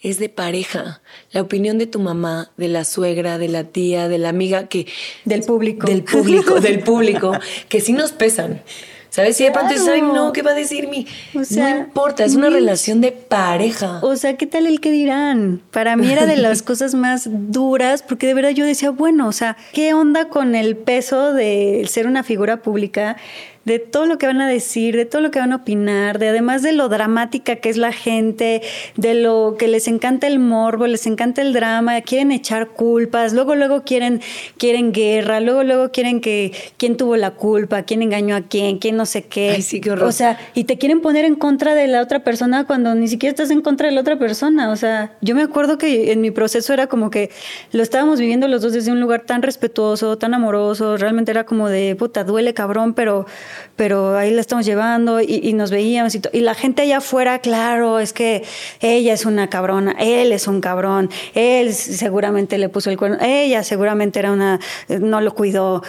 es 0.01 0.19
de 0.19 0.29
pareja. 0.29 1.01
La 1.31 1.41
opinión 1.41 1.77
de 1.79 1.87
tu 1.87 1.99
mamá, 1.99 2.51
de 2.57 2.67
la 2.67 2.85
suegra, 2.85 3.37
de 3.37 3.47
la 3.49 3.63
tía, 3.65 4.07
de 4.07 4.17
la 4.17 4.29
amiga 4.29 4.67
que... 4.67 4.85
Del 5.25 5.41
público. 5.41 5.87
Del 5.87 6.03
público, 6.03 6.59
del 6.61 6.79
público, 6.81 7.31
que 7.69 7.81
sí 7.81 7.91
nos 7.93 8.11
pesan. 8.11 8.61
¿Sabes? 9.09 9.37
Si 9.37 9.43
de 9.43 9.51
pronto 9.51 9.73
dices, 9.73 9.87
ay, 9.87 10.01
no, 10.01 10.31
¿qué 10.33 10.43
va 10.43 10.51
a 10.51 10.55
decir 10.55 10.87
mi? 10.87 11.07
O 11.33 11.43
sea, 11.43 11.71
no 11.71 11.79
importa, 11.79 12.23
es 12.23 12.35
una 12.35 12.49
relación 12.49 13.01
de 13.01 13.11
pareja. 13.11 13.99
O 14.03 14.15
sea, 14.15 14.37
¿qué 14.37 14.45
tal 14.45 14.67
el 14.67 14.79
que 14.79 14.91
dirán? 14.91 15.61
Para 15.71 15.95
mí 15.95 16.11
era 16.11 16.27
de 16.27 16.37
las 16.37 16.61
cosas 16.61 16.93
más 16.93 17.27
duras, 17.27 18.03
porque 18.03 18.27
de 18.27 18.35
verdad 18.35 18.51
yo 18.51 18.65
decía, 18.65 18.91
bueno, 18.91 19.27
o 19.27 19.31
sea, 19.31 19.57
¿qué 19.73 19.95
onda 19.95 20.25
con 20.25 20.53
el 20.53 20.77
peso 20.77 21.33
de 21.33 21.85
ser 21.89 22.05
una 22.05 22.23
figura 22.23 22.61
pública? 22.61 23.17
De 23.69 23.77
todo 23.77 24.07
lo 24.07 24.17
que 24.17 24.25
van 24.25 24.41
a 24.41 24.47
decir, 24.47 24.95
de 24.95 25.05
todo 25.05 25.21
lo 25.21 25.29
que 25.29 25.37
van 25.37 25.53
a 25.53 25.57
opinar, 25.57 26.17
de 26.17 26.29
además 26.29 26.63
de 26.63 26.71
lo 26.71 26.89
dramática 26.89 27.57
que 27.57 27.69
es 27.69 27.77
la 27.77 27.91
gente, 27.91 28.63
de 28.95 29.13
lo 29.13 29.57
que 29.59 29.67
les 29.67 29.87
encanta 29.87 30.25
el 30.25 30.39
morbo, 30.39 30.87
les 30.87 31.05
encanta 31.05 31.43
el 31.43 31.53
drama, 31.53 32.01
quieren 32.01 32.31
echar 32.31 32.69
culpas, 32.69 33.31
luego 33.31 33.53
luego 33.53 33.83
quieren 33.83 34.21
quieren 34.57 34.91
guerra, 34.91 35.39
luego 35.39 35.63
luego 35.63 35.91
quieren 35.91 36.19
que 36.19 36.51
quién 36.77 36.97
tuvo 36.97 37.15
la 37.15 37.35
culpa, 37.35 37.83
quién 37.83 38.01
engañó 38.01 38.35
a 38.35 38.41
quién, 38.41 38.79
quién 38.79 38.97
no 38.97 39.05
sé 39.05 39.25
qué. 39.25 39.51
Ay, 39.51 39.61
sí, 39.61 39.79
qué 39.79 39.91
horror. 39.91 40.07
O 40.07 40.11
sea, 40.13 40.39
y 40.55 40.63
te 40.63 40.79
quieren 40.79 41.01
poner 41.01 41.23
en 41.23 41.35
contra 41.35 41.75
de 41.75 41.85
la 41.85 42.01
otra 42.01 42.23
persona 42.23 42.65
cuando 42.65 42.95
ni 42.95 43.07
siquiera 43.07 43.29
estás 43.29 43.51
en 43.51 43.61
contra 43.61 43.87
de 43.87 43.93
la 43.93 44.01
otra 44.01 44.17
persona. 44.17 44.71
O 44.71 44.77
sea, 44.77 45.15
yo 45.21 45.35
me 45.35 45.43
acuerdo 45.43 45.77
que 45.77 46.11
en 46.11 46.21
mi 46.21 46.31
proceso 46.31 46.73
era 46.73 46.87
como 46.87 47.11
que 47.11 47.29
lo 47.71 47.83
estábamos 47.83 48.19
viviendo 48.19 48.47
los 48.47 48.63
dos 48.63 48.73
desde 48.73 48.91
un 48.91 48.99
lugar 48.99 49.27
tan 49.27 49.43
respetuoso, 49.43 50.17
tan 50.17 50.33
amoroso. 50.33 50.97
Realmente 50.97 51.29
era 51.29 51.45
como 51.45 51.69
de 51.69 51.95
puta, 51.95 52.23
duele 52.23 52.55
cabrón, 52.55 52.95
pero 52.95 53.27
pero 53.75 54.17
ahí 54.17 54.31
la 54.31 54.41
estamos 54.41 54.65
llevando 54.65 55.21
y, 55.21 55.53
nos 55.53 55.71
veíamos 55.71 56.15
y, 56.15 56.21
y 56.33 56.39
la 56.41 56.53
gente 56.53 56.83
allá 56.83 56.97
afuera, 56.97 57.39
claro, 57.39 57.99
es 57.99 58.13
que 58.13 58.43
ella 58.79 59.13
es 59.13 59.25
una 59.25 59.49
cabrona, 59.49 59.95
él 59.99 60.31
es 60.31 60.47
un 60.47 60.61
cabrón, 60.61 61.09
él 61.33 61.73
seguramente 61.73 62.57
le 62.57 62.69
puso 62.69 62.89
el 62.89 62.97
cuerno, 62.97 63.17
ella 63.21 63.63
seguramente 63.63 64.19
era 64.19 64.31
una, 64.31 64.59
no 64.87 65.21
lo 65.21 65.33
cuidó, 65.33 65.83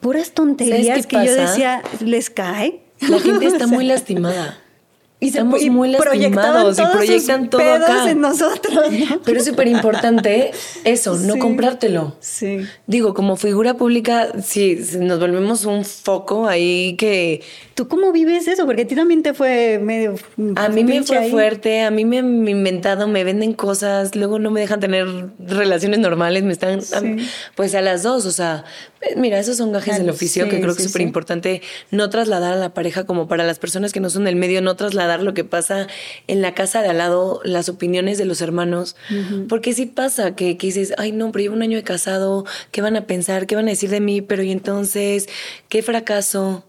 puras 0.00 0.32
tonterías 0.32 1.06
que 1.06 1.24
yo 1.24 1.34
decía, 1.34 1.82
¿les 2.00 2.30
cae? 2.30 2.80
La 3.00 3.18
gente 3.20 3.46
está 3.46 3.66
muy 3.68 3.84
lastimada. 3.84 4.58
Y 5.20 5.28
Estamos 5.28 5.60
muy 5.64 5.90
lastimados 5.90 6.78
y 6.78 6.82
proyectan 6.96 7.50
todo 7.50 7.60
acá. 7.60 8.08
en 8.08 8.20
nosotros. 8.20 8.84
Pero 9.24 9.38
es 9.38 9.44
súper 9.44 9.66
importante 9.66 10.52
eso, 10.84 11.16
no 11.16 11.38
comprártelo. 11.38 12.16
Sí. 12.20 12.60
Digo, 12.86 13.14
como 13.14 13.36
figura 13.36 13.74
pública, 13.74 14.28
si 14.42 14.78
nos 15.00 15.18
volvemos 15.18 15.64
un 15.64 15.84
foco 15.84 16.46
ahí 16.46 16.94
que 16.96 17.42
¿Tú 17.78 17.86
cómo 17.86 18.10
vives 18.10 18.48
eso? 18.48 18.66
Porque 18.66 18.82
a 18.82 18.86
ti 18.88 18.96
también 18.96 19.22
te 19.22 19.34
fue 19.34 19.78
medio... 19.80 20.16
A 20.56 20.68
mí 20.68 20.82
me 20.82 21.00
fue 21.04 21.30
fuerte, 21.30 21.82
a 21.82 21.92
mí 21.92 22.04
me 22.04 22.18
han 22.18 22.48
inventado, 22.48 23.06
me 23.06 23.22
venden 23.22 23.52
cosas, 23.52 24.16
luego 24.16 24.40
no 24.40 24.50
me 24.50 24.58
dejan 24.58 24.80
tener 24.80 25.06
relaciones 25.38 26.00
normales, 26.00 26.42
me 26.42 26.50
están... 26.50 26.80
pues 27.54 27.76
a 27.76 27.80
las 27.80 28.02
dos, 28.02 28.26
o 28.26 28.32
sea, 28.32 28.64
eh, 29.00 29.14
mira, 29.16 29.38
esos 29.38 29.58
son 29.58 29.70
gajes 29.70 29.96
del 29.96 30.10
oficio 30.10 30.48
que 30.48 30.60
creo 30.60 30.74
que 30.74 30.82
es 30.82 30.88
súper 30.88 31.02
importante 31.02 31.62
no 31.92 32.10
trasladar 32.10 32.54
a 32.54 32.56
la 32.56 32.74
pareja 32.74 33.06
como 33.06 33.28
para 33.28 33.44
las 33.44 33.60
personas 33.60 33.92
que 33.92 34.00
no 34.00 34.10
son 34.10 34.24
del 34.24 34.34
medio, 34.34 34.60
no 34.60 34.74
trasladar 34.74 35.07
lo 35.16 35.34
que 35.34 35.44
pasa 35.44 35.86
en 36.26 36.42
la 36.42 36.54
casa 36.54 36.82
de 36.82 36.88
al 36.88 36.98
lado, 36.98 37.40
las 37.44 37.68
opiniones 37.68 38.18
de 38.18 38.24
los 38.24 38.40
hermanos, 38.40 38.96
porque 39.48 39.72
sí 39.72 39.86
pasa 39.86 40.36
que, 40.36 40.56
que 40.56 40.68
dices, 40.68 40.94
ay 40.98 41.12
no, 41.12 41.32
pero 41.32 41.42
llevo 41.42 41.56
un 41.56 41.62
año 41.62 41.76
de 41.76 41.84
casado, 41.84 42.44
¿qué 42.70 42.82
van 42.82 42.96
a 42.96 43.06
pensar? 43.06 43.46
¿Qué 43.46 43.56
van 43.56 43.66
a 43.66 43.70
decir 43.70 43.90
de 43.90 44.00
mí? 44.00 44.20
Pero 44.20 44.42
y 44.42 44.52
entonces, 44.52 45.28
¿qué 45.68 45.82
fracaso? 45.82 46.64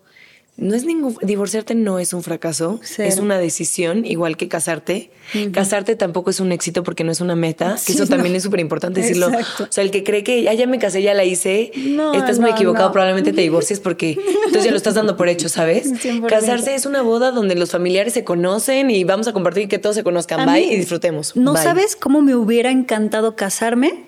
No 0.60 0.76
es 0.76 0.84
ningún 0.86 1.15
divorciarte 1.22 1.74
no 1.74 2.00
es 2.00 2.13
un 2.13 2.22
fracaso, 2.22 2.80
es 2.98 3.17
una 3.17 3.38
decisión 3.38 4.06
igual 4.06 4.38
que 4.38 4.48
casarte. 4.48 5.12
Casarte 5.54 5.95
tampoco 5.95 6.30
es 6.30 6.39
un 6.39 6.52
éxito 6.52 6.84
porque 6.84 7.04
no 7.04 7.12
es 7.12 7.22
una 7.22 7.36
meta, 7.36 7.78
que 7.86 7.93
eso 7.93 8.06
también 8.08 8.36
es 8.36 8.43
súper 8.43 8.60
importante 8.60 9.02
decirlo. 9.02 9.28
O 9.28 9.72
sea, 9.72 9.84
el 9.84 9.91
que 9.91 10.04
cree 10.04 10.24
que 10.24 10.43
ya, 10.43 10.54
ya 10.54 10.67
me 10.67 10.80
casé, 10.80 11.02
ya 11.02 11.13
la 11.13 11.24
hice, 11.24 11.72
estás 12.13 12.39
muy 12.39 12.52
equivocado, 12.52 12.91
probablemente 12.91 13.32
te 13.32 13.41
divorcies 13.41 13.80
porque 13.80 14.17
entonces 14.45 14.65
ya 14.65 14.72
lo 14.72 14.78
estás 14.78 14.95
dando 14.95 15.15
por 15.15 15.30
hecho, 15.30 15.50
¿sabes? 15.50 15.91
Casarse 16.28 16.76
es 16.76 16.86
una 16.86 17.02
boda 17.02 17.32
donde 17.32 17.56
los 17.56 17.72
familiares 17.72 18.13
se 18.13 18.24
conocen 18.24 18.91
y 18.91 19.04
vamos 19.04 19.28
a 19.28 19.34
compartir 19.34 19.67
que 19.67 19.80
todos 19.80 19.95
se 19.95 20.04
conozcan, 20.04 20.45
bye 20.45 20.62
y 20.62 20.76
disfrutemos. 20.76 21.36
¿No 21.36 21.56
sabes 21.56 21.95
cómo 21.95 22.22
me 22.22 22.36
hubiera 22.36 22.72
encantado 22.72 23.36
casarme? 23.36 24.06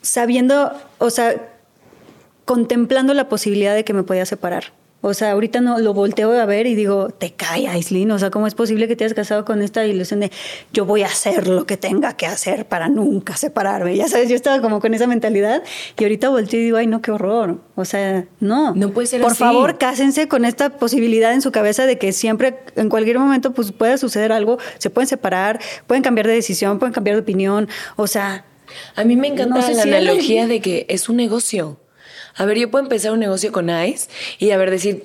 Sabiendo, 0.00 0.72
o 0.98 1.10
sea, 1.10 1.50
contemplando 2.44 3.14
la 3.14 3.28
posibilidad 3.28 3.74
de 3.74 3.84
que 3.84 3.92
me 3.92 4.02
podía 4.02 4.26
separar. 4.26 4.72
O 5.04 5.14
sea, 5.14 5.32
ahorita 5.32 5.60
no 5.60 5.80
lo 5.80 5.94
volteo 5.94 6.32
a 6.40 6.46
ver 6.46 6.68
y 6.68 6.76
digo, 6.76 7.08
te 7.10 7.32
cae, 7.32 7.66
Aislinn. 7.66 8.12
O 8.12 8.20
sea, 8.20 8.30
¿cómo 8.30 8.46
es 8.46 8.54
posible 8.54 8.86
que 8.86 8.94
te 8.94 9.02
hayas 9.02 9.14
casado 9.14 9.44
con 9.44 9.60
esta 9.60 9.84
ilusión 9.84 10.20
de 10.20 10.30
yo 10.72 10.86
voy 10.86 11.02
a 11.02 11.06
hacer 11.06 11.48
lo 11.48 11.66
que 11.66 11.76
tenga 11.76 12.16
que 12.16 12.24
hacer 12.24 12.66
para 12.66 12.88
nunca 12.88 13.36
separarme? 13.36 13.96
Ya 13.96 14.06
sabes, 14.06 14.28
yo 14.28 14.36
estaba 14.36 14.62
como 14.62 14.80
con 14.80 14.94
esa 14.94 15.08
mentalidad 15.08 15.64
y 15.98 16.04
ahorita 16.04 16.28
volteo 16.28 16.60
y 16.60 16.64
digo, 16.64 16.76
ay, 16.76 16.86
no, 16.86 17.02
qué 17.02 17.10
horror. 17.10 17.58
O 17.74 17.84
sea, 17.84 18.26
no. 18.38 18.76
No 18.76 18.90
puede 18.90 19.08
ser 19.08 19.20
Por 19.20 19.34
favor, 19.34 19.76
cásense 19.76 20.28
con 20.28 20.44
esta 20.44 20.70
posibilidad 20.70 21.32
en 21.32 21.42
su 21.42 21.50
cabeza 21.50 21.84
de 21.84 21.98
que 21.98 22.12
siempre, 22.12 22.60
en 22.76 22.88
cualquier 22.88 23.18
momento, 23.18 23.52
pues 23.52 23.72
puede 23.72 23.98
suceder 23.98 24.30
algo, 24.30 24.58
se 24.78 24.88
pueden 24.88 25.08
separar, 25.08 25.58
pueden 25.88 26.04
cambiar 26.04 26.28
de 26.28 26.34
decisión, 26.34 26.78
pueden 26.78 26.92
cambiar 26.92 27.16
de 27.16 27.22
opinión. 27.22 27.68
O 27.96 28.06
sea. 28.06 28.44
A 28.94 29.02
mí 29.02 29.16
me 29.16 29.26
encanta 29.26 29.68
la 29.68 29.82
analogía 29.82 30.46
de 30.46 30.60
que 30.60 30.86
es 30.88 31.08
un 31.08 31.16
negocio 31.16 31.81
a 32.34 32.44
ver, 32.44 32.58
yo 32.58 32.70
puedo 32.70 32.84
empezar 32.84 33.12
un 33.12 33.20
negocio 33.20 33.52
con 33.52 33.70
Ice 33.70 34.08
y 34.38 34.50
a 34.50 34.56
ver, 34.56 34.70
decir, 34.70 35.04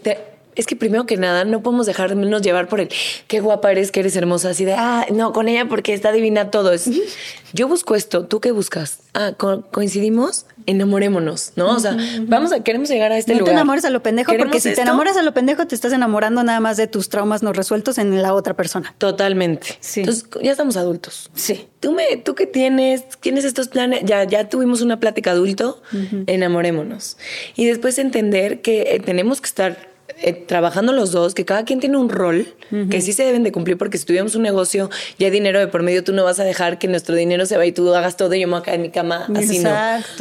es 0.58 0.66
que 0.66 0.76
primero 0.76 1.06
que 1.06 1.18
nada 1.18 1.46
no 1.46 1.62
podemos 1.62 1.86
dejarnos 1.86 2.42
llevar 2.42 2.68
por 2.68 2.82
el 2.82 2.90
qué 3.28 3.40
guapa 3.40 3.72
eres, 3.72 3.92
que 3.92 4.00
eres 4.02 4.16
hermosa, 4.16 4.50
así 4.50 4.66
de, 4.66 4.74
ah, 4.74 5.06
no, 5.14 5.32
con 5.32 5.48
ella 5.48 5.68
porque 5.70 5.94
está 5.94 6.12
divina 6.12 6.52
todo. 6.52 6.74
Es, 6.74 6.90
yo 7.54 7.68
busco 7.68 7.96
esto, 7.96 8.26
¿tú 8.26 8.42
qué 8.42 8.52
buscas? 8.52 9.00
Ah, 9.14 9.34
coincidimos, 9.72 10.46
enamorémonos, 10.66 11.54
¿no? 11.56 11.76
O 11.76 11.80
sea, 11.80 11.98
vamos 12.22 12.52
a, 12.52 12.64
queremos 12.64 12.90
llegar 12.90 13.12
a 13.12 13.18
este 13.18 13.34
lugar. 13.34 13.42
No 13.42 13.46
te 13.46 13.52
enamores 13.52 13.86
a 13.86 13.90
lo 13.90 14.04
pendejo, 14.04 14.34
porque 14.38 14.60
si 14.60 14.74
te 14.74 14.82
enamoras 14.82 15.16
a 15.18 15.24
lo 15.24 15.34
pendejo, 15.34 15.66
te 15.66 15.76
estás 15.76 15.94
enamorando 15.94 16.44
nada 16.44 16.60
más 16.60 16.78
de 16.78 16.88
tus 16.88 17.10
traumas 17.10 17.42
no 17.42 17.54
resueltos 17.54 17.98
en 17.98 18.22
la 18.22 18.34
otra 18.34 18.56
persona. 18.56 18.94
Totalmente. 18.98 19.78
Sí. 19.80 20.02
Entonces, 20.02 20.26
ya 20.42 20.52
estamos 20.52 20.76
adultos. 20.76 21.32
Sí. 21.34 21.68
Tú, 21.80 21.94
me, 21.94 22.18
tú 22.18 22.36
qué 22.36 22.48
tienes, 22.48 23.06
tienes 23.22 23.46
estos 23.46 23.70
planes, 23.70 24.02
ya, 24.04 24.24
ya 24.26 24.50
tuvimos 24.50 24.82
una 24.82 25.00
plática 25.00 25.32
adulto, 25.32 25.82
enamorémonos. 26.26 27.18
Y 27.56 27.66
después 27.66 27.98
entender 27.98 28.62
que 28.62 28.82
eh, 28.82 29.00
tenemos 29.00 29.42
que 29.42 29.48
estar 29.48 29.97
eh, 30.22 30.34
trabajando 30.34 30.94
los 30.94 31.12
dos, 31.12 31.36
que 31.36 31.46
cada 31.46 31.64
quien 31.64 31.80
tiene 31.80 31.98
un 31.98 32.10
rol 32.10 32.48
que 32.90 33.02
sí 33.02 33.14
se 33.14 33.24
deben 33.24 33.44
de 33.44 33.52
cumplir, 33.54 33.78
porque 33.78 33.98
si 33.98 34.06
tuviéramos 34.06 34.36
un 34.36 34.42
negocio 34.42 34.90
y 35.18 35.24
hay 35.24 35.32
dinero 35.32 35.60
de 35.60 35.68
por 35.68 35.84
medio, 35.84 36.04
tú 36.04 36.12
no 36.12 36.26
vas 36.26 36.40
a 36.40 36.44
dejar 36.44 36.80
que 36.80 36.88
nuestro 36.88 37.16
dinero 37.16 37.46
se 37.46 37.56
vaya 37.56 37.70
y 37.70 37.72
tú 37.72 37.94
hagas 37.94 38.18
todo 38.18 38.34
y 38.34 38.42
yo 38.42 38.48
me 38.48 38.58
acá 38.58 38.74
en 38.74 38.82
mi 38.82 38.90
cama. 38.90 39.28
Así 39.36 39.60
no. 39.60 39.72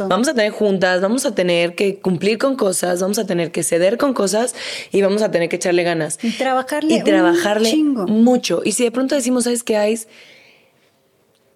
Vamos 0.07 0.27
a 0.29 0.33
tener 0.33 0.51
juntas, 0.51 1.01
vamos 1.01 1.25
a 1.25 1.35
tener 1.35 1.75
que 1.75 1.97
cumplir 1.99 2.37
con 2.37 2.55
cosas, 2.55 3.01
vamos 3.01 3.19
a 3.19 3.25
tener 3.25 3.51
que 3.51 3.63
ceder 3.63 3.97
con 3.97 4.13
cosas 4.13 4.55
y 4.91 5.01
vamos 5.01 5.21
a 5.23 5.31
tener 5.31 5.49
que 5.49 5.57
echarle 5.57 5.83
ganas. 5.83 6.19
Y 6.21 6.31
trabajarle. 6.31 6.93
Y 6.93 7.03
trabajarle 7.03 7.75
mucho. 7.75 8.61
Y 8.63 8.73
si 8.73 8.83
de 8.83 8.91
pronto 8.91 9.15
decimos, 9.15 9.43
¿sabes 9.43 9.63
qué 9.63 9.77
hay? 9.77 9.99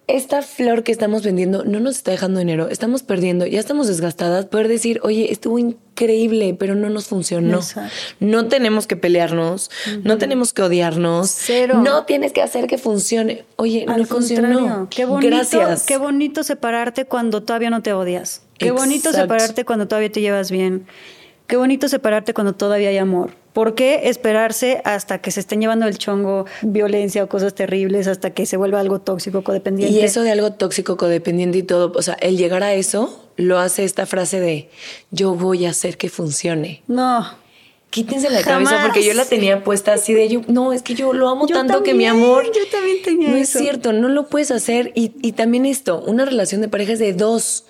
Esta 0.08 0.42
flor 0.42 0.82
que 0.82 0.92
estamos 0.92 1.22
vendiendo 1.22 1.64
no 1.64 1.80
nos 1.80 1.96
está 1.96 2.10
dejando 2.10 2.40
dinero, 2.40 2.68
estamos 2.68 3.02
perdiendo, 3.02 3.46
ya 3.46 3.60
estamos 3.60 3.86
desgastadas, 3.86 4.46
poder 4.46 4.68
decir, 4.68 5.00
oye, 5.02 5.32
estuvo 5.32 5.58
increíble, 5.58 6.56
pero 6.58 6.74
no 6.74 6.90
nos 6.90 7.06
funcionó. 7.06 7.60
No 8.20 8.48
tenemos 8.48 8.86
que 8.86 8.96
pelearnos, 8.96 9.70
no 10.02 10.18
tenemos 10.18 10.52
que 10.52 10.62
odiarnos, 10.62 11.30
Cero. 11.30 11.80
no 11.84 12.04
tienes 12.04 12.32
que 12.32 12.42
hacer 12.42 12.66
que 12.66 12.78
funcione. 12.78 13.44
Oye, 13.56 13.86
no 13.86 14.04
funcionó. 14.04 14.88
Qué 14.90 15.04
bonito, 15.04 15.36
Gracias. 15.36 15.84
Qué 15.84 15.96
bonito 15.96 16.42
separarte 16.42 17.04
cuando 17.04 17.42
todavía 17.42 17.70
no 17.70 17.82
te 17.82 17.92
odias. 17.92 18.42
Qué 18.58 18.70
bonito 18.70 19.12
separarte 19.12 19.64
cuando 19.64 19.88
todavía 19.88 20.10
te 20.10 20.20
llevas 20.20 20.50
bien. 20.50 20.86
Qué 21.52 21.58
bonito 21.58 21.86
separarte 21.86 22.32
cuando 22.32 22.54
todavía 22.54 22.88
hay 22.88 22.96
amor. 22.96 23.34
¿Por 23.52 23.74
qué 23.74 24.08
esperarse 24.08 24.80
hasta 24.86 25.20
que 25.20 25.30
se 25.30 25.40
estén 25.40 25.60
llevando 25.60 25.86
el 25.86 25.98
chongo 25.98 26.46
violencia 26.62 27.22
o 27.22 27.28
cosas 27.28 27.54
terribles, 27.54 28.06
hasta 28.06 28.30
que 28.30 28.46
se 28.46 28.56
vuelva 28.56 28.80
algo 28.80 29.02
tóxico, 29.02 29.44
codependiente? 29.44 29.94
Y 29.94 30.00
eso 30.00 30.22
de 30.22 30.30
algo 30.30 30.54
tóxico, 30.54 30.96
codependiente 30.96 31.58
y 31.58 31.62
todo, 31.62 31.92
o 31.94 32.00
sea, 32.00 32.14
el 32.22 32.38
llegar 32.38 32.62
a 32.62 32.72
eso 32.72 33.28
lo 33.36 33.58
hace 33.58 33.84
esta 33.84 34.06
frase 34.06 34.40
de 34.40 34.70
yo 35.10 35.34
voy 35.34 35.66
a 35.66 35.70
hacer 35.72 35.98
que 35.98 36.08
funcione. 36.08 36.82
No. 36.86 37.36
Quítense 37.90 38.30
la 38.30 38.40
cabeza 38.40 38.80
porque 38.80 39.04
yo 39.04 39.12
la 39.12 39.26
tenía 39.26 39.62
puesta 39.62 39.92
así 39.92 40.14
de 40.14 40.30
yo, 40.30 40.40
no, 40.48 40.72
es 40.72 40.80
que 40.80 40.94
yo 40.94 41.12
lo 41.12 41.28
amo 41.28 41.46
tanto 41.46 41.82
que 41.82 41.92
mi 41.92 42.06
amor. 42.06 42.46
Yo 42.46 42.62
también 42.72 43.02
tenía 43.04 43.28
No 43.28 43.36
es 43.36 43.50
cierto, 43.50 43.92
no 43.92 44.08
lo 44.08 44.30
puedes 44.30 44.50
hacer. 44.50 44.90
Y, 44.94 45.12
y 45.20 45.32
también 45.32 45.66
esto, 45.66 46.02
una 46.06 46.24
relación 46.24 46.62
de 46.62 46.68
pareja 46.68 46.94
es 46.94 46.98
de 46.98 47.12
dos. 47.12 47.66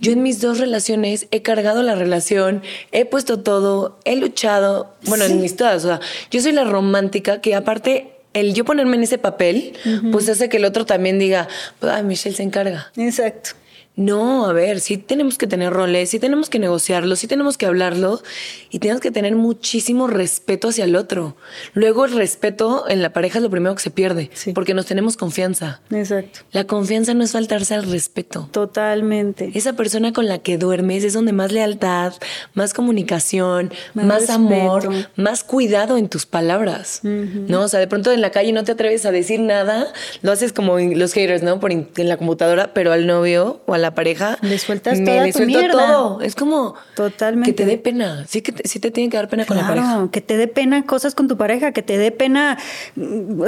Yo 0.00 0.12
en 0.12 0.22
mis 0.22 0.40
dos 0.40 0.58
relaciones 0.58 1.28
he 1.30 1.42
cargado 1.42 1.82
la 1.82 1.94
relación, 1.94 2.62
he 2.92 3.04
puesto 3.04 3.40
todo, 3.40 3.98
he 4.04 4.16
luchado, 4.16 4.94
bueno, 5.06 5.24
en 5.24 5.40
mis 5.40 5.56
todas, 5.56 5.84
o 5.84 5.88
sea, 5.88 6.00
yo 6.30 6.40
soy 6.40 6.52
la 6.52 6.64
romántica 6.64 7.40
que 7.40 7.54
aparte 7.54 8.12
el 8.34 8.54
yo 8.54 8.64
ponerme 8.64 8.96
en 8.96 9.02
ese 9.04 9.18
papel, 9.18 9.72
pues 10.12 10.28
hace 10.28 10.48
que 10.48 10.58
el 10.58 10.64
otro 10.64 10.86
también 10.86 11.18
diga, 11.18 11.48
ah, 11.82 12.02
Michelle 12.02 12.36
se 12.36 12.42
encarga. 12.42 12.90
Exacto. 12.96 13.50
No, 13.98 14.46
a 14.46 14.52
ver, 14.52 14.78
sí 14.78 14.96
tenemos 14.96 15.38
que 15.38 15.48
tener 15.48 15.72
roles, 15.72 16.10
sí 16.10 16.20
tenemos 16.20 16.48
que 16.48 16.60
negociarlo, 16.60 17.16
sí 17.16 17.26
tenemos 17.26 17.58
que 17.58 17.66
hablarlo 17.66 18.22
y 18.70 18.78
tenemos 18.78 19.02
que 19.02 19.10
tener 19.10 19.34
muchísimo 19.34 20.06
respeto 20.06 20.68
hacia 20.68 20.84
el 20.84 20.94
otro. 20.94 21.34
Luego 21.74 22.04
el 22.04 22.12
respeto 22.12 22.84
en 22.88 23.02
la 23.02 23.12
pareja 23.12 23.38
es 23.38 23.42
lo 23.42 23.50
primero 23.50 23.74
que 23.74 23.82
se 23.82 23.90
pierde, 23.90 24.30
porque 24.54 24.72
nos 24.72 24.86
tenemos 24.86 25.16
confianza. 25.16 25.80
Exacto. 25.90 26.40
La 26.52 26.62
confianza 26.62 27.12
no 27.12 27.24
es 27.24 27.32
faltarse 27.32 27.74
al 27.74 27.90
respeto. 27.90 28.48
Totalmente. 28.52 29.50
Esa 29.54 29.72
persona 29.72 30.12
con 30.12 30.28
la 30.28 30.38
que 30.38 30.58
duermes 30.58 31.02
es 31.02 31.12
donde 31.12 31.32
más 31.32 31.50
lealtad, 31.50 32.12
más 32.54 32.74
comunicación, 32.74 33.72
más, 33.94 34.30
amor, 34.30 34.90
más 35.16 35.42
cuidado 35.42 35.96
en 35.96 36.08
tus 36.08 36.24
palabras. 36.24 37.00
¿No? 37.02 37.62
O 37.62 37.68
sea, 37.68 37.80
de 37.80 37.88
pronto 37.88 38.12
en 38.12 38.20
la 38.20 38.30
calle 38.30 38.52
no 38.52 38.62
te 38.62 38.70
atreves 38.70 39.04
a 39.06 39.10
decir 39.10 39.40
nada, 39.40 39.92
lo 40.22 40.30
haces 40.30 40.52
como 40.52 40.78
los 40.78 41.14
haters, 41.14 41.42
¿no? 41.42 41.58
Por 41.58 41.72
en 41.72 41.88
la 41.96 42.16
computadora, 42.16 42.72
pero 42.72 42.92
al 42.92 43.08
novio 43.08 43.60
o 43.66 43.74
a 43.74 43.78
la 43.78 43.87
pareja, 43.94 44.38
le 44.42 44.58
sueltas 44.58 45.02
toda 45.02 45.24
le 45.24 45.32
suelto 45.32 45.60
todo. 45.70 46.20
Es 46.20 46.34
como 46.34 46.74
totalmente 46.94 47.50
que 47.50 47.56
te 47.56 47.66
dé 47.66 47.78
pena. 47.78 48.24
Sí 48.28 48.42
que 48.42 48.52
te, 48.52 48.68
sí 48.68 48.80
te 48.80 48.90
tiene 48.90 49.10
que 49.10 49.16
dar 49.16 49.28
pena 49.28 49.44
con 49.44 49.56
la 49.56 49.66
pareja. 49.66 50.08
Que 50.10 50.20
te 50.20 50.36
dé 50.36 50.48
pena 50.48 50.84
cosas 50.84 51.14
con 51.14 51.28
tu 51.28 51.36
pareja, 51.36 51.72
que 51.72 51.82
te 51.82 51.98
dé 51.98 52.10
pena 52.10 52.58
mm, 52.96 53.42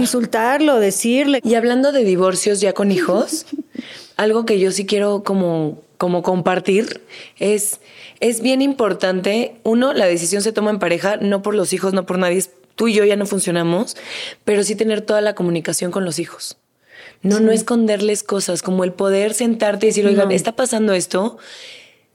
insultarlo, 0.00 0.80
decirle. 0.80 1.40
Y 1.44 1.54
hablando 1.54 1.92
de 1.92 2.04
divorcios 2.04 2.60
ya 2.60 2.72
con 2.72 2.92
hijos, 2.92 3.46
algo 4.16 4.46
que 4.46 4.58
yo 4.58 4.70
sí 4.72 4.86
quiero 4.86 5.22
como 5.22 5.84
como 5.98 6.22
compartir 6.22 7.00
es 7.38 7.80
es 8.20 8.40
bien 8.40 8.62
importante. 8.62 9.56
Uno, 9.62 9.92
la 9.92 10.06
decisión 10.06 10.42
se 10.42 10.52
toma 10.52 10.70
en 10.70 10.78
pareja, 10.78 11.16
no 11.16 11.42
por 11.42 11.54
los 11.54 11.72
hijos, 11.72 11.92
no 11.92 12.06
por 12.06 12.18
nadie. 12.18 12.44
Tú 12.74 12.88
y 12.88 12.94
yo 12.94 13.04
ya 13.04 13.16
no 13.16 13.26
funcionamos, 13.26 13.96
pero 14.44 14.62
sí 14.62 14.76
tener 14.76 15.00
toda 15.00 15.20
la 15.22 15.34
comunicación 15.34 15.90
con 15.90 16.04
los 16.04 16.18
hijos. 16.18 16.58
No, 17.22 17.40
no 17.40 17.50
esconderles 17.50 18.22
cosas, 18.22 18.62
como 18.62 18.84
el 18.84 18.92
poder 18.92 19.34
sentarte 19.34 19.86
y 19.86 19.88
decir, 19.90 20.06
oigan, 20.06 20.30
está 20.30 20.52
pasando 20.52 20.92
esto. 20.92 21.38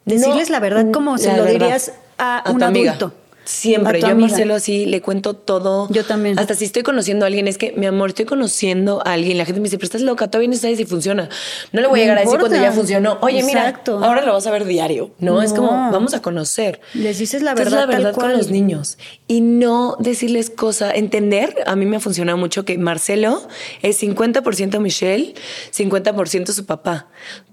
Decirles 0.06 0.50
la 0.50 0.60
verdad 0.60 0.92
como 0.92 1.18
se 1.18 1.36
lo 1.36 1.46
dirías 1.46 1.94
a, 2.18 2.44
un 2.52 2.64
adulto. 2.64 3.14
Siempre. 3.44 4.00
Yo 4.02 4.08
a. 4.08 4.16
Marcelo 4.16 4.54
así 4.54 4.86
le 4.86 5.02
cuento 5.02 5.34
todo. 5.36 5.88
Yo 5.90 6.06
también. 6.06 6.38
Hasta 6.38 6.54
si 6.54 6.66
estoy 6.66 6.84
conociendo 6.84 7.26
a 7.26 7.28
alguien, 7.28 7.48
es 7.48 7.58
que, 7.58 7.74
mi 7.74 7.86
amor, 7.86 8.10
estoy 8.10 8.26
conociendo 8.26 9.02
a 9.06 9.14
alguien. 9.14 9.38
La 9.38 9.46
gente 9.46 9.60
me 9.60 9.66
dice, 9.66 9.78
pero 9.78 9.86
estás 9.86 10.02
loca, 10.02 10.30
todavía 10.30 10.50
no 10.50 10.56
sabes 10.56 10.78
si 10.78 10.86
funciona. 10.86 11.30
No 11.72 11.82
le 11.82 11.88
voy 11.88 12.00
a 12.00 12.04
llegar 12.04 12.18
a 12.18 12.22
decir 12.22 12.40
cuando 12.40 12.58
ya 12.58 12.72
funcionó. 12.72 13.18
Oye, 13.22 13.40
Exacto. 13.40 13.96
mira, 13.98 14.08
ahora 14.08 14.22
lo 14.26 14.34
vas 14.34 14.46
a 14.48 14.52
ver 14.52 14.66
diario. 14.66 15.12
No, 15.20 15.42
es 15.42 15.54
como, 15.54 15.70
vamos 15.70 16.14
a 16.14 16.22
conocer. 16.22 16.82
Les 16.94 17.18
dices 17.18 17.42
la 17.42 17.52
Entonces, 17.52 17.74
verdad, 17.74 17.88
la 17.90 17.96
verdad 17.96 18.12
tal 18.12 18.16
cual. 18.16 18.32
con 18.32 18.38
los 18.38 18.52
niños. 18.52 18.98
Y 19.28 19.42
no 19.42 19.98
decirles 20.00 20.50
cosas. 20.50 20.94
Entender, 20.96 21.56
a 21.66 21.76
mí 21.76 21.86
me 21.86 21.98
ha 21.98 22.00
funcionado 22.00 22.38
mucho 22.38 22.64
que 22.66 22.78
Marcelo 22.78 23.42
es 23.82 24.02
50% 24.02 24.80
Michelle, 24.80 25.34
50% 25.76 26.52
su 26.52 26.66
papá. 26.66 27.08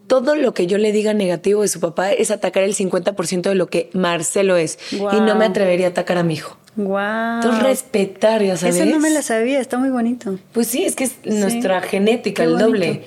Todo 0.09 0.35
lo 0.35 0.55
que 0.55 0.67
yo 0.67 0.79
le 0.79 0.91
diga 0.91 1.15
negativo 1.15 1.63
de 1.63 1.69
su 1.69 1.81
papá 1.81 2.11
es 2.13 2.31
atacar 2.31 2.65
el 2.65 2.75
50% 2.75 3.43
de 3.43 3.55
lo 3.55 3.69
que 3.69 3.91
Marcelo 3.93 4.57
es. 4.57 4.79
Y 4.91 5.21
no 5.21 5.37
me 5.37 5.45
atrevería 5.45 5.87
a 5.87 5.91
atacar 5.91 6.19
a 6.19 6.23
mi 6.23 6.35
hijo. 6.35 6.57
Wow. 6.77 7.37
Entonces, 7.37 7.63
respetar, 7.63 8.43
ya 8.43 8.57
sabes. 8.57 8.77
Esa 8.77 8.85
no 8.87 9.01
me 9.01 9.11
la 9.11 9.23
sabía, 9.23 9.61
está 9.61 9.79
muy 9.79 9.91
bonito. 9.91 10.39
Pues 10.53 10.69
sí, 10.69 10.85
es 10.85 10.97
que 10.97 11.05
es 11.05 11.17
nuestra 11.25 11.81
genética, 11.83 12.45
Qué 12.45 12.51
el 12.51 12.59
doble. 12.59 13.05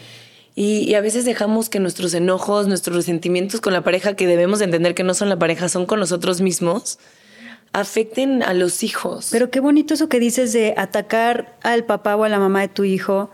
Y, 0.56 0.80
y 0.90 0.96
a 0.96 1.02
veces 1.02 1.24
dejamos 1.24 1.70
que 1.70 1.80
nuestros 1.80 2.14
enojos, 2.14 2.68
nuestros 2.68 2.96
resentimientos 2.98 3.62
con 3.62 3.74
la 3.74 3.82
pareja, 3.82 4.14
que 4.16 4.28
debemos 4.28 4.60
de 4.60 4.66
entender 4.66 4.94
que 4.94 5.04
no 5.04 5.14
son 5.14 5.30
la 5.30 5.40
pareja, 5.40 5.70
son 5.70 5.86
con 5.86 6.00
nosotros 6.00 6.42
mismos, 6.42 7.00
afecten 7.74 8.44
a 8.44 8.54
los 8.54 8.84
hijos. 8.84 9.30
Pero 9.32 9.50
qué 9.50 9.60
bonito 9.60 9.94
eso 9.94 10.10
que 10.10 10.20
dices 10.20 10.52
de 10.54 10.74
atacar 10.78 11.56
al 11.64 11.86
papá 11.86 12.16
o 12.16 12.26
a 12.26 12.30
la 12.30 12.40
mamá 12.40 12.62
de 12.62 12.68
tu 12.68 12.84
hijo 12.84 13.32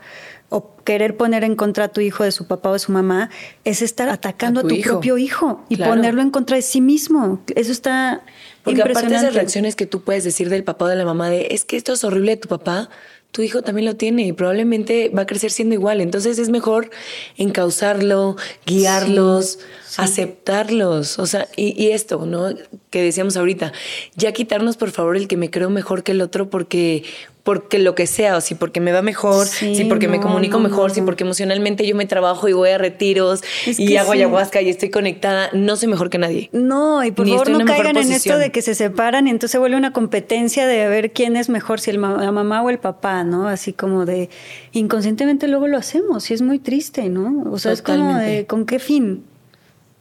querer 0.88 1.18
poner 1.18 1.44
en 1.44 1.54
contra 1.54 1.84
a 1.84 1.88
tu 1.88 2.00
hijo 2.00 2.24
de 2.24 2.32
su 2.32 2.46
papá 2.46 2.70
o 2.70 2.72
de 2.72 2.78
su 2.78 2.92
mamá, 2.92 3.28
es 3.64 3.82
estar 3.82 4.08
atacando 4.08 4.60
A 4.60 4.62
a 4.64 4.66
tu 4.66 4.74
hijo. 4.74 4.92
propio 4.92 5.18
hijo 5.18 5.62
y 5.68 5.76
Claro. 5.76 5.92
ponerlo 5.92 6.22
en 6.22 6.30
contra 6.30 6.56
de 6.56 6.62
sí 6.62 6.80
mismo. 6.80 7.42
Eso 7.54 7.72
está 7.72 8.22
Porque 8.64 8.80
aparte 8.80 9.10
de 9.10 9.16
esas 9.16 9.34
reacciones 9.34 9.76
que 9.76 9.84
tú 9.84 10.00
puedes 10.00 10.24
decir 10.24 10.48
del 10.48 10.64
papá 10.64 10.86
o 10.86 10.88
de 10.88 10.96
la 10.96 11.04
mamá 11.04 11.28
de 11.28 11.48
es 11.50 11.66
que 11.66 11.76
esto 11.76 11.92
es 11.92 12.04
horrible 12.04 12.30
de 12.32 12.36
tu 12.38 12.48
papá, 12.48 12.88
tu 13.32 13.42
hijo 13.42 13.60
también 13.60 13.84
lo 13.84 13.96
tiene 13.96 14.22
y 14.26 14.32
probablemente 14.32 15.10
va 15.10 15.22
a 15.22 15.26
crecer 15.26 15.50
siendo 15.50 15.74
igual. 15.74 16.00
Entonces 16.00 16.38
es 16.38 16.48
mejor 16.48 16.88
encauzarlo, 17.36 18.36
guiarlos, 18.64 19.58
aceptarlos. 19.98 21.18
O 21.18 21.26
sea, 21.26 21.48
y, 21.54 21.80
y 21.82 21.90
esto, 21.90 22.24
¿no? 22.24 22.48
Que 22.88 23.02
decíamos 23.02 23.36
ahorita, 23.36 23.72
ya 24.16 24.32
quitarnos 24.32 24.78
por 24.78 24.90
favor 24.90 25.16
el 25.18 25.28
que 25.28 25.36
me 25.36 25.50
creo 25.50 25.68
mejor 25.68 26.02
que 26.02 26.12
el 26.12 26.22
otro 26.22 26.48
porque 26.48 27.04
porque 27.48 27.78
lo 27.78 27.94
que 27.94 28.06
sea, 28.06 28.36
o 28.36 28.42
si 28.42 28.54
porque 28.54 28.78
me 28.78 28.92
va 28.92 29.00
mejor, 29.00 29.46
Sí, 29.46 29.74
si 29.74 29.84
porque 29.86 30.06
me 30.06 30.20
comunico 30.20 30.58
no, 30.58 30.64
mejor, 30.68 30.88
no, 30.90 30.94
si 30.94 31.00
porque 31.00 31.24
emocionalmente 31.24 31.86
yo 31.86 31.96
me 31.96 32.04
trabajo 32.04 32.46
y 32.46 32.52
voy 32.52 32.68
a 32.68 32.76
retiros 32.76 33.42
Es 33.66 33.80
y 33.80 33.96
hago 33.96 34.12
sí. 34.12 34.18
ayahuasca 34.18 34.60
y 34.60 34.68
estoy 34.68 34.90
conectada, 34.90 35.48
no 35.54 35.74
soy 35.76 35.88
mejor 35.88 36.10
que 36.10 36.18
nadie. 36.18 36.50
No, 36.52 37.02
y 37.02 37.10
por 37.10 37.24
Ni 37.24 37.32
favor 37.32 37.48
no 37.48 37.64
caigan 37.64 37.96
en 37.96 38.12
esto 38.12 38.36
de 38.36 38.52
que 38.52 38.60
se 38.60 38.74
separan 38.74 39.28
y 39.28 39.30
entonces 39.30 39.52
se 39.52 39.56
vuelve 39.58 39.78
una 39.78 39.94
competencia 39.94 40.66
de 40.66 40.88
ver 40.88 41.12
quién 41.12 41.36
es 41.36 41.48
mejor, 41.48 41.80
si 41.80 41.90
el 41.90 41.96
ma- 41.96 42.22
la 42.22 42.32
mamá 42.32 42.60
o 42.62 42.68
el 42.68 42.78
papá, 42.80 43.24
¿no? 43.24 43.48
Así 43.48 43.72
como 43.72 44.04
de 44.04 44.28
inconscientemente 44.72 45.48
luego 45.48 45.68
lo 45.68 45.78
hacemos 45.78 46.30
y 46.30 46.34
es 46.34 46.42
muy 46.42 46.58
triste, 46.58 47.08
¿no? 47.08 47.50
O 47.50 47.58
sea, 47.58 47.72
es 47.72 47.80
como 47.80 48.14
de 48.18 48.44
¿con 48.44 48.66
qué 48.66 48.78
fin? 48.78 49.24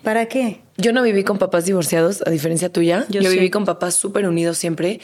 ¿Para 0.03 0.25
qué? 0.25 0.59
Yo 0.77 0.93
no 0.93 1.01
viví 1.01 1.23
con 1.23 1.37
papás 1.39 1.65
divorciados, 1.65 2.21
a 2.25 2.29
diferencia 2.29 2.69
tuya. 2.71 3.05
Yo 3.09 3.21
Yo, 3.21 3.29
sí. 3.31 3.35
viví 3.37 3.49
con 3.49 3.65
papás 3.65 3.95
súper 3.95 4.27
unidos 4.27 4.57
siempre, 4.57 4.99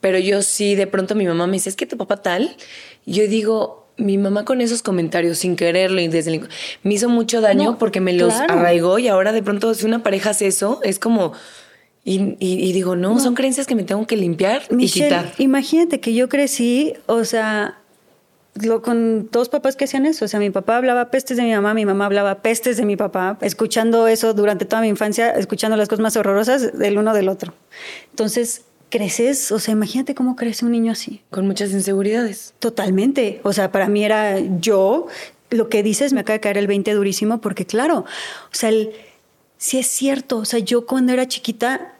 pero 0.00 0.18
yo 0.18 0.42
sí, 0.42 0.74
de 0.74 0.86
pronto 0.86 1.14
mi 1.14 1.26
mamá 1.26 1.46
me 1.46 1.54
dice, 1.54 1.68
es 1.68 1.76
que 1.76 1.86
tu 1.86 1.96
papá 1.98 2.16
tal. 2.22 2.56
Yo 3.04 3.26
digo, 3.28 3.86
mi 3.98 4.16
mamá 4.16 4.44
con 4.44 4.60
esos 4.60 4.80
comentarios, 4.82 5.38
sin 5.38 5.56
quererlo 5.56 6.00
y 6.00 6.08
desde 6.08 6.30
el- 6.34 6.48
me 6.82 6.94
hizo 6.94 7.08
mucho 7.08 7.40
daño 7.40 7.72
No, 7.72 7.78
porque 7.78 8.00
me 8.00 8.12
los 8.12 8.32
claro. 8.34 8.54
arraigó 8.54 8.98
y 8.98 9.08
ahora 9.08 9.32
de 9.32 9.42
pronto 9.42 9.74
si 9.74 9.84
una 9.86 10.02
pareja 10.02 10.30
hace 10.30 10.46
eso, 10.46 10.80
es 10.82 10.98
como... 10.98 11.32
Y, 12.04 12.36
y- 12.38 12.64
y 12.64 12.72
digo, 12.72 12.96
no, 12.96 13.18
son 13.20 13.34
creencias 13.34 13.66
que 13.66 13.74
me 13.74 13.82
tengo 13.82 14.06
que 14.06 14.16
limpiar 14.16 14.62
Michelle, 14.70 15.06
y 15.06 15.08
quitar. 15.10 15.32
imagínate 15.38 16.00
que 16.00 16.14
yo 16.14 16.30
crecí, 16.30 16.94
o 17.04 17.24
sea, 17.26 17.76
lo, 18.62 18.82
con 18.82 19.28
dos 19.30 19.48
papás 19.48 19.76
que 19.76 19.84
hacían 19.84 20.06
eso. 20.06 20.24
O 20.24 20.28
sea, 20.28 20.40
mi 20.40 20.50
papá 20.50 20.76
hablaba 20.76 21.10
pestes 21.10 21.36
de 21.36 21.42
mi 21.44 21.52
mamá, 21.52 21.74
mi 21.74 21.84
mamá 21.86 22.06
hablaba 22.06 22.42
pestes 22.42 22.76
de 22.76 22.84
mi 22.84 22.96
papá, 22.96 23.38
escuchando 23.40 24.06
eso 24.08 24.34
durante 24.34 24.64
toda 24.64 24.82
mi 24.82 24.88
infancia, 24.88 25.30
escuchando 25.30 25.76
las 25.76 25.88
cosas 25.88 26.02
más 26.02 26.16
horrorosas 26.16 26.78
del 26.78 26.98
uno 26.98 27.14
del 27.14 27.28
otro. 27.28 27.54
Entonces, 28.10 28.62
creces, 28.90 29.52
o 29.52 29.58
sea, 29.58 29.72
imagínate 29.72 30.14
cómo 30.14 30.36
crece 30.36 30.64
un 30.64 30.72
niño 30.72 30.92
así. 30.92 31.22
Con 31.30 31.46
muchas 31.46 31.70
inseguridades. 31.72 32.54
Totalmente. 32.58 33.40
O 33.42 33.52
sea, 33.52 33.70
para 33.72 33.88
mí 33.88 34.04
era 34.04 34.38
yo. 34.60 35.06
Lo 35.50 35.68
que 35.68 35.82
dices 35.82 36.12
me 36.12 36.20
acaba 36.20 36.34
de 36.34 36.40
caer 36.40 36.58
el 36.58 36.66
20 36.66 36.92
durísimo 36.92 37.40
porque, 37.40 37.64
claro, 37.66 38.00
o 38.00 38.06
sea, 38.54 38.68
el, 38.68 38.92
sí 39.56 39.78
es 39.78 39.86
cierto. 39.86 40.38
O 40.38 40.44
sea, 40.44 40.58
yo 40.58 40.86
cuando 40.86 41.12
era 41.12 41.26
chiquita 41.26 41.94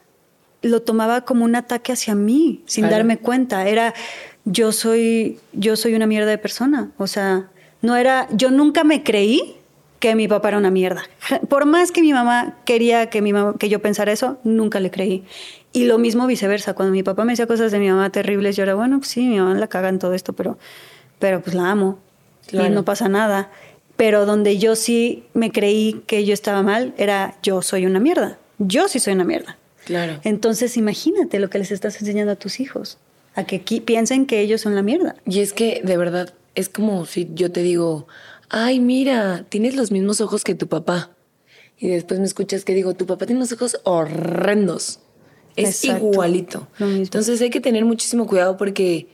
lo 0.61 0.81
tomaba 0.81 1.21
como 1.21 1.45
un 1.45 1.55
ataque 1.55 1.93
hacia 1.93 2.15
mí 2.15 2.63
sin 2.65 2.83
Claro. 2.83 2.97
darme 2.97 3.17
cuenta. 3.17 3.67
Era 3.67 3.93
yo 4.51 4.71
soy 4.71 5.39
yo 5.53 5.75
soy 5.75 5.93
una 5.93 6.07
mierda 6.07 6.29
de 6.29 6.37
persona. 6.37 6.91
O 6.97 7.07
sea, 7.07 7.47
no 7.81 7.95
era 7.95 8.27
yo 8.31 8.51
nunca 8.51 8.83
me 8.83 9.03
creí 9.03 9.55
que 9.99 10.15
mi 10.15 10.27
papá 10.27 10.49
era 10.49 10.57
una 10.57 10.71
mierda. 10.71 11.03
Por 11.49 11.65
más 11.65 11.91
que 11.91 12.01
mi 12.01 12.13
mamá 12.13 12.55
quería 12.65 13.09
que 13.09 13.21
mi 13.21 13.33
mamá, 13.33 13.55
que 13.59 13.69
yo 13.69 13.79
pensara 13.81 14.11
eso, 14.11 14.39
nunca 14.43 14.79
le 14.79 14.91
creí. 14.91 15.23
Y 15.73 15.85
lo 15.85 15.97
mismo 15.99 16.25
viceversa, 16.25 16.73
cuando 16.73 16.93
mi 16.93 17.03
papá 17.03 17.25
me 17.25 17.33
decía 17.33 17.45
cosas 17.47 17.71
de 17.71 17.79
mi 17.79 17.89
mamá 17.89 18.09
terribles, 18.09 18.55
yo 18.55 18.63
era, 18.63 18.73
bueno, 18.75 18.97
pues 18.99 19.09
sí, 19.11 19.21
mi 19.27 19.37
mamá 19.39 19.53
la 19.55 19.67
caga 19.67 19.89
en 19.89 19.99
todo 19.99 20.13
esto, 20.13 20.33
pero 20.33 20.57
pero 21.19 21.41
pues 21.41 21.53
la 21.55 21.69
amo 21.69 21.99
Claro. 22.47 22.67
y 22.67 22.71
no 22.71 22.83
pasa 22.85 23.09
nada. 23.09 23.51
Pero 23.97 24.25
donde 24.25 24.57
yo 24.57 24.75
sí 24.77 25.25
me 25.33 25.51
creí 25.51 26.01
que 26.07 26.23
yo 26.25 26.33
estaba 26.33 26.63
mal 26.63 26.93
era 26.97 27.35
yo 27.43 27.61
soy 27.61 27.85
una 27.85 27.99
mierda. 27.99 28.37
Yo 28.57 28.87
sí 28.87 28.99
soy 28.99 29.13
una 29.13 29.25
mierda. 29.25 29.57
Claro. 29.85 30.19
Entonces 30.23 30.77
imagínate 30.77 31.39
lo 31.39 31.49
que 31.49 31.59
les 31.59 31.71
estás 31.71 31.99
enseñando 31.99 32.31
a 32.31 32.35
tus 32.37 32.59
hijos, 32.61 32.97
a 33.39 33.45
que 33.45 33.59
piensen 33.81 34.25
que 34.25 34.41
ellos 34.41 34.61
son 34.61 34.75
la 34.75 34.81
mierda. 34.83 35.15
Y 35.25 35.39
es 35.39 35.53
que 35.53 35.81
de 35.83 35.97
verdad 35.97 36.33
es 36.55 36.69
como 36.69 37.05
si 37.05 37.29
yo 37.33 37.51
te 37.51 37.61
digo, 37.61 38.07
ay, 38.49 38.79
mira, 38.79 39.45
tienes 39.49 39.75
los 39.75 39.91
mismos 39.91 40.21
ojos 40.21 40.43
que 40.43 40.55
tu 40.55 40.67
papá. 40.67 41.11
Y 41.77 41.87
después 41.87 42.19
me 42.19 42.25
escuchas 42.25 42.65
que 42.65 42.73
digo, 42.73 42.93
tu 42.93 43.05
papá 43.05 43.25
tiene 43.25 43.39
unos 43.39 43.53
ojos 43.53 43.79
horrendos. 43.83 44.99
Es 45.55 45.83
Exacto, 45.83 46.11
igualito. 46.11 46.67
Entonces 46.79 47.41
hay 47.41 47.49
que 47.49 47.61
tener 47.61 47.85
muchísimo 47.85 48.27
cuidado 48.27 48.57
porque, 48.57 49.07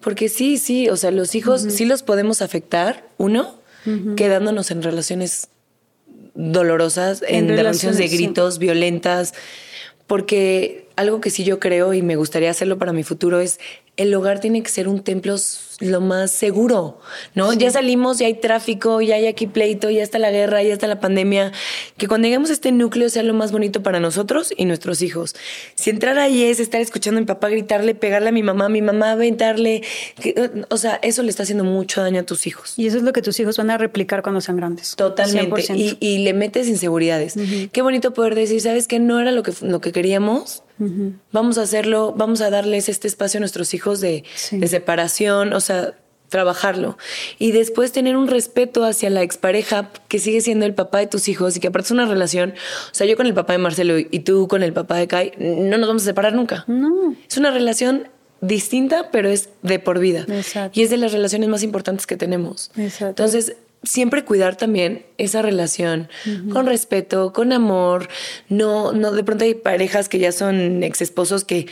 porque 0.00 0.28
sí, 0.28 0.58
sí, 0.58 0.88
o 0.88 0.96
sea, 0.96 1.10
los 1.10 1.34
hijos 1.34 1.62
sí 1.68 1.84
los 1.84 2.02
podemos 2.02 2.42
afectar, 2.42 3.08
uno, 3.16 3.58
quedándonos 4.16 4.70
en 4.70 4.82
relaciones 4.82 5.48
dolorosas, 6.34 7.22
en, 7.26 7.50
En 7.50 7.56
relaciones 7.56 7.98
de 7.98 8.08
sí. 8.08 8.16
gritos, 8.16 8.58
violentas, 8.58 9.34
porque 10.06 10.86
algo 10.96 11.20
que 11.20 11.30
sí 11.30 11.44
yo 11.44 11.58
creo 11.58 11.94
y 11.94 12.02
me 12.02 12.16
gustaría 12.16 12.50
hacerlo 12.50 12.78
para 12.78 12.92
mi 12.92 13.02
futuro 13.02 13.40
es 13.40 13.58
el 13.96 14.12
hogar 14.14 14.40
tiene 14.40 14.62
que 14.62 14.68
ser 14.70 14.88
un 14.88 15.02
templo 15.04 15.36
lo 15.80 16.00
más 16.00 16.30
seguro, 16.30 17.00
¿no? 17.34 17.52
Ya 17.52 17.70
salimos, 17.70 18.18
ya 18.18 18.26
hay 18.26 18.34
tráfico, 18.34 19.00
ya 19.00 19.16
hay 19.16 19.26
aquí 19.26 19.46
pleito, 19.46 19.90
ya 19.90 20.02
está 20.02 20.18
la 20.18 20.30
guerra, 20.30 20.62
ya 20.62 20.72
está 20.72 20.86
la 20.86 21.00
pandemia, 21.00 21.52
que 21.96 22.06
cuando 22.08 22.26
lleguemos 22.26 22.50
a 22.50 22.52
este 22.54 22.70
núcleo 22.72 23.08
sea 23.08 23.22
lo 23.22 23.34
más 23.34 23.52
bonito 23.52 23.82
para 23.82 24.00
nosotros 24.00 24.52
y 24.56 24.64
nuestros 24.64 25.02
hijos. 25.02 25.34
Si 25.76 25.90
entrar 25.90 26.18
ahí 26.18 26.42
es 26.44 26.58
estar 26.60 26.80
escuchando 26.80 27.18
a 27.18 27.20
mi 27.20 27.26
papá 27.26 27.48
gritarle, 27.48 27.94
pegarle 27.94 28.30
a 28.30 28.32
mi 28.32 28.42
mamá, 28.42 28.66
a 28.66 28.68
mi 28.68 28.82
mamá 28.82 29.12
aventarle, 29.12 29.82
que- 30.20 30.50
o 30.70 30.76
sea, 30.76 30.98
eso 31.02 31.22
le 31.22 31.30
está 31.30 31.44
haciendo 31.44 31.64
mucho 31.64 32.00
daño 32.02 32.20
a 32.20 32.24
tus 32.24 32.46
hijos. 32.48 32.74
Y 32.76 32.86
eso 32.88 32.96
es 32.96 33.02
lo 33.04 33.12
que 33.12 33.22
tus 33.22 33.38
hijos 33.40 33.56
van 33.56 33.70
a 33.70 33.78
replicar 33.78 34.22
cuando 34.22 34.40
sean 34.40 34.56
grandes. 34.56 34.96
Totalmente. 34.96 35.62
100%. 35.62 35.76
Y, 35.76 35.96
y 36.00 36.18
le 36.18 36.34
metes 36.34 36.66
inseguridades. 36.68 37.34
Qué 37.72 37.82
bonito 37.82 38.12
poder 38.12 38.34
decir, 38.34 38.60
¿sabes 38.60 38.88
qué? 38.88 38.98
No 38.98 39.20
era 39.20 39.30
lo 39.30 39.42
que, 39.44 39.52
lo 39.62 39.80
que 39.80 39.92
queríamos. 39.92 40.63
Vamos 41.32 41.58
a 41.58 41.62
hacerlo, 41.62 42.14
vamos 42.16 42.40
a 42.40 42.50
darles 42.50 42.88
este 42.88 43.06
espacio 43.08 43.38
a 43.38 43.40
nuestros 43.40 43.74
hijos 43.74 44.00
de, 44.00 44.24
Sí. 44.34 44.58
de 44.58 44.66
separación, 44.68 45.52
o 45.52 45.60
sea, 45.60 45.94
trabajarlo. 46.28 46.98
Y 47.38 47.52
después 47.52 47.92
tener 47.92 48.16
un 48.16 48.26
respeto 48.26 48.82
hacia 48.84 49.08
la 49.10 49.22
expareja 49.22 49.90
que 50.08 50.18
sigue 50.18 50.40
siendo 50.40 50.66
el 50.66 50.74
papá 50.74 50.98
de 50.98 51.06
tus 51.06 51.28
hijos 51.28 51.56
y 51.56 51.60
que 51.60 51.68
aparte 51.68 51.86
es 51.86 51.90
una 51.92 52.06
relación. 52.06 52.54
O 52.90 52.94
sea, 52.94 53.06
yo 53.06 53.16
con 53.16 53.26
el 53.26 53.34
papá 53.34 53.52
de 53.52 53.58
Marcelo 53.60 53.98
y 53.98 54.18
tú 54.20 54.48
con 54.48 54.62
el 54.64 54.72
papá 54.72 54.96
de 54.96 55.06
Kai, 55.06 55.32
no 55.38 55.78
nos 55.78 55.86
vamos 55.88 56.02
a 56.02 56.06
separar 56.06 56.34
nunca. 56.34 56.64
No. 56.66 57.14
Es 57.28 57.36
una 57.36 57.50
relación 57.52 58.08
distinta, 58.40 59.10
pero 59.12 59.28
es 59.28 59.48
de 59.62 59.78
por 59.78 60.00
vida. 60.00 60.26
Exacto. 60.28 60.78
Y 60.78 60.82
es 60.82 60.90
de 60.90 60.96
las 60.96 61.12
relaciones 61.12 61.48
más 61.48 61.62
importantes 61.62 62.06
que 62.06 62.16
tenemos. 62.16 62.70
Exacto. 62.76 63.22
Entonces, 63.22 63.56
siempre 63.84 64.24
cuidar 64.24 64.56
también 64.56 65.04
esa 65.18 65.42
relación 65.42 66.08
con 66.52 66.66
respeto, 66.66 67.32
con 67.32 67.52
amor. 67.52 68.08
No, 68.48 68.92
no, 68.92 69.12
de 69.12 69.22
pronto 69.24 69.44
hay 69.44 69.54
parejas 69.54 70.08
que 70.08 70.18
ya 70.18 70.32
son 70.32 70.82
ex 70.82 71.02
esposos 71.02 71.44
que, 71.44 71.66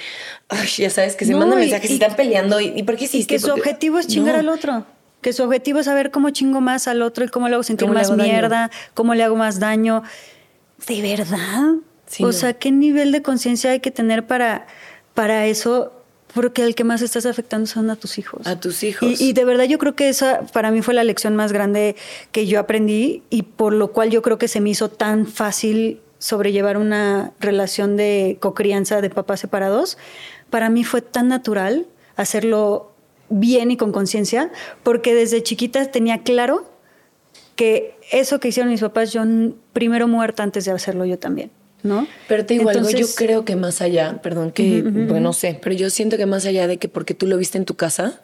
ay, 0.48 0.66
ya 0.78 0.90
sabes, 0.90 1.16
que 1.16 1.24
se 1.24 1.32
No, 1.32 1.38
mandan 1.38 1.58
y- 1.58 1.62
mensajes 1.62 1.90
y, 1.90 1.94
están 1.94 2.16
peleando. 2.16 2.60
¿Y, 2.60 2.72
y 2.76 2.82
por 2.82 2.96
qué 2.96 3.02
Y 3.02 3.06
hiciste? 3.06 3.34
que 3.34 3.38
su 3.40 3.50
objetivo 3.52 3.98
es 3.98 4.06
chingar 4.06 4.34
No. 4.34 4.40
al 4.40 4.48
otro. 4.48 4.86
Que 5.20 5.32
su 5.32 5.42
objetivo 5.44 5.78
es 5.78 5.86
saber 5.86 6.10
cómo 6.10 6.30
chingo 6.30 6.60
más 6.60 6.88
al 6.88 7.00
otro 7.00 7.24
y 7.24 7.28
cómo 7.28 7.48
le 7.48 7.54
hago 7.54 7.62
sentir 7.62 7.86
¿Cómo 7.86 7.94
le 7.94 8.00
más 8.00 8.08
hago 8.10 8.16
daño? 8.18 8.32
mierda, 8.32 8.70
cómo 8.94 9.14
le 9.14 9.22
hago 9.22 9.36
más 9.36 9.60
daño. 9.60 10.02
¿De 10.86 11.00
verdad? 11.00 11.74
Sí, 12.06 12.24
o 12.24 12.26
no. 12.26 12.32
sea, 12.32 12.54
¿qué 12.54 12.72
nivel 12.72 13.12
de 13.12 13.22
conciencia 13.22 13.70
hay 13.70 13.78
que 13.80 13.90
tener 13.92 14.26
para, 14.26 14.66
para 15.14 15.46
eso? 15.46 15.92
Porque 16.34 16.62
el 16.64 16.74
que 16.74 16.84
más 16.84 17.02
estás 17.02 17.26
afectando 17.26 17.66
son 17.66 17.90
a 17.90 17.96
tus 17.96 18.18
hijos. 18.18 18.46
A 18.46 18.58
tus 18.58 18.82
hijos. 18.82 19.20
Y, 19.20 19.30
y 19.30 19.32
de 19.32 19.44
verdad 19.44 19.64
yo 19.64 19.78
creo 19.78 19.94
que 19.94 20.08
esa 20.08 20.46
para 20.52 20.70
mí 20.70 20.82
fue 20.82 20.94
la 20.94 21.04
lección 21.04 21.36
más 21.36 21.52
grande 21.52 21.96
que 22.30 22.46
yo 22.46 22.58
aprendí 22.58 23.22
y 23.30 23.42
por 23.42 23.74
lo 23.74 23.92
cual 23.92 24.10
yo 24.10 24.22
creo 24.22 24.38
que 24.38 24.48
se 24.48 24.60
me 24.60 24.70
hizo 24.70 24.88
tan 24.88 25.26
fácil 25.26 26.00
sobrellevar 26.22 26.76
una 26.76 27.32
relación 27.40 27.96
de 27.96 28.38
cocrianza 28.38 29.00
de 29.00 29.10
papás 29.10 29.40
separados, 29.40 29.98
para 30.50 30.70
mí 30.70 30.84
fue 30.84 31.02
tan 31.02 31.26
natural 31.26 31.86
hacerlo 32.14 32.92
bien 33.28 33.72
y 33.72 33.76
con 33.76 33.90
conciencia, 33.90 34.52
porque 34.84 35.14
desde 35.14 35.42
chiquita 35.42 35.90
tenía 35.90 36.22
claro 36.22 36.70
que 37.56 37.96
eso 38.12 38.38
que 38.38 38.48
hicieron 38.48 38.70
mis 38.70 38.80
papás, 38.80 39.12
yo 39.12 39.22
primero 39.72 40.06
muerta 40.06 40.44
antes 40.44 40.64
de 40.64 40.70
hacerlo 40.70 41.04
yo 41.06 41.18
también. 41.18 41.50
¿No? 41.82 42.06
Pero 42.28 42.46
te 42.46 42.54
digo 42.54 42.70
algo, 42.70 42.88
yo 42.90 43.06
creo 43.16 43.44
que 43.44 43.56
más 43.56 43.82
allá, 43.82 44.20
perdón, 44.22 44.52
que, 44.52 44.82
bueno, 44.82 45.20
no 45.20 45.32
sé, 45.32 45.58
pero 45.60 45.74
yo 45.74 45.90
siento 45.90 46.16
que 46.16 46.26
más 46.26 46.46
allá 46.46 46.66
de 46.66 46.78
que 46.78 46.88
porque 46.88 47.14
tú 47.14 47.26
lo 47.26 47.36
viste 47.36 47.58
en 47.58 47.64
tu 47.64 47.74
casa, 47.74 48.20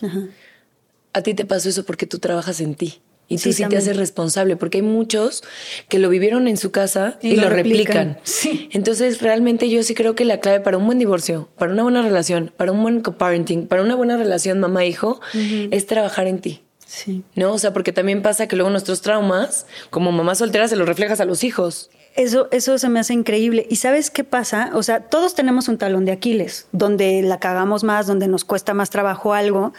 a 1.12 1.22
ti 1.22 1.34
te 1.34 1.44
pasó 1.44 1.68
eso 1.68 1.84
porque 1.84 2.06
tú 2.06 2.18
trabajas 2.18 2.60
en 2.60 2.74
ti. 2.74 3.00
Y 3.30 3.36
tú 3.36 3.52
sí, 3.52 3.62
te 3.68 3.76
haces 3.76 3.96
responsable, 3.96 4.56
porque 4.56 4.78
hay 4.78 4.82
muchos 4.82 5.44
que 5.88 5.98
lo 5.98 6.08
vivieron 6.08 6.48
en 6.48 6.56
su 6.56 6.70
casa 6.70 7.18
y, 7.20 7.36
lo, 7.36 7.50
replican. 7.50 8.18
Sí. 8.22 8.70
Entonces, 8.72 9.20
realmente 9.20 9.68
yo 9.68 9.82
sí 9.82 9.94
creo 9.94 10.14
que 10.14 10.24
la 10.24 10.40
clave 10.40 10.60
para 10.60 10.78
un 10.78 10.86
buen 10.86 10.98
divorcio, 10.98 11.50
para 11.58 11.72
una 11.72 11.82
buena 11.82 12.00
relación, 12.00 12.52
para 12.56 12.72
un 12.72 12.82
buen 12.82 13.02
co-parenting, 13.02 13.66
para 13.66 13.82
una 13.82 13.96
buena 13.96 14.16
relación 14.16 14.60
mamá-hijo, 14.60 15.20
es 15.34 15.86
trabajar 15.86 16.26
en 16.26 16.38
ti. 16.38 16.62
Sí. 16.86 17.22
¿No? 17.34 17.52
O 17.52 17.58
sea, 17.58 17.74
porque 17.74 17.92
también 17.92 18.22
pasa 18.22 18.48
que 18.48 18.56
luego 18.56 18.70
nuestros 18.70 19.02
traumas, 19.02 19.66
como 19.90 20.10
mamá 20.10 20.34
soltera, 20.34 20.66
se 20.66 20.76
los 20.76 20.88
reflejas 20.88 21.20
a 21.20 21.26
los 21.26 21.44
hijos. 21.44 21.90
Eso, 22.18 22.48
eso 22.50 22.78
se 22.78 22.88
me 22.88 22.98
hace 22.98 23.14
increíble. 23.14 23.64
¿Y 23.70 23.76
sabes 23.76 24.10
qué 24.10 24.24
pasa? 24.24 24.72
O 24.74 24.82
sea, 24.82 25.04
todos 25.04 25.36
tenemos 25.36 25.68
un 25.68 25.78
talón 25.78 26.04
de 26.04 26.10
Aquiles, 26.10 26.66
donde 26.72 27.22
la 27.22 27.38
cagamos 27.38 27.84
más, 27.84 28.08
donde 28.08 28.26
nos 28.26 28.44
cuesta 28.44 28.74
más 28.74 28.90
trabajo 28.90 29.34
algo. 29.34 29.72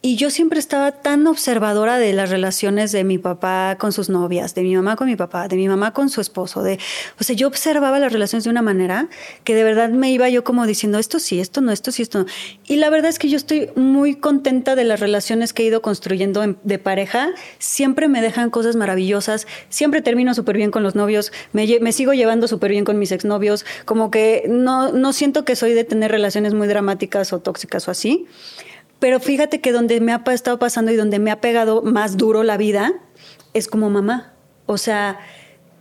Y 0.00 0.14
yo 0.14 0.30
siempre 0.30 0.60
estaba 0.60 0.92
tan 0.92 1.26
observadora 1.26 1.98
de 1.98 2.12
las 2.12 2.30
relaciones 2.30 2.92
de 2.92 3.02
mi 3.02 3.18
papá 3.18 3.76
con 3.80 3.90
sus 3.92 4.08
novias, 4.08 4.54
de 4.54 4.62
mi 4.62 4.76
mamá 4.76 4.94
con 4.94 5.08
mi 5.08 5.16
papá, 5.16 5.48
de 5.48 5.56
mi 5.56 5.66
mamá 5.66 5.92
con 5.92 6.08
su 6.08 6.20
esposo, 6.20 6.62
de, 6.62 6.78
o 7.20 7.24
sea, 7.24 7.34
yo 7.34 7.48
observaba 7.48 7.98
las 7.98 8.12
relaciones 8.12 8.44
de 8.44 8.50
una 8.50 8.62
manera 8.62 9.08
que 9.42 9.56
de 9.56 9.64
verdad 9.64 9.88
me 9.88 10.12
iba 10.12 10.28
yo 10.28 10.44
como 10.44 10.66
diciendo, 10.66 11.00
esto 11.00 11.18
sí, 11.18 11.40
esto 11.40 11.62
no, 11.62 11.72
esto 11.72 11.90
sí, 11.90 12.02
esto 12.02 12.20
no. 12.20 12.26
Y 12.64 12.76
la 12.76 12.90
verdad 12.90 13.08
es 13.08 13.18
que 13.18 13.28
yo 13.28 13.36
estoy 13.36 13.70
muy 13.74 14.14
contenta 14.14 14.76
de 14.76 14.84
las 14.84 15.00
relaciones 15.00 15.52
que 15.52 15.64
he 15.64 15.66
ido 15.66 15.82
construyendo 15.82 16.44
de 16.62 16.78
pareja. 16.78 17.30
Siempre 17.58 18.06
me 18.06 18.22
dejan 18.22 18.50
cosas 18.50 18.76
maravillosas, 18.76 19.48
siempre 19.68 20.00
termino 20.00 20.32
súper 20.32 20.56
bien 20.56 20.70
con 20.70 20.84
los 20.84 20.94
novios, 20.94 21.32
me, 21.52 21.66
sigo 21.90 22.12
llevando 22.12 22.46
súper 22.46 22.70
bien 22.70 22.84
con 22.84 23.00
mis 23.00 23.10
exnovios, 23.10 23.66
como 23.84 24.12
que 24.12 24.44
no, 24.48 24.92
no 24.92 25.12
siento 25.12 25.44
que 25.44 25.56
soy 25.56 25.74
de 25.74 25.82
tener 25.82 26.12
relaciones 26.12 26.54
muy 26.54 26.68
dramáticas 26.68 27.32
o 27.32 27.40
tóxicas 27.40 27.88
o 27.88 27.90
así. 27.90 28.28
Pero 28.98 29.20
fíjate 29.20 29.60
que 29.60 29.72
donde 29.72 30.00
me 30.00 30.12
ha 30.12 30.22
estado 30.32 30.58
pasando 30.58 30.90
y 30.90 30.96
donde 30.96 31.18
me 31.18 31.30
ha 31.30 31.40
pegado 31.40 31.82
más 31.82 32.16
duro 32.16 32.42
la 32.42 32.56
vida 32.56 32.94
es 33.54 33.68
como 33.68 33.90
mamá. 33.90 34.34
O 34.66 34.76
sea, 34.76 35.18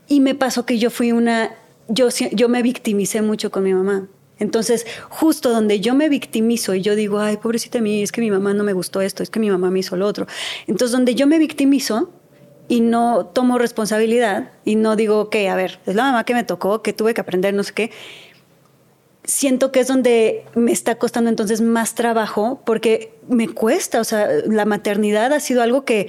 y 0.08 0.20
me 0.20 0.36
pasó 0.36 0.66
que 0.66 0.78
yo 0.78 0.90
fui 0.90 1.12
una, 1.12 1.56
yo, 1.88 2.10
yo 2.32 2.50
me 2.50 2.62
victimicé 2.62 3.22
mucho 3.22 3.52
con 3.52 3.64
mi 3.64 3.74
mamá. 3.74 4.08
Entonces, 4.40 4.86
justo 5.10 5.50
donde 5.50 5.80
yo 5.80 5.96
me 5.96 6.10
victimizo 6.10 6.76
y 6.76 6.82
yo 6.82 6.96
digo, 6.96 7.20
ay, 7.20 7.38
pobrecita 7.38 7.82
mí, 7.82 8.04
es 8.04 8.12
que 8.12 8.22
mi 8.22 8.30
mamá 8.30 8.54
no 8.54 8.64
me 8.64 8.74
gustó 8.74 9.02
esto, 9.02 9.24
es 9.24 9.30
que 9.30 9.40
mi 9.40 9.50
mamá 9.50 9.72
me 9.72 9.80
hizo 9.80 9.96
lo 9.96 10.06
otro. 10.06 10.28
Entonces, 10.68 10.92
donde 10.92 11.16
yo 11.16 11.26
me 11.26 11.40
victimizo 11.40 12.12
y 12.68 12.82
no 12.82 13.26
tomo 13.26 13.58
responsabilidad 13.58 14.52
y 14.64 14.76
no 14.76 14.96
digo, 14.96 15.22
ok, 15.22 15.36
a 15.50 15.56
ver, 15.56 15.80
es 15.86 15.96
la 15.96 16.04
mamá 16.04 16.24
que 16.24 16.34
me 16.34 16.44
tocó, 16.44 16.84
que 16.84 16.94
tuve 16.94 17.14
que 17.14 17.22
aprender, 17.22 17.54
no 17.54 17.64
sé 17.64 17.74
qué, 17.74 17.92
siento 19.28 19.72
que 19.72 19.82
es 19.82 19.88
donde 19.88 20.46
me 20.56 20.72
está 20.72 20.96
costando 20.96 21.30
entonces 21.30 21.62
más 21.62 21.94
trabajo 21.96 22.62
porque 22.66 23.14
me 23.28 23.50
cuesta, 23.50 24.00
o 24.00 24.04
sea, 24.04 24.28
la 24.48 24.66
maternidad 24.66 25.34
ha 25.34 25.40
sido 25.42 25.62
algo 25.62 25.84
que, 25.84 26.08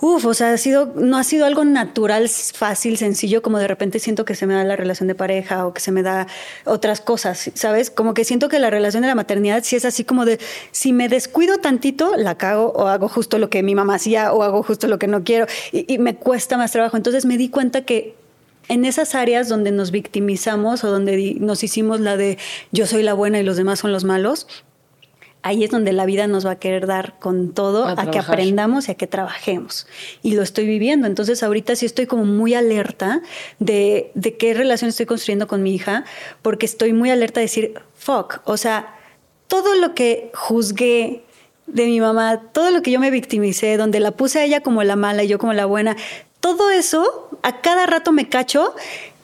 uff, 0.00 0.24
o 0.24 0.32
sea, 0.32 0.54
ha 0.54 0.56
sido, 0.56 0.94
no 0.96 1.18
ha 1.18 1.24
sido 1.24 1.44
algo 1.44 1.66
natural, 1.66 2.28
fácil, 2.28 2.96
sencillo, 2.96 3.42
como 3.42 3.58
de 3.58 3.68
repente 3.68 3.98
siento 3.98 4.24
que 4.24 4.34
se 4.34 4.46
me 4.46 4.54
da 4.54 4.64
la 4.64 4.76
relación 4.76 5.08
de 5.08 5.14
pareja 5.14 5.66
o 5.66 5.74
que 5.74 5.80
se 5.80 5.92
me 5.92 6.02
da 6.02 6.26
otras 6.64 7.02
cosas, 7.02 7.50
¿sabes? 7.52 7.90
Como 7.90 8.14
que 8.14 8.24
siento 8.24 8.48
que 8.48 8.58
la 8.58 8.70
relación 8.70 9.02
de 9.02 9.08
la 9.08 9.14
maternidad 9.14 9.62
sí 9.62 9.76
es 9.76 9.84
así 9.84 10.04
como 10.04 10.24
de, 10.24 10.38
si 10.70 10.94
me 10.94 11.08
descuido 11.08 11.58
tantito, 11.58 12.16
la 12.16 12.38
cago 12.38 12.72
o 12.74 12.86
hago 12.86 13.08
justo 13.08 13.38
lo 13.38 13.50
que 13.50 13.62
mi 13.62 13.74
mamá 13.74 13.96
hacía 13.96 14.32
o 14.32 14.42
hago 14.42 14.62
justo 14.62 14.88
lo 14.88 14.98
que 14.98 15.06
no 15.06 15.22
quiero 15.22 15.46
y 15.70 15.98
me 15.98 16.16
cuesta 16.16 16.56
más 16.56 16.72
trabajo. 16.72 16.96
Entonces 16.96 17.26
me 17.26 17.36
di 17.36 17.50
cuenta 17.50 17.82
que 17.82 18.17
en 18.68 18.84
esas 18.84 19.14
áreas 19.14 19.48
donde 19.48 19.72
nos 19.72 19.90
victimizamos 19.90 20.84
o 20.84 20.90
donde 20.90 21.36
nos 21.40 21.64
hicimos 21.64 22.00
la 22.00 22.16
de 22.16 22.38
yo 22.72 22.86
soy 22.86 23.02
la 23.02 23.14
buena 23.14 23.40
y 23.40 23.42
los 23.42 23.56
demás 23.56 23.80
son 23.80 23.92
los 23.92 24.04
malos, 24.04 24.46
ahí 25.42 25.64
es 25.64 25.70
donde 25.70 25.92
la 25.92 26.04
vida 26.04 26.26
nos 26.26 26.46
va 26.46 26.52
a 26.52 26.58
querer 26.58 26.86
dar 26.86 27.18
con 27.18 27.54
todo 27.54 27.86
a, 27.86 28.10
que 28.10 28.18
aprendamos 28.18 28.88
y 28.88 28.92
a 28.92 28.94
que 28.94 29.06
trabajemos. 29.06 29.86
Y 30.22 30.34
lo 30.34 30.42
estoy 30.42 30.66
viviendo. 30.66 31.06
Entonces 31.06 31.42
ahorita 31.42 31.76
sí 31.76 31.86
estoy 31.86 32.06
como 32.06 32.24
muy 32.24 32.54
alerta 32.54 33.22
de, 33.58 34.10
de 34.14 34.36
qué 34.36 34.54
relación 34.54 34.88
estoy 34.90 35.06
construyendo 35.06 35.46
con 35.46 35.62
mi 35.62 35.74
hija, 35.74 36.04
porque 36.42 36.66
estoy 36.66 36.92
muy 36.92 37.10
alerta 37.10 37.40
de 37.40 37.44
decir, 37.46 37.74
fuck, 37.94 38.40
o 38.44 38.56
sea, 38.56 38.94
todo 39.46 39.74
lo 39.76 39.94
que 39.94 40.30
juzgué 40.34 41.24
de 41.66 41.86
mi 41.86 42.00
mamá, 42.00 42.42
todo 42.52 42.70
lo 42.70 42.82
que 42.82 42.90
yo 42.90 42.98
me 42.98 43.10
victimicé, 43.10 43.76
donde 43.76 44.00
la 44.00 44.12
puse 44.12 44.40
a 44.40 44.44
ella 44.44 44.62
como 44.62 44.82
la 44.84 44.96
mala 44.96 45.24
y 45.24 45.28
yo 45.28 45.38
como 45.38 45.52
la 45.52 45.66
buena, 45.66 45.96
todo 46.40 46.70
eso, 46.70 47.30
a 47.42 47.60
cada 47.60 47.86
rato 47.86 48.12
me 48.12 48.28
cacho 48.28 48.74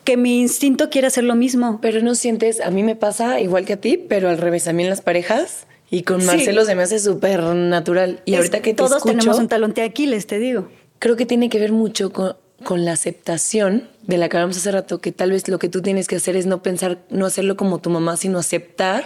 que 0.05 0.17
mi 0.17 0.41
instinto 0.41 0.91
quiere 0.91 1.07
hacer 1.07 1.25
lo 1.25 1.35
mismo. 1.35 1.79
Pero 1.81 2.01
no 2.03 2.15
sientes, 2.15 2.61
a 2.61 2.71
mí 2.71 2.83
me 2.83 2.97
pasa 2.97 3.41
igual 3.41 3.65
que 3.65 3.75
a 3.75 3.81
ti, 3.81 3.97
pero 3.97 4.29
al 4.29 4.39
revés, 4.39 4.69
a 4.69 4.73
mí 4.73 4.83
en 4.85 4.91
las 4.91 5.01
parejas 5.01 5.67
y 5.91 6.03
con 6.03 6.25
Marcelo 6.25 6.65
se 6.65 6.75
me 6.75 6.83
hace 6.83 6.99
súper 6.99 7.43
natural. 7.43 8.21
Y 8.25 8.35
ahorita 8.35 8.61
que 8.61 8.71
te 8.71 8.77
todos 8.77 9.03
tenemos 9.03 9.39
un 9.39 9.49
talón 9.49 9.75
de 9.75 9.83
Aquiles, 9.83 10.27
te 10.27 10.39
digo. 10.39 10.69
Creo 10.99 11.17
que 11.17 11.27
tiene 11.27 11.49
que 11.49 11.59
ver 11.59 11.73
mucho 11.73 12.13
con, 12.13 12.37
con 12.63 12.85
la 12.85 12.93
aceptación 12.93 13.89
de 14.03 14.19
la 14.19 14.29
que 14.29 14.37
hablamos 14.37 14.57
hace 14.57 14.71
rato, 14.73 15.01
que 15.01 15.13
tal 15.13 15.31
vez 15.31 15.49
lo 15.49 15.59
que 15.59 15.69
tú 15.69 15.83
tienes 15.83 16.09
que 16.09 16.17
hacer 16.17 16.37
es 16.37 16.47
no 16.47 16.63
pensar, 16.63 16.99
no 17.11 17.27
hacerlo 17.27 17.57
como 17.57 17.79
tu 17.79 17.91
mamá, 17.91 18.17
sino 18.17 18.39
aceptar 18.39 19.05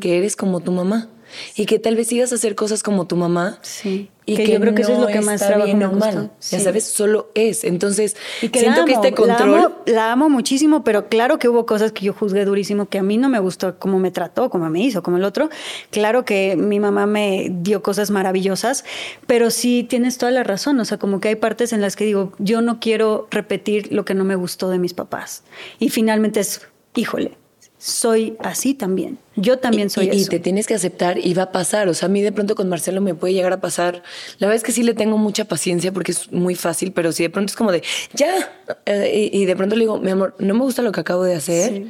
que 0.00 0.18
eres 0.18 0.36
como 0.36 0.60
tu 0.60 0.72
mamá 0.72 1.08
y 1.56 1.66
que 1.66 1.78
tal 1.78 1.96
vez 1.96 2.08
sigas 2.08 2.32
a 2.32 2.36
hacer 2.36 2.54
cosas 2.54 2.82
como 2.82 3.06
tu 3.06 3.16
mamá. 3.16 3.58
Sí. 3.62 4.10
Y 4.26 4.36
que, 4.36 4.50
yo 4.50 4.58
creo 4.58 4.74
que 4.74 4.82
eso 4.82 4.92
es 4.94 4.98
lo 4.98 5.06
que 5.08 5.20
más 5.20 5.40
trabajo 5.40 5.66
bien 5.66 5.80
normal. 5.80 6.30
Ya 6.50 6.58
sabes, 6.58 6.84
solo 6.84 7.30
es. 7.34 7.62
Entonces, 7.62 8.16
siento 8.40 8.86
que 8.86 8.92
este 8.92 9.12
control. 9.12 9.74
La 9.84 10.12
amo, 10.12 10.30
muchísimo, 10.30 10.82
pero 10.82 11.10
claro 11.10 11.38
que 11.38 11.48
hubo 11.48 11.66
cosas 11.66 11.92
que 11.92 12.06
yo 12.06 12.14
juzgué 12.14 12.46
durísimo 12.46 12.86
que 12.86 12.98
a 12.98 13.02
mí 13.02 13.18
no 13.18 13.28
me 13.28 13.38
gustó 13.38 13.78
cómo 13.78 13.98
me 13.98 14.10
trató, 14.10 14.48
cómo 14.48 14.70
me 14.70 14.80
hizo, 14.80 15.02
como 15.02 15.18
el 15.18 15.24
otro. 15.24 15.50
Claro 15.90 16.24
que 16.24 16.56
mi 16.56 16.80
mamá 16.80 17.04
me 17.04 17.48
dio 17.50 17.82
cosas 17.82 18.10
maravillosas, 18.10 18.84
pero 19.26 19.50
sí 19.50 19.84
tienes 19.86 20.16
toda 20.16 20.32
la 20.32 20.42
razón. 20.42 20.80
O 20.80 20.86
sea, 20.86 20.98
como 20.98 21.20
que 21.20 21.28
hay 21.28 21.36
partes 21.36 21.74
en 21.74 21.82
las 21.82 21.94
que 21.94 22.06
digo, 22.06 22.32
yo 22.38 22.62
no 22.62 22.80
quiero 22.80 23.28
repetir 23.30 23.92
lo 23.92 24.06
que 24.06 24.14
no 24.14 24.24
me 24.24 24.36
gustó 24.36 24.70
de 24.70 24.78
mis 24.78 24.94
papás. 24.94 25.42
Y 25.78 25.90
finalmente 25.90 26.40
es, 26.40 26.62
híjole, 26.94 27.36
soy 27.84 28.34
así 28.38 28.72
también. 28.72 29.18
Yo 29.36 29.58
también 29.58 29.90
soy 29.90 30.08
y, 30.10 30.22
Y 30.22 30.24
te 30.24 30.40
tienes 30.40 30.66
que 30.66 30.72
aceptar 30.72 31.18
y 31.18 31.34
va 31.34 31.42
a 31.42 31.52
pasar. 31.52 31.86
O 31.88 31.92
sea, 31.92 32.06
a 32.06 32.08
mí 32.08 32.22
de 32.22 32.32
pronto 32.32 32.54
con 32.54 32.66
Marcelo 32.66 33.02
me 33.02 33.14
puede 33.14 33.34
llegar 33.34 33.52
a 33.52 33.60
pasar. 33.60 34.02
La 34.38 34.46
verdad 34.46 34.56
es 34.56 34.62
que 34.62 34.72
sí 34.72 34.82
le 34.82 34.94
tengo 34.94 35.18
mucha 35.18 35.44
paciencia 35.44 35.92
porque 35.92 36.12
es 36.12 36.32
muy 36.32 36.54
fácil, 36.54 36.92
pero 36.92 37.12
si 37.12 37.24
de 37.24 37.28
pronto 37.28 37.50
es 37.50 37.56
como 37.56 37.72
de, 37.72 37.82
ya. 38.14 38.50
Eh, 38.86 39.28
y, 39.30 39.44
de 39.44 39.54
pronto 39.54 39.76
le 39.76 39.82
digo, 39.82 39.98
mi 39.98 40.12
amor, 40.12 40.34
no 40.38 40.54
me 40.54 40.60
gusta 40.60 40.80
lo 40.80 40.92
que 40.92 41.00
acabo 41.00 41.24
de 41.24 41.34
hacer, 41.34 41.82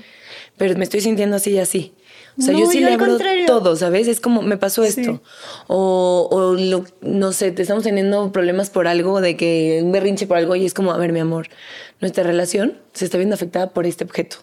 pero 0.56 0.76
me 0.76 0.82
estoy 0.82 1.00
sintiendo 1.00 1.36
así 1.36 1.52
y 1.52 1.58
así. 1.60 1.92
O 2.36 2.42
sea, 2.42 2.52
yo 2.52 2.66
sí 2.66 2.80
le 2.80 2.92
abro 2.92 3.16
todo, 3.46 3.76
¿sabes? 3.76 4.08
Es 4.08 4.20
como, 4.20 4.42
me 4.42 4.56
pasó 4.56 4.82
esto. 4.82 5.22
O, 5.68 6.28
o 6.30 6.84
no 7.02 7.32
sé, 7.32 7.52
te 7.52 7.62
estamos 7.62 7.84
teniendo 7.84 8.32
problemas 8.32 8.70
por 8.70 8.88
algo, 8.88 9.20
de 9.20 9.36
que 9.36 9.80
un 9.82 9.92
berrinche 9.92 10.26
por 10.26 10.36
algo, 10.36 10.56
y 10.56 10.64
es 10.64 10.74
como, 10.74 10.92
a 10.92 10.98
ver, 10.98 11.12
mi 11.12 11.20
amor, 11.20 11.48
nuestra 12.00 12.24
relación 12.24 12.78
se 12.92 13.04
está 13.04 13.18
viendo 13.18 13.34
afectada 13.34 13.70
por 13.70 13.86
este 13.86 14.04
objeto. 14.04 14.38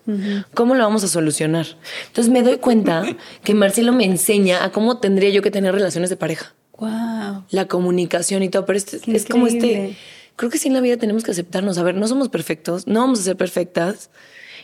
¿Cómo 0.54 0.76
lo 0.76 0.84
vamos 0.84 1.04
a 1.04 1.08
solucionar? 1.08 1.68
Entonces 2.08 2.32
me 2.32 2.44
doy 2.44 2.58
cuenta 2.58 3.04
que 3.44 3.54
Marcelo 3.54 3.92
me 3.92 4.06
enseña 4.06 4.64
a 4.64 4.72
cómo 4.72 5.00
tendría 5.00 5.30
yo 5.30 5.42
que 5.42 5.52
tener 5.52 5.74
relaciones 5.74 6.10
de 6.10 6.16
pareja. 6.16 6.54
Wow. 6.78 7.44
La 7.52 7.68
comunicación 7.68 8.42
y 8.42 8.50
todo, 8.50 8.66
pero 8.66 8.78
es, 8.78 8.94
es 9.06 9.26
como 9.26 9.48
este... 9.48 9.98
Creo 10.38 10.50
que 10.50 10.58
sí 10.58 10.70
en 10.70 10.74
la 10.74 10.82
vida 10.82 10.98
tenemos 10.98 11.24
que 11.24 11.32
aceptarnos. 11.32 11.78
A 11.78 11.84
ver, 11.84 11.94
no 11.94 12.08
somos 12.08 12.30
perfectos, 12.30 12.88
no 12.88 13.02
vamos 13.02 13.20
a 13.20 13.24
ser 13.24 13.38
perfectas. 13.38 14.10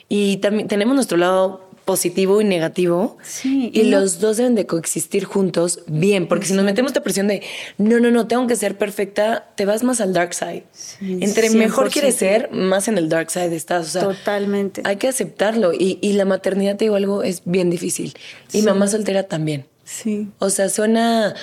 Y 0.09 0.38
también 0.38 0.67
tenemos 0.67 0.95
nuestro 0.95 1.17
lado 1.17 1.66
positivo 1.88 2.41
y 2.41 2.43
negativo. 2.43 3.17
Sí, 3.23 3.71
y, 3.73 3.83
los 3.83 4.19
dos 4.19 4.35
deben 4.35 4.55
de 4.55 4.67
coexistir 4.67 5.23
juntos 5.23 5.79
bien, 5.88 6.27
porque 6.27 6.45
si 6.45 6.53
nos 6.53 6.65
metemos 6.65 6.91
esta 6.91 7.01
presión 7.01 7.29
de 7.29 7.41
no, 7.77 7.99
no, 8.01 8.11
no, 8.11 8.27
tengo 8.27 8.45
que 8.45 8.57
ser 8.57 8.77
perfecta, 8.77 9.47
te 9.55 9.65
vas 9.65 9.83
más 9.83 10.01
al 10.01 10.13
dark 10.13 10.33
side. 10.33 10.65
Entre 10.99 11.49
mejor 11.49 11.89
quieres 11.89 12.15
ser, 12.15 12.51
más 12.51 12.89
en 12.89 12.97
el 12.97 13.07
dark 13.07 13.31
side 13.31 13.55
estás. 13.55 13.93
Totalmente. 13.93 14.81
Hay 14.83 14.97
que 14.97 15.07
aceptarlo. 15.07 15.71
Y, 15.73 15.97
y, 16.01 16.13
la 16.13 16.25
maternidad, 16.25 16.75
te 16.75 16.85
digo 16.85 16.95
algo, 16.95 17.23
es 17.23 17.43
bien 17.45 17.69
difícil. 17.69 18.13
Y 18.51 18.63
mamá 18.63 18.88
soltera 18.88 19.23
también. 19.23 19.65
Sí. 19.85 20.27
O 20.39 20.49
sea, 20.49 20.67
suena 20.67 21.35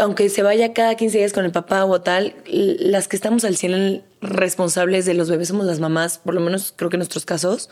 aunque 0.00 0.28
se 0.28 0.42
vaya 0.42 0.74
cada 0.74 0.96
15 0.96 1.16
días 1.16 1.32
con 1.32 1.44
el 1.44 1.52
papá 1.52 1.84
o 1.84 2.00
tal, 2.00 2.34
las 2.44 3.08
que 3.08 3.16
estamos 3.16 3.44
al 3.44 3.56
cielo 3.56 4.02
responsables 4.20 5.06
de 5.06 5.14
los 5.14 5.30
bebés 5.30 5.48
somos 5.48 5.64
las 5.64 5.80
mamás, 5.80 6.18
por 6.18 6.34
lo 6.34 6.40
menos 6.40 6.74
creo 6.76 6.90
que 6.90 6.96
en 6.96 7.00
nuestros 7.00 7.24
casos. 7.24 7.70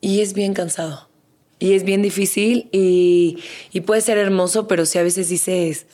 Y 0.00 0.20
es 0.20 0.32
bien 0.32 0.54
cansado. 0.54 1.08
Y 1.58 1.74
es 1.74 1.84
bien 1.84 2.02
difícil 2.02 2.68
y, 2.72 3.38
puede 3.84 4.00
ser 4.00 4.16
hermoso, 4.18 4.66
pero 4.66 4.86
sí 4.86 4.98
a 4.98 5.02
veces 5.02 5.28
dices... 5.28 5.86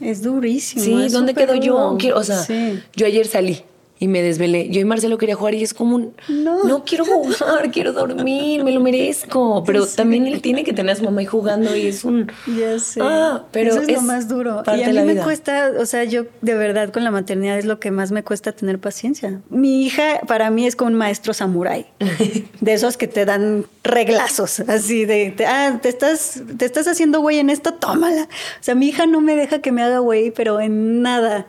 Es 0.00 0.22
durísimo. 0.22 0.84
Sí, 0.84 1.08
¿dónde 1.08 1.32
quedo 1.32 1.54
yo? 1.54 1.96
o 2.14 2.24
sea, 2.24 2.46
yo 2.94 3.06
ayer 3.06 3.26
salí 3.26 3.62
y 3.98 4.08
me 4.08 4.22
desvelé. 4.22 4.68
Yo 4.68 4.80
y 4.80 4.84
Marcelo 4.84 5.18
quería 5.18 5.34
jugar 5.34 5.54
y 5.54 5.62
es 5.62 5.72
como 5.72 5.96
un, 5.96 6.14
no, 6.28 6.84
quiero 6.84 7.04
jugar, 7.04 7.70
quiero 7.72 7.92
dormir, 7.92 8.62
me 8.62 8.72
lo 8.72 8.80
merezco. 8.80 9.64
Pero 9.64 9.86
también 9.86 10.26
él 10.26 10.42
tiene 10.42 10.64
que 10.64 10.72
tener 10.72 10.92
a 10.92 10.96
su 10.96 11.04
mamá 11.04 11.20
ahí 11.20 11.26
jugando 11.26 11.74
y 11.76 11.86
es 11.86 12.04
un... 12.04 12.30
Ya 12.46 12.78
sé. 12.78 13.00
Ah, 13.02 13.44
pero 13.52 13.70
Eso 13.70 13.82
es, 13.82 13.92
lo 13.92 14.02
más 14.02 14.28
duro. 14.28 14.62
Y 14.66 14.82
a 14.82 14.88
mí 14.88 15.00
me 15.00 15.16
cuesta, 15.16 15.72
o 15.78 15.86
sea, 15.86 16.04
yo 16.04 16.26
de 16.42 16.54
verdad 16.54 16.92
con 16.92 17.04
la 17.04 17.10
maternidad 17.10 17.58
es 17.58 17.64
lo 17.64 17.80
que 17.80 17.90
más 17.90 18.12
me 18.12 18.22
cuesta 18.22 18.52
tener 18.52 18.78
paciencia. 18.78 19.40
Mi 19.48 19.84
hija 19.86 20.20
para 20.26 20.50
mí 20.50 20.66
es 20.66 20.76
como 20.76 20.90
un 20.90 20.96
maestro 20.96 21.32
samurái. 21.32 21.86
de 22.60 22.72
esos 22.72 22.96
que 22.96 23.08
te 23.08 23.24
dan 23.24 23.64
reglazos, 23.82 24.60
así 24.60 25.04
de, 25.04 25.34
ah, 25.46 25.78
te 25.80 25.88
estás, 25.88 26.42
te 26.58 26.64
estás 26.64 26.86
haciendo 26.88 27.20
güey 27.20 27.38
en 27.38 27.50
esto, 27.50 27.74
tómala. 27.74 28.24
O 28.24 28.62
sea, 28.62 28.74
mi 28.74 28.88
hija 28.88 29.06
no 29.06 29.20
me 29.20 29.36
deja 29.36 29.60
que 29.60 29.72
me 29.72 29.82
haga 29.82 30.00
güey, 30.00 30.30
pero 30.30 30.60
en 30.60 31.02
nada. 31.02 31.46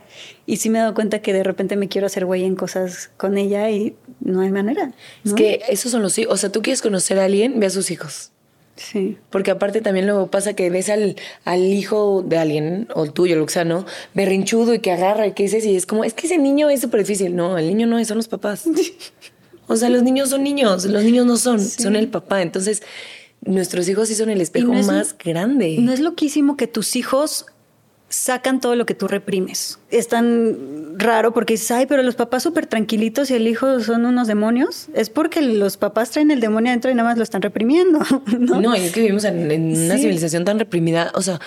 Y 0.50 0.58
sí 0.58 0.70
me 0.70 0.80
he 0.80 0.82
dado 0.82 0.94
cuenta 0.94 1.22
que 1.22 1.34
de 1.34 1.44
repente 1.44 1.76
me 1.76 1.90
quiero 1.90 2.08
hacer 2.08 2.26
güey 2.26 2.46
en 2.46 2.56
cosas 2.56 3.12
con 3.18 3.38
ella 3.38 3.70
y 3.70 3.98
no 4.22 4.40
hay 4.40 4.50
manera. 4.50 4.94
Es 5.26 5.34
que 5.34 5.62
esos 5.68 5.92
son 5.92 6.02
los 6.02 6.18
hijos. 6.18 6.34
O 6.34 6.38
sea, 6.38 6.50
tú 6.50 6.62
quieres 6.62 6.82
conocer 6.82 7.20
a 7.20 7.26
alguien, 7.26 7.60
ve 7.60 7.66
a 7.66 7.70
sus 7.70 7.92
hijos. 7.92 8.32
Sí. 8.78 9.18
Porque 9.30 9.52
aparte 9.52 9.82
también 9.82 10.06
luego 10.06 10.32
pasa 10.32 10.54
que 10.54 10.70
ves 10.70 10.90
al, 10.90 11.18
al 11.44 11.62
hijo 11.66 12.24
de 12.26 12.38
alguien, 12.38 12.88
o 12.96 13.04
el 13.04 13.12
tuyo, 13.12 13.36
lo 13.36 13.46
que 13.46 13.54
sea, 13.54 13.66
¿no? 13.66 13.86
Berrinchudo 14.14 14.74
y 14.74 14.80
que 14.80 14.92
agarra 14.92 15.28
y 15.28 15.34
que 15.34 15.44
dices, 15.44 15.66
y 15.66 15.76
es 15.76 15.86
como, 15.86 16.06
es 16.06 16.14
que 16.14 16.28
ese 16.28 16.38
niño 16.38 16.70
es 16.70 16.80
súper 16.80 17.02
difícil. 17.02 17.36
No, 17.36 17.58
el 17.58 17.68
niño 17.68 17.86
no 17.86 18.00
es, 18.00 18.08
son 18.08 18.16
los 18.16 18.30
papás. 18.30 18.64
o 19.68 19.76
sea, 19.76 19.90
los 19.90 20.02
niños 20.02 20.30
son 20.30 20.44
niños, 20.44 20.86
los 20.86 21.04
niños 21.04 21.26
no 21.26 21.36
son, 21.36 21.60
son 21.60 21.98
el 21.98 22.08
papá. 22.08 22.42
Entonces, 22.42 22.84
nuestros 23.42 23.90
hijos 23.90 24.08
sí 24.08 24.16
son 24.16 24.30
el 24.30 24.40
espejo 24.40 24.72
más 24.72 25.14
grande. 25.18 25.76
No 25.80 25.92
es 25.92 26.00
loquísimo 26.00 26.56
que 26.56 26.68
tus 26.68 26.96
hijos 26.96 27.48
sacan 28.10 28.62
todo 28.62 28.76
lo 28.76 28.86
que 28.86 28.94
tú 28.94 29.08
reprimes. 29.08 29.80
Es 29.90 30.08
tan 30.08 30.98
raro 30.98 31.34
porque 31.34 31.54
dices, 31.54 31.72
ay, 31.72 31.86
pero 31.88 32.04
los 32.04 32.16
papás 32.16 32.44
súper 32.44 32.66
tranquilitos 32.66 33.30
y 33.32 33.36
el 33.36 33.48
hijo 33.48 33.80
son 33.82 34.06
unos 34.06 34.28
demonios. 34.28 34.88
Es 34.94 35.10
porque 35.10 35.42
los 35.42 35.78
papás 35.78 36.12
traen 36.12 36.32
el 36.32 36.40
demonio 36.40 36.70
adentro 36.70 36.90
y 36.90 36.96
nada 36.96 37.10
más 37.10 37.18
lo 37.18 37.24
están 37.24 37.42
reprimiendo. 37.42 38.00
No, 38.38 38.62
no 38.62 38.76
y 38.76 38.82
es 38.82 38.92
que 38.92 39.02
vivimos 39.02 39.24
en, 39.24 39.76
una 39.86 39.98
civilización 39.98 40.46
tan 40.46 40.60
reprimida. 40.60 41.12
O 41.16 41.22
sea, 41.22 41.40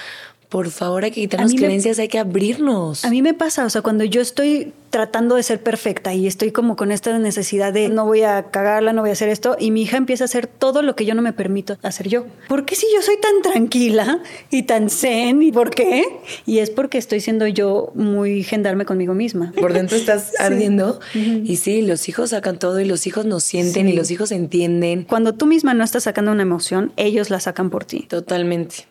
por 0.51 0.69
favor, 0.71 1.05
hay 1.05 1.13
que 1.13 1.21
quitarnos 1.21 1.55
creencias, 1.55 2.01
hay 2.01 2.09
que 2.09 2.19
abrirnos. 2.19 3.05
A 3.05 3.11
mí 3.11 3.23
me 3.23 3.35
pasa, 3.35 3.65
o 3.65 3.71
sea, 3.71 3.83
cuando 3.83 4.03
yo 4.03 4.21
estoy 4.21 4.73
tratando 4.91 5.37
de 5.37 5.45
ser 5.45 5.63
perfecta 5.63 6.13
y 6.13 6.27
estoy 6.27 6.51
como 6.51 6.75
con 6.75 6.91
esta 6.91 7.17
necesidad 7.21 7.73
de 7.73 7.89
no 7.89 8.05
voy 8.05 8.23
a 8.23 8.51
cagarla, 8.51 8.93
no 8.93 9.03
voy 9.03 9.11
a 9.11 9.13
hacer 9.13 9.29
esto, 9.29 9.57
y 9.61 9.71
mi 9.71 9.83
hija 9.83 9.97
empieza 9.97 10.25
a 10.25 10.27
hacer 10.27 10.49
todo 10.49 10.83
lo 10.83 10.97
que 10.97 11.05
yo 11.05 11.15
no 11.15 11.23
me 11.23 11.33
permito 11.33 11.79
hacer 11.83 12.09
yo. 12.09 12.27
¿Por 12.49 12.65
qué 12.65 12.75
si 12.75 12.87
yo 12.93 13.01
soy 13.01 13.15
tan 13.21 13.43
tranquila 13.43 14.19
y 14.51 14.65
tan 14.65 14.91
zen? 14.91 15.41
¿Y 15.41 15.53
por 15.53 15.71
qué? 15.71 16.05
Y 16.47 16.59
es 16.59 16.71
porque 16.71 16.99
estoy 16.99 17.21
siendo 17.21 17.47
yo 17.47 17.93
muy 17.95 18.43
gendarme 18.43 18.85
conmigo 18.85 19.15
misma. 19.15 19.53
Por 19.53 19.73
dentro 19.73 19.97
estás 19.97 20.33
ardiendo 20.41 20.99
y 21.15 21.59
sí, 21.59 21.83
los 21.83 22.09
hijos 22.09 22.31
sacan 22.31 22.59
todo 22.59 22.81
y 22.81 22.85
los 22.85 23.07
hijos 23.07 23.25
nos 23.25 23.45
sienten 23.45 23.89
y 23.89 23.93
los 23.93 24.11
hijos 24.11 24.33
entienden. 24.33 25.05
Cuando 25.05 25.33
tú 25.33 25.47
misma 25.47 25.75
no 25.75 25.85
estás 25.85 26.03
sacando 26.03 26.33
una 26.33 26.43
emoción, 26.43 26.93
ellos 26.97 27.31
la 27.31 27.39
sacan 27.39 27.71
por 27.71 27.85
ti. 27.85 28.07
Totalmente. 28.09 28.90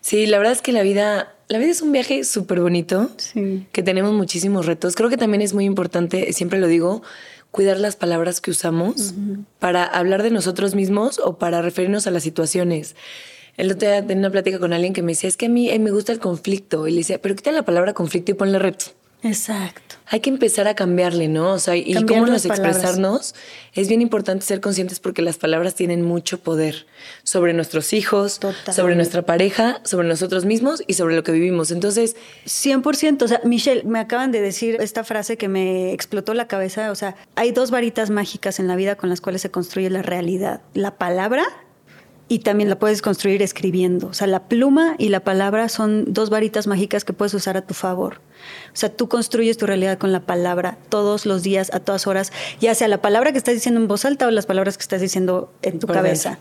Sí, 0.00 0.26
la 0.26 0.38
verdad 0.38 0.52
es 0.52 0.62
que 0.62 0.72
la 0.72 0.82
vida, 0.82 1.34
la 1.48 1.58
vida 1.58 1.70
es 1.70 1.82
un 1.82 1.92
viaje 1.92 2.24
súper 2.24 2.60
bonito, 2.60 3.10
sí. 3.16 3.66
que 3.72 3.82
tenemos 3.82 4.12
muchísimos 4.12 4.66
retos. 4.66 4.94
Creo 4.94 5.08
que 5.10 5.16
también 5.16 5.42
es 5.42 5.54
muy 5.54 5.64
importante, 5.64 6.32
siempre 6.32 6.58
lo 6.58 6.66
digo, 6.66 7.02
cuidar 7.50 7.78
las 7.78 7.96
palabras 7.96 8.40
que 8.40 8.50
usamos 8.50 9.14
para 9.58 9.84
hablar 9.84 10.22
de 10.22 10.30
nosotros 10.30 10.74
mismos 10.74 11.18
o 11.18 11.38
para 11.38 11.62
referirnos 11.62 12.06
a 12.06 12.10
las 12.10 12.22
situaciones. 12.22 12.94
El 13.56 13.72
otro 13.72 13.88
día 13.88 14.06
tenía 14.06 14.20
una 14.20 14.30
plática 14.30 14.58
con 14.60 14.72
alguien 14.72 14.92
que 14.92 15.02
me 15.02 15.12
decía, 15.12 15.28
es 15.28 15.36
que 15.36 15.46
a 15.46 15.48
mí 15.48 15.76
me 15.78 15.90
gusta 15.90 16.12
el 16.12 16.20
conflicto. 16.20 16.86
Y 16.86 16.92
le 16.92 16.98
decía, 16.98 17.20
pero 17.20 17.34
quita 17.34 17.50
la 17.50 17.64
palabra 17.64 17.92
conflicto 17.92 18.30
y 18.30 18.34
ponle 18.34 18.58
reto. 18.58 18.86
Exacto. 19.22 19.87
Hay 20.10 20.20
que 20.20 20.30
empezar 20.30 20.68
a 20.68 20.74
cambiarle, 20.74 21.28
¿no? 21.28 21.52
O 21.52 21.58
sea, 21.58 21.76
y 21.76 21.94
cómo 22.04 22.26
nos 22.26 22.46
expresarnos. 22.46 23.34
Es 23.74 23.88
bien 23.88 24.00
importante 24.00 24.44
ser 24.44 24.60
conscientes 24.60 25.00
porque 25.00 25.22
las 25.22 25.36
palabras 25.36 25.74
tienen 25.74 26.02
mucho 26.02 26.38
poder 26.40 26.86
sobre 27.24 27.52
nuestros 27.52 27.92
hijos, 27.92 28.40
sobre 28.74 28.96
nuestra 28.96 29.22
pareja, 29.22 29.80
sobre 29.84 30.08
nosotros 30.08 30.44
mismos 30.44 30.82
y 30.86 30.94
sobre 30.94 31.14
lo 31.14 31.22
que 31.22 31.32
vivimos. 31.32 31.70
Entonces, 31.70 32.16
100%. 32.46 33.22
O 33.22 33.28
sea, 33.28 33.40
Michelle, 33.44 33.84
me 33.84 33.98
acaban 33.98 34.32
de 34.32 34.40
decir 34.40 34.78
esta 34.80 35.04
frase 35.04 35.36
que 35.36 35.48
me 35.48 35.92
explotó 35.92 36.32
la 36.34 36.48
cabeza. 36.48 36.90
O 36.90 36.94
sea, 36.94 37.16
hay 37.36 37.52
dos 37.52 37.70
varitas 37.70 38.10
mágicas 38.10 38.58
en 38.60 38.66
la 38.66 38.76
vida 38.76 38.96
con 38.96 39.10
las 39.10 39.20
cuales 39.20 39.42
se 39.42 39.50
construye 39.50 39.90
la 39.90 40.02
realidad. 40.02 40.62
La 40.74 40.96
palabra 40.96 41.44
y 42.28 42.40
también 42.40 42.68
la 42.68 42.78
puedes 42.78 43.02
construir 43.02 43.42
escribiendo. 43.42 44.08
O 44.08 44.12
sea, 44.12 44.26
la 44.26 44.48
pluma 44.48 44.94
y 44.98 45.08
la 45.08 45.20
palabra 45.20 45.68
son 45.68 46.12
dos 46.12 46.30
varitas 46.30 46.66
mágicas 46.66 47.04
que 47.04 47.14
puedes 47.14 47.32
usar 47.34 47.56
a 47.56 47.62
tu 47.62 47.74
favor. 47.74 48.20
O 48.72 48.76
sea, 48.76 48.88
tú 48.90 49.08
construyes 49.08 49.56
tu 49.56 49.66
realidad 49.66 49.98
con 49.98 50.12
la 50.12 50.20
palabra 50.20 50.78
todos 50.88 51.26
los 51.26 51.42
días, 51.42 51.70
a 51.72 51.80
todas 51.80 52.06
horas, 52.06 52.32
ya 52.60 52.74
sea 52.74 52.88
la 52.88 53.02
palabra 53.02 53.32
que 53.32 53.38
estás 53.38 53.54
diciendo 53.54 53.80
en 53.80 53.88
voz 53.88 54.04
alta 54.04 54.26
o 54.26 54.30
las 54.30 54.46
palabras 54.46 54.76
que 54.76 54.82
estás 54.82 55.00
diciendo 55.00 55.52
en 55.62 55.78
tu 55.78 55.86
cabeza. 55.86 56.38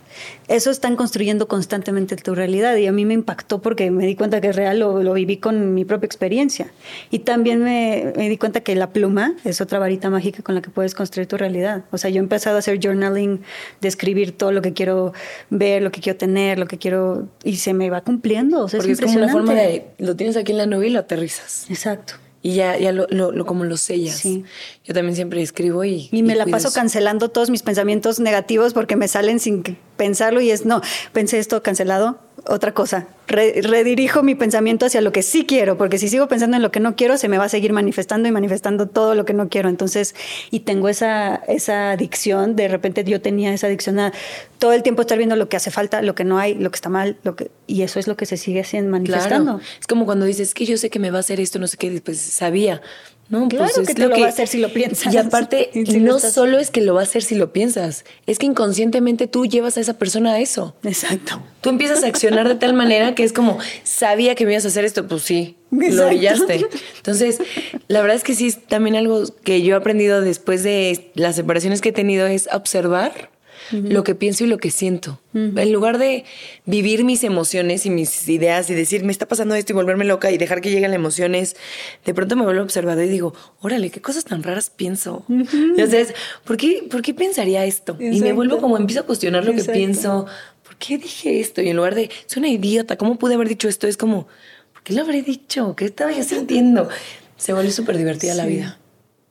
Eso 0.47 0.71
están 0.71 0.95
construyendo 0.95 1.47
constantemente 1.47 2.15
tu 2.15 2.35
realidad 2.35 2.75
y 2.75 2.87
a 2.87 2.91
mí 2.91 3.05
me 3.05 3.13
impactó 3.13 3.61
porque 3.61 3.91
me 3.91 4.05
di 4.05 4.15
cuenta 4.15 4.41
que 4.41 4.49
es 4.49 4.55
real, 4.55 4.79
lo, 4.79 5.03
lo 5.03 5.13
viví 5.13 5.37
con 5.37 5.73
mi 5.73 5.85
propia 5.85 6.05
experiencia. 6.05 6.71
Y 7.11 7.19
también 7.19 7.63
me, 7.63 8.13
me, 8.15 8.29
di 8.29 8.37
cuenta 8.37 8.61
que 8.61 8.75
la 8.75 8.91
pluma 8.91 9.35
es 9.43 9.61
otra 9.61 9.79
varita 9.79 10.09
mágica 10.09 10.43
con 10.43 10.55
la 10.55 10.61
que 10.61 10.69
puedes 10.69 10.95
construir 10.95 11.27
tu 11.27 11.37
realidad. 11.37 11.85
O 11.91 11.97
sea, 11.97 12.09
yo 12.09 12.17
he 12.17 12.19
empezado 12.19 12.55
a 12.55 12.59
hacer 12.59 12.79
journaling, 12.81 13.41
de 13.81 13.87
escribir 13.87 14.37
todo 14.37 14.51
lo 14.51 14.61
que 14.61 14.73
quiero 14.73 15.13
ver, 15.49 15.81
lo 15.81 15.91
que 15.91 16.01
quiero 16.01 16.17
tener, 16.17 16.59
lo 16.59 16.67
que 16.67 16.77
quiero... 16.77 17.27
Y 17.43 17.57
se 17.57 17.73
me 17.73 17.89
va 17.89 18.01
cumpliendo. 18.01 18.63
O 18.63 18.69
sea, 18.69 18.79
porque 18.79 18.93
es, 18.93 18.99
es 18.99 19.05
como 19.05 19.17
una 19.17 19.31
forma 19.31 19.53
de... 19.53 19.87
Lo 19.97 20.15
tienes 20.15 20.37
aquí 20.37 20.51
en 20.51 20.57
la 20.57 20.65
nube 20.65 20.87
y 20.87 20.89
lo 20.89 20.99
aterrizas. 20.99 21.65
Exacto. 21.69 22.13
Y 22.47 22.53
ya, 22.53 22.77
ya 22.77 22.93
lo, 22.93 23.07
lo, 23.09 23.45
como 23.45 23.65
lo 23.65 23.75
sellas. 23.75 24.15
Sí. 24.15 24.45
Yo 24.85 24.93
también 24.93 25.17
siempre 25.17 25.41
escribo 25.41 25.83
y. 25.83 26.07
Y 26.13 26.23
me 26.23 26.33
la 26.33 26.45
paso 26.45 26.71
cancelando 26.71 27.27
todos 27.27 27.49
mis 27.49 27.61
pensamientos 27.61 28.21
negativos 28.21 28.73
porque 28.73 28.95
me 28.95 29.09
salen 29.09 29.41
sin 29.41 29.63
pensarlo 29.97 30.39
y 30.39 30.51
es, 30.51 30.65
no, 30.65 30.79
pensé 31.11 31.39
esto 31.39 31.61
cancelado, 31.61 32.21
otra 32.45 32.73
cosa. 32.73 33.07
redirijo 33.27 34.23
mi 34.23 34.35
pensamiento 34.35 34.85
hacia 34.85 35.01
lo 35.01 35.11
que 35.11 35.21
sí 35.21 35.45
quiero, 35.45 35.77
porque 35.77 35.97
si 35.97 36.07
sigo 36.07 36.27
pensando 36.27 36.55
en 36.57 36.63
lo 36.63 36.71
que 36.71 36.79
no 36.79 36.95
quiero, 36.95 37.17
se 37.17 37.27
me 37.27 37.37
va 37.37 37.45
a 37.45 37.49
seguir 37.49 37.73
manifestando 37.73 38.29
y 38.29 38.31
manifestando 38.31 38.87
todo 38.87 39.15
lo 39.15 39.25
que 39.25 39.33
no 39.33 39.49
quiero. 39.49 39.69
Entonces, 39.69 40.15
y 40.51 40.61
tengo 40.61 40.87
esa, 40.89 41.35
esa 41.47 41.91
adicción, 41.91 42.55
de 42.55 42.67
repente 42.67 43.03
yo 43.03 43.21
tenía 43.21 43.53
esa 43.53 43.67
adicción 43.67 43.99
a 43.99 44.13
todo 44.59 44.73
el 44.73 44.83
tiempo 44.83 45.01
estar 45.01 45.17
viendo 45.17 45.35
lo 45.35 45.49
que 45.49 45.57
hace 45.57 45.71
falta, 45.71 46.01
lo 46.01 46.15
que 46.15 46.23
no 46.23 46.37
hay, 46.39 46.55
lo 46.55 46.71
que 46.71 46.75
está 46.75 46.89
mal, 46.89 47.17
lo 47.23 47.35
que, 47.35 47.51
y 47.65 47.81
eso 47.81 47.99
es 47.99 48.07
lo 48.07 48.15
que 48.15 48.25
se 48.25 48.37
sigue 48.37 48.61
haciendo, 48.61 48.91
manifestando. 48.91 49.59
Es 49.79 49.87
como 49.87 50.05
cuando 50.05 50.25
dices, 50.25 50.53
que 50.53 50.65
yo 50.65 50.77
sé 50.77 50.89
que 50.89 50.99
me 50.99 51.11
va 51.11 51.17
a 51.17 51.21
hacer 51.21 51.39
esto, 51.39 51.59
no 51.59 51.67
sé 51.67 51.77
qué, 51.77 51.89
después 51.89 52.19
sabía. 52.19 52.81
No, 53.29 53.47
claro 53.49 53.69
pues 53.75 53.87
que 53.87 53.93
te 53.93 54.07
lo, 54.07 54.09
va 54.09 54.25
a 54.25 54.29
hacer 54.29 54.47
si 54.47 54.57
lo 54.57 54.71
piensas. 54.71 55.13
Y 55.13 55.17
aparte, 55.17 55.69
si 55.73 55.99
no 55.99 56.19
solo 56.19 56.59
es 56.59 56.71
que 56.71 56.81
lo 56.81 56.93
va 56.93 57.01
a 57.01 57.03
hacer 57.03 57.23
si 57.23 57.35
lo 57.35 57.51
piensas, 57.51 58.05
es 58.25 58.39
que 58.39 58.45
inconscientemente 58.45 59.27
tú 59.27 59.45
llevas 59.45 59.77
a 59.77 59.81
esa 59.81 59.97
persona 59.97 60.33
a 60.33 60.39
eso. 60.39 60.75
Exacto. 60.83 61.41
Tú 61.61 61.69
empiezas 61.69 62.03
a 62.03 62.07
accionar 62.07 62.47
de 62.47 62.55
tal 62.55 62.73
manera 62.73 63.15
que 63.15 63.23
es 63.23 63.33
como, 63.33 63.57
sabía 63.83 64.35
que 64.35 64.45
me 64.45 64.53
ibas 64.53 64.65
a 64.65 64.69
hacer 64.69 64.85
esto, 64.85 65.07
pues 65.07 65.23
sí, 65.23 65.57
lo 65.71 66.07
brillaste. 66.07 66.65
Entonces, 66.97 67.39
la 67.87 68.01
verdad 68.01 68.15
es 68.15 68.23
que 68.23 68.35
sí, 68.35 68.53
también 68.53 68.95
algo 68.95 69.23
que 69.43 69.61
yo 69.61 69.75
he 69.75 69.77
aprendido 69.77 70.21
después 70.21 70.63
de 70.63 71.11
las 71.15 71.35
separaciones 71.35 71.81
que 71.81 71.89
he 71.89 71.93
tenido 71.93 72.27
es 72.27 72.47
observar 72.53 73.29
lo 73.71 74.03
que 74.03 74.15
pienso 74.15 74.43
y 74.43 74.47
lo 74.47 74.57
que 74.57 74.71
siento. 74.71 75.19
En 75.33 75.71
lugar 75.71 75.97
de 75.99 76.25
vivir 76.65 77.03
mis 77.03 77.23
emociones 77.23 77.85
y 77.85 77.89
mis 77.89 78.27
ideas 78.27 78.69
y 78.69 78.73
decir, 78.73 79.03
me 79.03 79.11
está 79.11 79.27
pasando 79.27 79.53
esto 79.55 79.73
y 79.73 79.75
volverme 79.75 80.05
loca 80.05 80.31
y 80.31 80.37
dejar 80.37 80.61
que 80.61 80.71
lleguen 80.71 80.91
las 80.91 80.95
emociones, 80.95 81.55
de 82.05 82.13
pronto 82.13 82.35
me 82.35 82.43
vuelvo 82.43 82.63
observador 82.63 83.03
y 83.05 83.09
digo, 83.09 83.33
órale, 83.61 83.89
qué 83.91 84.01
cosas 84.01 84.25
tan 84.25 84.41
raras 84.43 84.69
pienso. 84.69 85.25
Entonces, 85.29 86.13
¿por 86.43 86.57
qué, 86.57 86.87
¿por 86.89 87.01
qué 87.01 87.13
pensaría 87.13 87.65
esto? 87.65 87.97
Y 87.99 88.21
me 88.21 88.33
vuelvo 88.33 88.59
como, 88.59 88.77
empiezo 88.77 89.01
a 89.01 89.05
cuestionar 89.05 89.45
lo 89.45 89.53
que 89.53 89.63
pienso. 89.63 90.25
¿Por 90.63 90.75
qué 90.77 90.97
dije 90.97 91.39
esto? 91.39 91.61
Y 91.61 91.69
en 91.69 91.77
lugar 91.77 91.95
de, 91.95 92.09
soy 92.25 92.39
una 92.39 92.49
idiota, 92.49 92.97
¿cómo 92.97 93.17
pude 93.17 93.35
haber 93.35 93.47
dicho 93.47 93.67
esto? 93.67 93.87
Es 93.87 93.97
como, 93.97 94.27
¿por 94.73 94.83
qué 94.83 94.93
lo 94.93 95.01
habré 95.01 95.21
dicho? 95.21 95.75
¿Qué 95.75 95.85
estaba 95.85 96.11
yo 96.11 96.23
sintiendo? 96.23 96.89
Se 97.37 97.53
vuelve 97.53 97.71
súper 97.71 97.97
divertida 97.97 98.33
la 98.33 98.45
vida 98.45 98.79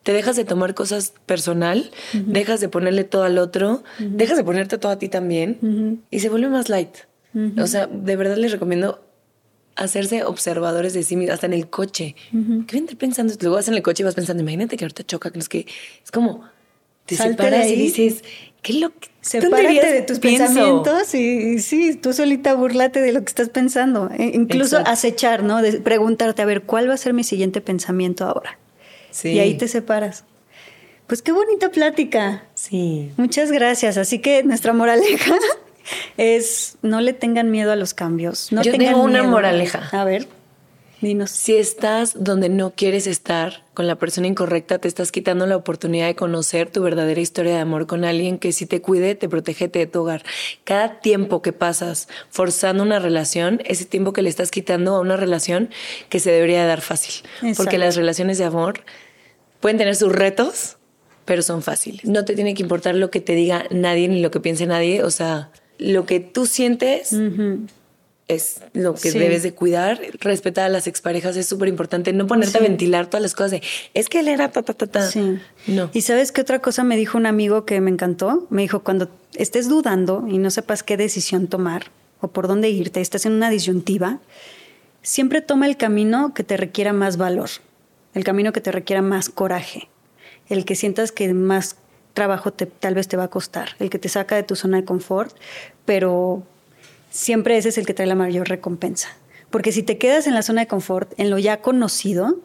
te 0.07 0.12
dejas 0.12 0.36
de 0.36 0.44
tomar 0.44 0.74
cosas 0.74 1.14
personal, 1.26 1.90
dejas 2.12 2.61
de 2.61 2.68
ponerle 2.68 3.02
todo 3.02 3.24
al 3.24 3.38
otro, 3.38 3.82
dejas 3.98 4.36
de 4.36 4.44
ponerte 4.44 4.78
todo 4.78 4.92
a 4.92 5.00
ti 5.00 5.09
también 5.09 6.00
y 6.12 6.20
se 6.20 6.28
vuelve 6.28 6.48
más 6.48 6.68
light. 6.68 6.94
O 7.59 7.66
sea, 7.66 7.88
de 7.88 8.14
verdad 8.14 8.36
les 8.36 8.52
recomiendo 8.52 9.04
hacerse 9.74 10.22
observadores 10.22 10.94
de 10.94 11.02
sí 11.02 11.16
mismos, 11.16 11.34
hasta 11.34 11.46
en 11.46 11.54
el 11.54 11.68
coche. 11.68 12.14
¿Qué 12.30 12.80
voy 12.80 12.94
pensando? 12.94 13.34
Luego 13.40 13.57
vas 13.57 13.66
en 13.66 13.74
el 13.74 13.82
coche 13.82 14.04
y 14.04 14.04
vas 14.04 14.14
pensando, 14.14 14.44
imagínate 14.44 14.76
que 14.76 14.84
ahorita 14.84 15.02
choca, 15.04 15.32
que 15.32 15.40
es 15.40 15.48
que 15.48 15.66
es 16.04 16.12
como 16.12 16.44
te 17.04 17.16
separas 17.16 17.66
y 17.66 17.74
dices, 17.74 18.22
¿qué 18.62 18.74
es 18.74 18.80
lo 18.80 18.90
que 18.90 19.09
Sepárate 19.22 19.92
de 19.92 20.02
tus 20.02 20.20
pensamientos 20.20 21.12
y, 21.16 21.59
sí, 21.59 21.96
tú 21.96 22.12
solita 22.12 22.54
burlate 22.54 23.00
de 23.00 23.11
lo 23.11 23.22
que 23.22 23.28
estás 23.28 23.48
pensando. 23.48 24.09
E 24.16 24.26
incluso 24.26 24.78
acechar, 24.78 25.42
¿no? 25.42 25.62
De 25.62 25.80
preguntarte, 25.80 26.42
a 26.42 26.44
ver, 26.44 26.62
¿cuál 26.62 26.88
va 26.88 26.94
a 26.94 26.96
ser 26.96 27.12
mi 27.12 27.24
siguiente 27.24 27.61
pensamiento 27.61 28.24
ahora? 28.24 28.57
Y 29.24 29.38
ahí 29.38 29.54
te 29.54 29.68
separas. 29.68 30.24
Pues 31.07 31.22
qué 31.22 31.32
bonita 31.32 31.70
plática. 31.70 32.44
Sí. 32.54 33.12
Muchas 33.16 33.52
gracias. 33.52 33.96
Así 33.96 34.18
que 34.18 34.42
nuestra 34.42 34.72
moraleja 34.72 35.34
es 36.16 36.76
no 36.82 37.00
le 37.00 37.12
tengan 37.12 37.50
miedo 37.50 37.70
a 37.70 37.76
los 37.76 37.94
cambios. 37.94 38.50
No 38.52 38.62
Yo 38.62 38.72
tengan 38.72 38.94
tengo 38.94 39.04
una 39.04 39.22
moraleja. 39.22 39.88
A 39.92 40.04
ver. 40.04 40.28
Dinos. 41.01 41.30
Si 41.30 41.57
estás 41.57 42.14
donde 42.18 42.49
no 42.49 42.70
quieres 42.70 43.07
estar 43.07 43.62
con 43.74 43.86
la 43.86 43.97
persona 43.97 44.26
incorrecta, 44.26 44.78
te 44.78 44.88
estás 44.88 45.12
quitando 45.12 45.47
la 45.47 45.57
oportunidad 45.57 46.07
de 46.07 46.14
conocer 46.14 46.70
tu 46.70 46.82
verdadera 46.82 47.20
historia 47.20 47.55
de 47.55 47.61
amor 47.61 47.86
con 47.86 48.05
alguien 48.05 48.38
que 48.38 48.53
si 48.53 48.64
te 48.64 48.80
cuide, 48.80 49.14
te 49.14 49.28
protege 49.28 49.68
de 49.68 49.86
tu 49.86 50.01
hogar. 50.01 50.24
Cada 50.64 51.01
tiempo 51.01 51.42
que 51.42 51.53
pasas 51.53 52.09
forzando 52.30 52.82
una 52.82 52.99
relación, 52.99 53.61
ese 53.66 53.84
tiempo 53.84 54.14
que 54.14 54.22
le 54.22 54.30
estás 54.30 54.51
quitando 54.51 54.94
a 54.94 55.01
una 55.01 55.16
relación 55.16 55.68
que 56.09 56.18
se 56.18 56.30
debería 56.30 56.66
dar 56.66 56.80
fácil. 56.80 57.26
Porque 57.57 57.76
las 57.76 57.97
relaciones 57.97 58.38
de 58.38 58.44
amor 58.44 58.80
pueden 59.61 59.76
tener 59.76 59.97
sus 59.97 60.12
retos, 60.12 60.78
pero 61.26 61.42
son 61.42 61.62
fáciles. 61.62 62.05
No 62.07 62.24
te 62.24 62.34
tiene 62.34 62.55
que 62.55 62.62
importar 62.62 62.94
lo 62.94 63.11
que 63.11 63.20
te 63.20 63.34
diga 63.34 63.66
nadie 63.70 64.09
ni 64.09 64.22
lo 64.22 64.30
que 64.30 64.40
piense 64.40 64.66
nadie. 64.66 65.03
O 65.03 65.11
sea, 65.11 65.51
lo 65.78 66.07
que 66.07 66.20
tú 66.20 66.47
sientes 66.47 67.14
es 68.28 68.60
lo 68.72 68.94
que 68.94 69.12
debes 69.12 69.42
de 69.42 69.54
cuidar. 69.54 70.00
Respetar 70.20 70.64
a 70.64 70.68
las 70.68 70.86
exparejas 70.86 71.36
es 71.36 71.46
súper 71.46 71.68
importante. 71.68 72.12
No 72.12 72.26
ponerte 72.26 72.58
a 72.58 72.60
ventilar 72.60 73.06
todas 73.06 73.22
las 73.22 73.34
cosas 73.34 73.52
de, 73.52 73.62
es 73.94 74.08
que 74.08 74.20
él 74.20 74.28
era 74.28 74.50
ta, 74.50 74.62
ta, 74.62 74.74
ta, 74.74 74.86
ta. 74.86 75.10
Sí. 75.10 75.38
No. 75.66 75.90
Y 75.92 76.02
sabes 76.02 76.32
qué 76.32 76.40
otra 76.40 76.60
cosa 76.60 76.82
me 76.82 76.96
dijo 76.96 77.18
un 77.18 77.26
amigo 77.26 77.64
que 77.64 77.80
me 77.80 77.90
encantó? 77.90 78.46
Me 78.50 78.62
dijo, 78.62 78.80
cuando 78.80 79.10
estés 79.34 79.68
dudando 79.68 80.24
y 80.28 80.38
no 80.38 80.50
sepas 80.50 80.82
qué 80.82 80.96
decisión 80.96 81.46
tomar 81.46 81.90
o 82.20 82.28
por 82.28 82.48
dónde 82.48 82.68
irte, 82.70 83.00
estás 83.00 83.26
en 83.26 83.32
una 83.32 83.50
disyuntiva, 83.50 84.20
siempre 85.02 85.40
toma 85.40 85.66
el 85.66 85.76
camino 85.76 86.34
que 86.34 86.42
te 86.42 86.56
requiera 86.56 86.92
más 86.92 87.16
valor, 87.16 87.50
el 88.14 88.24
camino 88.24 88.52
que 88.52 88.60
te 88.60 88.72
requiera 88.72 89.02
más 89.02 89.28
coraje, 89.28 89.88
el 90.48 90.64
que 90.64 90.74
sientas 90.74 91.12
que 91.12 91.32
más 91.34 91.76
trabajo 92.14 92.52
te, 92.52 92.66
tal 92.66 92.94
vez 92.94 93.06
te 93.06 93.16
va 93.16 93.24
a 93.24 93.28
costar, 93.28 93.70
el 93.78 93.90
que 93.90 93.98
te 93.98 94.08
saca 94.08 94.34
de 94.34 94.42
tu 94.42 94.56
zona 94.56 94.78
de 94.78 94.84
confort, 94.84 95.36
pero 95.84 96.42
siempre 97.11 97.57
ese 97.57 97.70
es 97.70 97.78
el 97.78 97.86
que 97.86 97.94
trae 97.94 98.07
la 98.07 98.14
mayor 98.14 98.48
recompensa. 98.48 99.09
Porque 99.50 99.72
si 99.72 99.82
te 99.82 99.98
quedas 99.98 100.26
en 100.26 100.34
la 100.34 100.42
zona 100.42 100.62
de 100.62 100.66
confort, 100.66 101.12
en 101.18 101.30
lo 101.30 101.38
ya 101.38 101.61
conocido, 101.61 102.40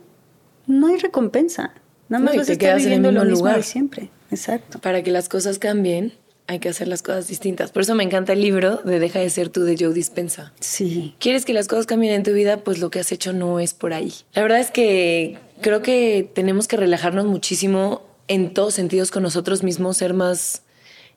no 0.68 0.88
hay 0.88 0.97
recompensa. 0.97 1.74
Nada 2.09 2.24
más 2.24 2.36
vas 2.36 2.49
a 2.49 2.53
estar 2.53 2.78
viviendo 2.78 3.09
en 3.09 3.18
el 3.18 3.28
mismo 3.28 3.45
lo 3.45 3.51
mismo 3.51 3.57
de 3.57 3.64
siempre. 3.64 4.09
Exacto. 4.32 4.80
Para 4.80 5.01
que 5.03 5.12
las 5.12 5.30
cosas 5.30 5.59
cambien, 5.59 6.14
hay 6.47 6.59
que 6.59 6.70
hacer 6.70 6.88
las 6.88 7.01
cosas 7.01 7.28
distintas. 7.28 7.72
Por 7.72 7.84
eso 7.84 7.95
me 7.95 8.03
encanta 8.03 8.34
el 8.34 8.41
libro 8.41 8.78
de 8.78 8.99
Deja 8.99 9.20
de 9.20 9.30
ser 9.30 9.49
tú 9.49 9.64
de 9.64 9.78
Joe 9.80 9.93
Dispensa. 9.93 10.51
Sí. 10.59 11.16
¿Quieres 11.20 11.45
que 11.45 11.53
las 11.53 11.68
cosas 11.68 11.86
cambien 11.86 12.14
en 12.14 12.24
tu 12.24 12.34
vida? 12.34 12.57
Pues 12.57 12.80
lo 12.80 12.91
que 12.91 12.99
has 12.99 13.12
hecho 13.12 13.34
no 13.34 13.59
es 13.59 13.74
por 13.74 13.93
ahí. 13.93 14.14
La 14.34 14.41
verdad 14.41 14.59
es 14.59 14.72
que 14.72 15.38
creo 15.62 15.82
que 15.82 16.30
tenemos 16.34 16.68
que 16.68 16.78
relajarnos 16.78 17.26
muchísimo 17.26 18.01
en 18.28 18.53
todos 18.53 18.74
sentidos 18.74 19.12
con 19.12 19.24
nosotros 19.24 19.64
mismos, 19.64 19.97
ser 19.97 20.14
más 20.14 20.64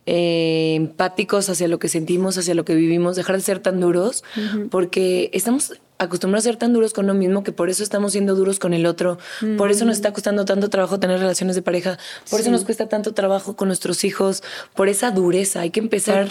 eh, 0.06 0.74
empáticos 0.74 1.48
hacia 1.48 1.66
lo 1.66 1.78
que 1.78 1.88
sentimos, 1.88 2.36
hacia 2.36 2.54
lo 2.54 2.64
que 2.64 2.74
vivimos, 2.74 3.16
dejar 3.16 3.36
de 3.36 3.42
ser 3.42 3.58
tan 3.60 3.80
duros, 3.80 4.22
porque 4.70 5.30
estamos 5.32 5.80
acostumbrados 5.96 6.44
a 6.44 6.50
ser 6.50 6.56
tan 6.56 6.72
duros 6.72 6.92
con 6.92 7.06
uno 7.06 7.14
mismo 7.14 7.42
que 7.42 7.52
por 7.52 7.70
eso 7.70 7.82
estamos 7.82 8.12
siendo 8.12 8.34
duros 8.34 8.58
con 8.58 8.74
el 8.74 8.84
otro, 8.84 9.18
por 9.56 9.70
eso 9.70 9.86
nos 9.86 9.96
está 9.96 10.12
costando 10.12 10.44
tanto 10.44 10.68
trabajo 10.68 11.00
tener 11.00 11.20
relaciones 11.20 11.56
de 11.56 11.62
pareja, 11.62 11.98
por 12.28 12.40
eso 12.40 12.50
nos 12.50 12.64
cuesta 12.64 12.88
tanto 12.88 13.14
trabajo 13.14 13.56
con 13.56 13.68
nuestros 13.68 14.04
hijos, 14.04 14.42
por 14.74 14.88
esa 14.88 15.10
dureza. 15.10 15.60
Hay 15.60 15.70
que 15.70 15.80
empezar 15.80 16.28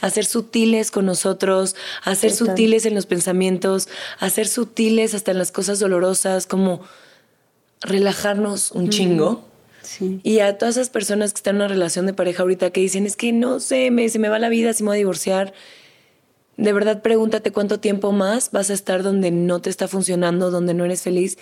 a 0.00 0.10
ser 0.10 0.26
sutiles 0.26 0.90
con 0.90 1.06
nosotros, 1.06 1.76
a 2.02 2.14
ser 2.14 2.32
sutiles 2.32 2.84
en 2.84 2.94
los 2.94 3.06
pensamientos, 3.06 3.88
a 4.18 4.28
ser 4.28 4.48
sutiles 4.48 5.14
hasta 5.14 5.30
en 5.30 5.38
las 5.38 5.50
cosas 5.50 5.78
dolorosas, 5.78 6.46
como 6.46 6.82
relajarnos 7.80 8.70
un 8.72 8.90
chingo 8.90 9.53
y 10.22 10.38
a 10.40 10.58
todas 10.58 10.76
esas 10.76 10.90
personas 10.90 11.32
que 11.32 11.38
están 11.38 11.56
en 11.56 11.62
una 11.62 11.68
relación 11.68 12.06
de 12.06 12.12
pareja 12.12 12.42
ahorita 12.42 12.70
que 12.70 12.80
dicen, 12.80 13.06
es 13.06 13.16
que 13.16 13.32
no 13.32 13.60
sé, 13.60 13.90
me, 13.90 14.08
se 14.08 14.18
me 14.18 14.28
va 14.28 14.38
la 14.38 14.48
vida, 14.48 14.72
si 14.72 14.82
me 14.82 14.88
voy 14.88 14.96
a 14.96 14.98
divorciar. 14.98 15.52
De 16.56 16.72
verdad, 16.72 17.02
pregúntate 17.02 17.50
cuánto 17.50 17.80
tiempo 17.80 18.12
más 18.12 18.50
vas 18.52 18.70
a 18.70 18.74
estar 18.74 19.02
donde 19.02 19.30
no 19.30 19.60
te 19.60 19.70
está 19.70 19.88
funcionando, 19.88 20.50
donde 20.50 20.72
no 20.74 20.84
eres 20.84 21.02
feliz. 21.02 21.36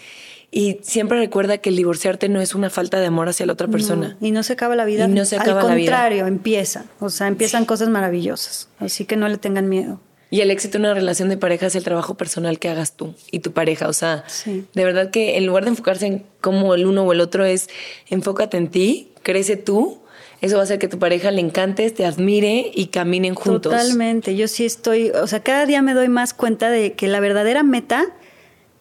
Y 0.51 0.79
siempre 0.83 1.19
recuerda 1.19 1.59
que 1.59 1.71
el 1.71 1.77
divorciarte 1.77 2.29
no 2.29 2.41
es 2.41 2.55
una 2.55 2.71
falta 2.71 3.01
de 3.01 3.07
amor 3.07 3.29
hacia 3.29 3.47
la 3.47 3.55
otra 3.55 3.69
persona. 3.69 4.17
y 4.21 4.31
no 4.31 4.43
se 4.43 4.53
acaba 4.53 4.77
la 4.77 4.85
vida. 4.85 5.07
Y 5.07 5.09
no 5.09 5.25
se 5.25 5.37
acaba 5.37 5.61
Al 5.63 5.67
contrario, 5.67 6.27
empieza. 6.27 6.85
O 7.01 7.09
sea, 7.09 7.27
empiezan 7.29 7.65
cosas 7.65 7.89
maravillosas. 7.89 8.69
Así 8.79 9.05
que 9.05 9.17
no 9.17 9.29
le 9.29 9.39
tengan 9.39 9.69
miedo. 9.69 10.01
Y 10.33 10.41
el 10.41 10.51
éxito 10.51 10.79
en 10.79 10.85
una 10.85 10.95
relación 10.95 11.29
de 11.29 11.37
pareja 11.37 11.67
es 11.67 11.77
el 11.77 11.85
trabajo 11.85 12.15
personal 12.15 12.59
que 12.59 12.71
hagas 12.71 12.97
tú 12.97 13.15
y 13.31 13.41
tu 13.41 13.53
pareja. 13.53 13.87
O 13.87 13.93
sea, 13.93 14.25
de 14.47 14.83
verdad 14.83 15.11
que 15.11 15.37
en 15.37 15.45
lugar 15.45 15.65
de 15.65 15.71
enfocarse 15.71 16.07
en 16.07 16.25
cómo 16.41 16.75
el 16.75 16.87
uno 16.87 17.03
o 17.03 17.13
el 17.13 17.21
otro 17.21 17.45
es, 17.45 17.69
enfócate 18.09 18.57
en 18.57 18.71
ti, 18.71 19.13
crece 19.23 19.59
tú. 19.59 20.01
Eso 20.41 20.55
va 20.57 20.63
a 20.63 20.65
hacer 20.65 20.79
que 20.79 20.89
tu 20.89 20.99
pareja 20.99 21.31
le 21.31 21.43
encantes, 21.43 21.93
te 21.93 22.07
admire 22.07 22.71
y 22.75 22.87
caminen 22.87 23.35
juntos. 23.35 23.71
Totalmente. 23.71 24.35
Yo 24.35 24.49
sí 24.49 24.65
estoy, 24.65 25.11
o 25.11 25.27
sea, 25.27 25.43
cada 25.43 25.67
día 25.67 25.83
me 25.83 25.93
doy 25.93 26.09
más 26.09 26.33
cuenta 26.33 26.71
de 26.71 26.95
que 26.95 27.09
la 27.09 27.21
verdadera 27.21 27.63
meta 27.63 28.07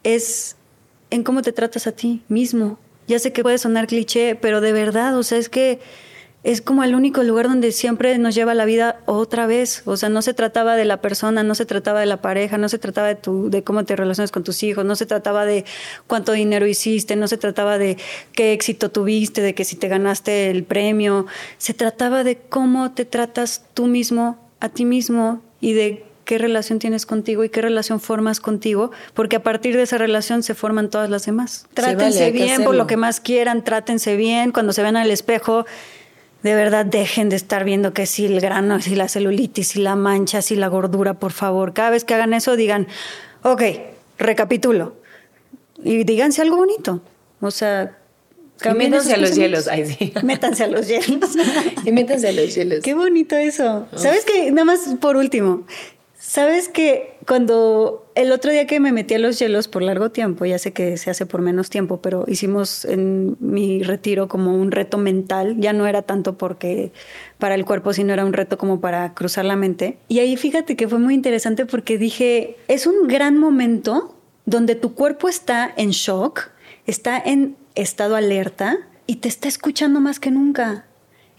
es 0.06 0.56
en 1.10 1.24
cómo 1.24 1.42
te 1.42 1.52
tratas 1.52 1.86
a 1.86 1.92
ti 1.92 2.24
mismo. 2.30 2.80
Ya 3.08 3.20
sé 3.20 3.34
que 3.34 3.44
puede 3.44 3.58
sonar 3.58 3.88
cliché, 3.88 4.36
pero 4.36 4.62
de 4.62 4.72
verdad, 4.72 5.18
o 5.18 5.24
sea, 5.24 5.38
es 5.38 5.50
que 5.50 5.80
es 6.44 6.62
como 6.62 6.84
el 6.84 6.96
único 6.96 7.22
lugar 7.22 7.48
donde 7.48 7.72
siempre 7.72 8.18
nos 8.18 8.34
lleva 8.34 8.56
la 8.56 8.66
vida 8.66 9.00
otra 9.06 9.46
vez. 9.46 9.84
O 9.86 9.96
sea, 9.96 10.10
no 10.10 10.24
se 10.24 10.34
trataba 10.34 10.76
de 10.76 10.86
la 10.86 10.98
persona, 10.98 11.44
no 11.44 11.54
se 11.54 11.66
trataba 11.66 12.00
de 12.00 12.08
la 12.08 12.22
pareja, 12.22 12.58
no 12.58 12.68
se 12.68 12.80
trataba 12.80 13.08
de, 13.10 13.16
tu, 13.16 13.52
de 13.52 13.64
cómo 13.64 13.86
te 13.86 13.96
relacionas 13.96 14.32
con 14.32 14.44
tus 14.44 14.64
hijos, 14.64 14.84
no 14.84 14.96
se 14.96 15.06
trataba 15.06 15.46
de 15.46 15.66
cuánto 16.08 16.32
dinero 16.32 16.66
hiciste, 16.66 17.16
no 17.16 17.28
se 17.28 17.38
trataba 17.38 17.78
de 17.78 17.98
qué 18.34 18.54
éxito 18.54 18.90
tuviste, 18.90 19.42
de 19.42 19.54
que 19.54 19.66
si 19.66 19.76
te 19.76 19.88
ganaste 19.88 20.50
el 20.50 20.64
premio. 20.64 21.28
Se 21.60 21.76
trataba 21.76 22.24
de 22.24 22.38
cómo 22.38 22.92
te 22.92 23.06
tratas 23.06 23.64
tú 23.76 23.86
mismo, 23.86 24.40
a 24.60 24.70
ti 24.70 24.84
mismo 24.84 25.42
y 25.60 25.74
de 25.74 26.06
qué 26.26 26.40
relación 26.40 26.80
tienes 26.80 27.06
contigo 27.06 27.44
y 27.44 27.50
qué 27.50 27.62
relación 27.62 28.00
formas 28.00 28.40
contigo, 28.40 28.92
porque 29.14 29.36
a 29.36 29.44
partir 29.44 29.76
de 29.76 29.84
esa 29.84 30.00
relación 30.00 30.42
se 30.42 30.56
forman 30.56 30.90
todas 30.90 31.10
las 31.10 31.26
demás. 31.26 31.68
Trátense 31.76 32.32
bien 32.32 32.64
por 32.64 32.74
lo 32.74 32.88
que 32.88 32.98
más 32.98 33.20
quieran, 33.20 33.64
trátense 33.64 34.16
bien 34.16 34.52
cuando 34.52 34.74
se 34.74 34.82
ven 34.82 34.96
al 34.96 35.12
espejo 35.12 35.66
de 36.44 36.56
verdad 36.56 36.86
dejen 36.86 37.30
de 37.30 37.36
estar 37.36 37.64
viendo 37.64 37.94
que 37.94 38.06
si 38.06 38.26
el 38.26 38.42
grano, 38.42 38.82
si 38.82 38.96
la 38.96 39.08
celulitis, 39.08 39.70
si 39.70 39.80
la 39.80 39.96
mancha, 39.96 40.42
si 40.42 40.56
la 40.56 40.68
gordura, 40.68 41.14
por 41.16 41.32
favor. 41.32 41.74
Cada 41.74 41.92
vez 41.92 42.04
que 42.04 42.14
hagan 42.14 42.34
eso, 42.34 42.56
digan, 42.56 42.88
ok, 43.44 43.62
recapitulo. 44.18 44.96
Y 45.84 46.04
díganse 46.04 46.42
algo 46.42 46.58
bonito. 46.58 47.02
O 47.40 47.52
sea, 47.52 47.98
métanse 48.76 49.14
a 49.14 49.18
los 49.18 49.36
hielos. 49.36 49.68
Ay, 49.68 49.86
sí. 49.86 50.14
Métanse 50.24 50.64
a 50.64 50.68
los 50.68 50.88
hielos. 50.88 51.32
y 51.86 51.92
métanse 51.92 52.30
a 52.30 52.32
los 52.32 52.54
hielos. 52.54 52.80
Qué 52.84 52.94
bonito 52.94 53.36
eso. 53.36 53.88
¿Sabes 53.96 54.26
qué? 54.26 54.52
Nada 54.52 54.66
más 54.66 54.82
por 55.00 55.18
último. 55.18 55.66
¿Sabes 56.24 56.70
que 56.70 57.18
cuando 57.26 58.06
el 58.14 58.32
otro 58.32 58.52
día 58.52 58.68
que 58.68 58.80
me 58.80 58.92
metí 58.92 59.16
a 59.16 59.20
los 59.20 59.40
hielos 59.40 59.68
por 59.68 59.82
largo 59.82 60.12
tiempo, 60.12 60.46
ya 60.46 60.60
sé 60.60 60.72
que 60.72 60.96
se 60.98 61.10
hace 61.10 61.26
por 61.26 61.42
menos 61.42 61.72
tiempo, 61.72 62.00
pero 62.00 62.26
hicimos 62.28 62.86
en 62.86 63.38
mi 63.40 63.82
retiro 63.82 64.28
como 64.28 64.54
un 64.54 64.70
reto 64.72 65.00
mental, 65.00 65.56
ya 65.58 65.74
no 65.74 65.88
era 65.88 66.04
tanto 66.04 66.38
porque 66.38 66.92
para 67.40 67.56
el 67.56 67.66
cuerpo, 67.66 67.92
sino 67.92 68.14
era 68.14 68.24
un 68.24 68.34
reto 68.34 68.60
como 68.60 68.80
para 68.80 69.16
cruzar 69.16 69.46
la 69.46 69.56
mente. 69.56 69.98
Y 70.10 70.20
ahí 70.20 70.38
fíjate 70.38 70.76
que 70.76 70.88
fue 70.88 71.00
muy 71.00 71.16
interesante 71.16 71.66
porque 71.66 71.98
dije, 71.98 72.56
es 72.68 72.86
un 72.86 73.08
gran 73.08 73.40
momento 73.40 74.16
donde 74.46 74.76
tu 74.76 74.94
cuerpo 74.94 75.28
está 75.28 75.74
en 75.76 75.90
shock, 75.90 76.52
está 76.86 77.18
en 77.18 77.58
estado 77.74 78.16
alerta 78.16 78.78
y 79.08 79.16
te 79.16 79.28
está 79.28 79.48
escuchando 79.48 80.00
más 80.00 80.20
que 80.20 80.30
nunca. 80.30 80.86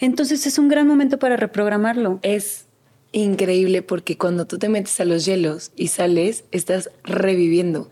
Entonces 0.00 0.44
es 0.48 0.58
un 0.58 0.66
gran 0.66 0.88
momento 0.88 1.20
para 1.20 1.36
reprogramarlo. 1.36 2.18
Es 2.22 2.66
increíble 3.12 3.82
porque 3.82 4.16
cuando 4.18 4.46
tú 4.46 4.58
te 4.58 4.68
metes 4.68 4.98
a 5.00 5.04
los 5.04 5.24
hielos 5.24 5.70
y 5.76 5.88
sales, 5.88 6.44
estás 6.50 6.90
reviviendo. 7.04 7.90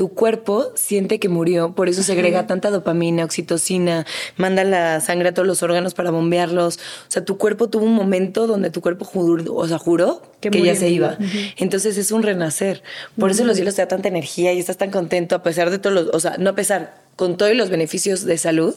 Tu 0.00 0.08
cuerpo 0.08 0.72
siente 0.76 1.20
que 1.20 1.28
murió, 1.28 1.74
por 1.74 1.90
eso 1.90 2.02
segrega 2.02 2.46
tanta 2.46 2.70
dopamina, 2.70 3.22
oxitocina, 3.22 4.06
manda 4.38 4.64
la 4.64 4.98
sangre 5.02 5.28
a 5.28 5.34
todos 5.34 5.46
los 5.46 5.62
órganos 5.62 5.92
para 5.92 6.10
bombearlos. 6.10 6.76
O 6.76 7.10
sea, 7.10 7.22
tu 7.22 7.36
cuerpo 7.36 7.68
tuvo 7.68 7.84
un 7.84 7.92
momento 7.92 8.46
donde 8.46 8.70
tu 8.70 8.80
cuerpo 8.80 9.04
juró, 9.04 9.54
o 9.54 9.68
sea, 9.68 9.76
juró 9.76 10.22
que, 10.40 10.50
ya 10.62 10.74
se 10.74 10.88
iba. 10.88 11.18
Entonces 11.58 11.98
es 11.98 12.12
un 12.12 12.22
renacer. 12.22 12.82
Por 13.18 13.30
eso 13.30 13.44
los 13.44 13.58
hielos 13.58 13.74
te 13.74 13.82
da 13.82 13.88
tanta 13.88 14.08
energía 14.08 14.54
y 14.54 14.58
estás 14.58 14.78
tan 14.78 14.90
contento 14.90 15.34
a 15.34 15.42
pesar 15.42 15.68
de 15.68 15.78
todos 15.78 15.94
los, 15.94 16.14
o 16.14 16.18
sea, 16.18 16.36
no 16.38 16.48
a 16.48 16.54
pesar, 16.54 16.94
con 17.20 17.36
todos 17.36 17.54
los 17.54 17.68
beneficios 17.68 18.24
de 18.24 18.38
salud, 18.38 18.74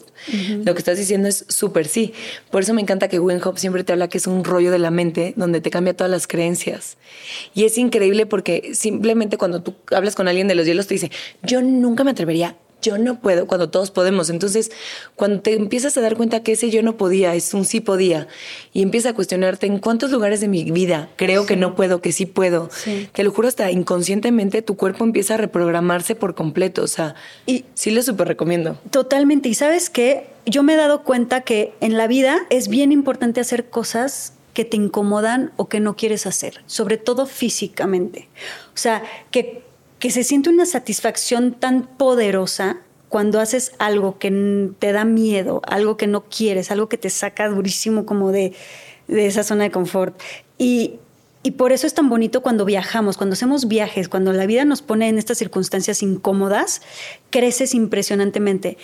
lo 0.66 0.74
que 0.74 0.78
estás 0.78 0.98
diciendo 0.98 1.28
es 1.28 1.46
súper 1.48 1.88
sí. 1.88 2.12
Por 2.50 2.62
eso 2.62 2.74
me 2.74 2.82
encanta 2.82 3.08
que 3.08 3.18
Wim 3.18 3.40
siempre 3.56 3.84
te 3.84 3.94
habla 3.94 4.08
que 4.08 4.18
es 4.18 4.26
un 4.26 4.44
rollo 4.44 4.70
de 4.70 4.78
la 4.78 4.90
mente 4.90 5.32
donde 5.38 5.62
te 5.62 5.70
cambia 5.70 5.96
todas 5.96 6.10
las 6.10 6.26
creencias. 6.26 6.98
Y 7.54 7.64
es 7.64 7.78
increíble 7.78 8.26
porque 8.26 8.74
simplemente 8.74 9.38
cuando 9.38 9.62
tú 9.62 9.74
hablas 9.90 10.14
con 10.14 10.28
alguien 10.28 10.46
de 10.46 10.56
los 10.56 10.66
hielos 10.66 10.86
te 10.86 10.92
dice, 10.92 11.10
yo 11.42 11.62
nunca 11.62 12.04
me 12.04 12.12
atrevería 12.12 12.56
yo 12.84 12.98
no 12.98 13.18
puedo 13.18 13.46
cuando 13.46 13.70
todos 13.70 13.90
podemos. 13.90 14.30
Entonces, 14.30 14.70
cuando 15.16 15.40
te 15.40 15.54
empiezas 15.54 15.96
a 15.96 16.00
dar 16.00 16.16
cuenta 16.16 16.42
que 16.42 16.52
ese 16.52 16.70
yo 16.70 16.82
no 16.82 16.96
podía 16.96 17.34
es 17.34 17.54
un 17.54 17.64
sí 17.64 17.80
podía 17.80 18.28
y 18.72 18.82
empiezas 18.82 19.12
a 19.12 19.14
cuestionarte 19.14 19.66
en 19.66 19.78
cuántos 19.78 20.10
lugares 20.10 20.40
de 20.40 20.48
mi 20.48 20.70
vida 20.70 21.08
creo 21.16 21.46
que 21.46 21.56
no 21.56 21.74
puedo, 21.74 22.00
que 22.00 22.12
sí 22.12 22.26
puedo, 22.26 22.68
te 23.12 23.24
lo 23.24 23.32
juro, 23.32 23.48
hasta 23.48 23.70
inconscientemente 23.70 24.62
tu 24.62 24.76
cuerpo 24.76 25.04
empieza 25.04 25.34
a 25.34 25.36
reprogramarse 25.38 26.14
por 26.14 26.34
completo. 26.34 26.82
O 26.82 26.86
sea, 26.86 27.14
y 27.46 27.64
sí 27.74 27.90
lo 27.90 28.02
súper 28.02 28.28
recomiendo. 28.28 28.78
Totalmente. 28.90 29.48
Y 29.48 29.54
sabes 29.54 29.88
que 29.88 30.26
yo 30.46 30.62
me 30.62 30.74
he 30.74 30.76
dado 30.76 31.02
cuenta 31.02 31.40
que 31.40 31.72
en 31.80 31.96
la 31.96 32.06
vida 32.06 32.40
es 32.50 32.68
bien 32.68 32.92
importante 32.92 33.40
hacer 33.40 33.70
cosas 33.70 34.34
que 34.52 34.64
te 34.64 34.76
incomodan 34.76 35.52
o 35.56 35.68
que 35.68 35.80
no 35.80 35.96
quieres 35.96 36.26
hacer, 36.26 36.62
sobre 36.66 36.96
todo 36.96 37.26
físicamente. 37.26 38.28
O 38.68 38.76
sea, 38.76 39.02
que 39.30 39.64
que 40.04 40.10
se 40.10 40.22
siente 40.22 40.50
una 40.50 40.66
satisfacción 40.66 41.54
tan 41.54 41.86
poderosa 41.96 42.76
cuando 43.08 43.40
haces 43.40 43.72
algo 43.78 44.18
que 44.18 44.68
te 44.78 44.92
da 44.92 45.06
miedo, 45.06 45.62
algo 45.66 45.96
que 45.96 46.06
no 46.06 46.24
quieres, 46.24 46.70
algo 46.70 46.90
que 46.90 46.98
te 46.98 47.08
saca 47.08 47.48
durísimo 47.48 48.04
como 48.04 48.30
de, 48.30 48.52
de 49.08 49.26
esa 49.26 49.42
zona 49.44 49.64
de 49.64 49.70
confort. 49.70 50.20
Y, 50.58 50.96
y 51.42 51.52
por 51.52 51.72
eso 51.72 51.86
es 51.86 51.94
tan 51.94 52.10
bonito 52.10 52.42
cuando 52.42 52.66
viajamos, 52.66 53.16
cuando 53.16 53.32
hacemos 53.32 53.66
viajes, 53.66 54.10
cuando 54.10 54.34
la 54.34 54.44
vida 54.44 54.66
nos 54.66 54.82
pone 54.82 55.08
en 55.08 55.16
estas 55.16 55.38
circunstancias 55.38 56.02
incómodas, 56.02 56.82
creces 57.30 57.74
impresionantemente. 57.74 58.76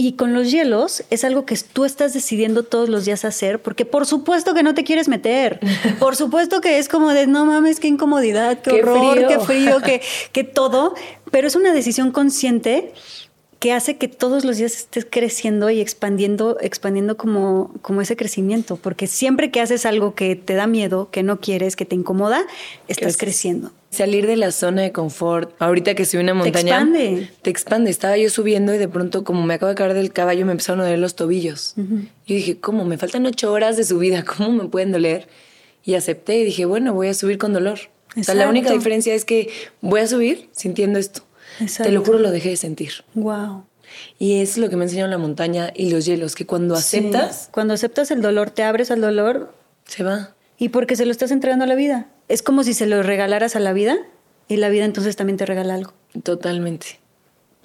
Y 0.00 0.12
con 0.12 0.32
los 0.32 0.48
hielos 0.52 1.02
es 1.10 1.24
algo 1.24 1.44
que 1.44 1.56
tú 1.56 1.84
estás 1.84 2.14
decidiendo 2.14 2.62
todos 2.62 2.88
los 2.88 3.04
días 3.04 3.24
hacer, 3.24 3.60
porque 3.60 3.84
por 3.84 4.06
supuesto 4.06 4.54
que 4.54 4.62
no 4.62 4.72
te 4.72 4.84
quieres 4.84 5.08
meter. 5.08 5.58
Por 5.98 6.14
supuesto 6.14 6.60
que 6.60 6.78
es 6.78 6.88
como 6.88 7.10
de, 7.10 7.26
no 7.26 7.44
mames, 7.44 7.80
qué 7.80 7.88
incomodidad, 7.88 8.60
qué, 8.62 8.80
horror, 8.80 9.26
qué 9.26 9.40
frío, 9.40 9.80
qué, 9.84 10.00
qué 10.32 10.44
todo. 10.44 10.94
Pero 11.32 11.48
es 11.48 11.56
una 11.56 11.72
decisión 11.72 12.12
consciente 12.12 12.92
que 13.58 13.72
hace 13.72 13.96
que 13.96 14.06
todos 14.06 14.44
los 14.44 14.58
días 14.58 14.76
estés 14.76 15.06
creciendo 15.08 15.68
y 15.70 15.80
expandiendo, 15.80 16.58
expandiendo 16.60 17.16
como, 17.16 17.74
como 17.82 18.00
ese 18.00 18.16
crecimiento, 18.16 18.76
porque 18.76 19.06
siempre 19.06 19.50
que 19.50 19.60
haces 19.60 19.84
algo 19.84 20.14
que 20.14 20.36
te 20.36 20.54
da 20.54 20.66
miedo, 20.66 21.10
que 21.10 21.24
no 21.24 21.40
quieres, 21.40 21.74
que 21.74 21.84
te 21.84 21.96
incomoda, 21.96 22.46
estás 22.86 23.16
creciendo. 23.16 23.72
Salir 23.90 24.26
de 24.26 24.36
la 24.36 24.52
zona 24.52 24.82
de 24.82 24.92
confort. 24.92 25.50
Ahorita 25.60 25.94
que 25.94 26.04
subí 26.04 26.22
una 26.22 26.34
montaña. 26.34 26.52
Te 26.52 26.68
expande. 26.68 27.30
Te 27.42 27.50
expande. 27.50 27.90
Estaba 27.90 28.16
yo 28.18 28.28
subiendo 28.28 28.74
y 28.74 28.78
de 28.78 28.86
pronto, 28.86 29.24
como 29.24 29.44
me 29.44 29.54
acabo 29.54 29.70
de 29.70 29.76
caer 29.76 29.94
del 29.94 30.12
caballo, 30.12 30.44
me 30.44 30.52
empezaron 30.52 30.80
a 30.82 30.84
doler 30.84 30.98
los 30.98 31.16
tobillos. 31.16 31.74
Yo 31.76 32.34
dije, 32.34 32.58
¿cómo? 32.58 32.84
Me 32.84 32.98
faltan 32.98 33.24
ocho 33.24 33.50
horas 33.50 33.78
de 33.78 33.84
subida. 33.84 34.24
¿Cómo 34.24 34.52
me 34.52 34.68
pueden 34.68 34.92
doler? 34.92 35.26
Y 35.84 35.94
acepté 35.94 36.38
y 36.38 36.44
dije, 36.44 36.66
bueno, 36.66 36.92
voy 36.92 37.08
a 37.08 37.14
subir 37.14 37.38
con 37.38 37.54
dolor. 37.54 37.78
O 38.14 38.22
sea, 38.22 38.34
la 38.34 38.48
única 38.48 38.72
diferencia 38.72 39.14
es 39.14 39.24
que 39.24 39.48
voy 39.80 40.00
a 40.00 40.06
subir 40.06 40.50
sintiendo 40.52 40.98
esto. 40.98 41.22
Te 41.58 41.90
lo 41.90 42.04
juro, 42.04 42.18
lo 42.18 42.30
dejé 42.30 42.50
de 42.50 42.56
sentir. 42.56 42.92
Wow. 43.14 43.64
Y 44.18 44.40
es 44.40 44.58
lo 44.58 44.68
que 44.68 44.76
me 44.76 44.84
enseñó 44.84 45.06
la 45.06 45.18
montaña 45.18 45.72
y 45.74 45.90
los 45.90 46.04
hielos, 46.04 46.34
que 46.34 46.46
cuando 46.46 46.74
aceptas... 46.74 47.48
Cuando 47.52 47.74
aceptas 47.74 48.10
el 48.10 48.22
dolor, 48.22 48.50
te 48.50 48.62
abres 48.62 48.90
al 48.90 49.00
dolor... 49.00 49.52
Se 49.86 50.04
va. 50.04 50.34
Y 50.58 50.68
porque 50.68 50.96
se 50.96 51.06
lo 51.06 51.12
estás 51.12 51.30
entregando 51.30 51.64
a 51.64 51.68
la 51.68 51.74
vida. 51.74 52.08
Es 52.28 52.42
como 52.42 52.62
si 52.62 52.74
se 52.74 52.86
lo 52.86 53.02
regalaras 53.02 53.56
a 53.56 53.60
la 53.60 53.72
vida 53.72 53.96
y 54.48 54.56
la 54.56 54.68
vida 54.68 54.84
entonces 54.84 55.16
también 55.16 55.38
te 55.38 55.46
regala 55.46 55.74
algo. 55.74 55.94
Totalmente 56.22 56.98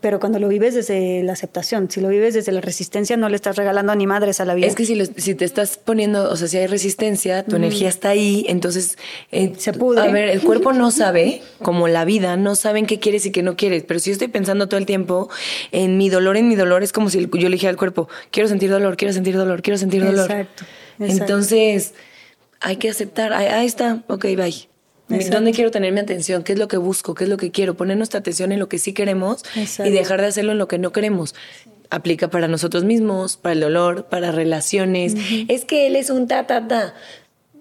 pero 0.04 0.20
cuando 0.20 0.38
lo 0.38 0.50
vives 0.50 0.74
desde 0.76 1.24
la 1.24 1.32
aceptación, 1.32 1.90
si 1.90 2.02
lo 2.02 2.10
vives 2.10 2.34
desde 2.34 2.52
la 2.52 2.60
resistencia, 2.60 3.16
no 3.16 3.30
le 3.30 3.38
estás 3.38 3.56
regalando 3.56 3.96
ni 3.96 4.06
madres 4.06 4.42
a 4.42 4.46
la 4.46 4.54
vida. 4.54 4.68
Es 4.68 4.76
que 4.76 4.86
si, 4.86 5.02
si 5.06 5.34
te 5.34 5.46
estás 5.46 5.78
poniendo, 5.78 6.30
o 6.30 6.36
sea, 6.36 6.50
si 6.50 6.58
hay 6.58 6.68
resistencia, 6.68 7.46
tu 7.46 7.56
energía 7.56 7.88
está 7.88 8.10
ahí, 8.10 8.46
entonces 8.50 8.98
eh, 9.32 9.54
se 9.58 9.72
pudo. 9.72 10.02
A 10.02 10.08
ver, 10.08 10.28
el 10.28 10.42
cuerpo 10.42 10.74
no 10.74 10.92
sabe, 10.92 11.42
como 11.62 11.88
la 11.88 12.04
vida, 12.04 12.36
no 12.36 12.56
saben 12.56 12.86
qué 12.86 13.00
quieres 13.00 13.26
y 13.28 13.32
qué 13.32 13.44
no 13.44 13.56
quieres. 13.56 13.86
Pero 13.88 14.02
si 14.02 14.10
yo 14.10 14.12
estoy 14.12 14.28
pensando 14.28 14.68
todo 14.68 14.78
el 14.78 14.86
tiempo 14.86 15.30
en 15.72 15.98
mi 15.98 16.10
dolor, 16.10 16.36
en 16.36 16.50
mi 16.50 16.58
dolor, 16.58 16.84
es 16.84 16.92
como 16.92 17.10
si 17.10 17.22
yo 17.22 17.30
le 17.32 17.56
dijera 17.56 17.70
al 17.70 17.78
cuerpo, 17.78 18.10
quiero 18.30 18.50
sentir 18.50 18.70
dolor, 18.70 18.98
quiero 18.98 19.14
sentir 19.14 19.38
dolor, 19.38 19.62
quiero 19.62 19.78
sentir 19.78 20.04
dolor. 20.04 20.30
Exacto. 20.30 20.66
Entonces, 21.00 21.94
hay 22.60 22.76
que 22.76 22.90
aceptar. 22.90 23.32
Ahí, 23.32 23.48
ahí 23.48 23.68
está, 23.68 24.04
ok, 24.10 24.26
bye. 24.36 24.73
¿Dónde 25.10 25.52
quiero 25.52 25.72
tener 25.72 25.92
mi 25.94 26.00
atención? 26.00 26.44
¿Qué 26.44 26.54
es 26.54 26.60
lo 26.60 26.68
que 26.68 26.78
busco? 26.78 27.14
¿Qué 27.14 27.26
es 27.26 27.30
lo 27.30 27.38
que 27.38 27.52
quiero? 27.52 27.76
Poner 27.76 27.98
nuestra 27.98 28.20
atención 28.20 28.52
en 28.52 28.60
lo 28.60 28.70
que 28.70 28.80
sí 28.80 28.94
queremos 28.94 29.44
y 29.56 29.90
dejar 29.90 30.22
de 30.22 30.28
hacerlo 30.28 30.54
en 30.54 30.58
lo 30.58 30.68
que 30.68 30.78
no 30.78 30.92
queremos. 30.92 31.36
Aplica 31.90 32.30
para 32.30 32.48
nosotros 32.48 32.84
mismos, 32.84 33.38
para 33.38 33.54
el 33.54 33.60
dolor, 33.60 34.06
para 34.06 34.32
relaciones. 34.32 35.16
Es 35.48 35.66
que 35.66 35.88
él 35.88 35.96
es 35.96 36.10
un 36.10 36.28
ta, 36.28 36.48
ta, 36.48 36.68
ta. 36.68 36.96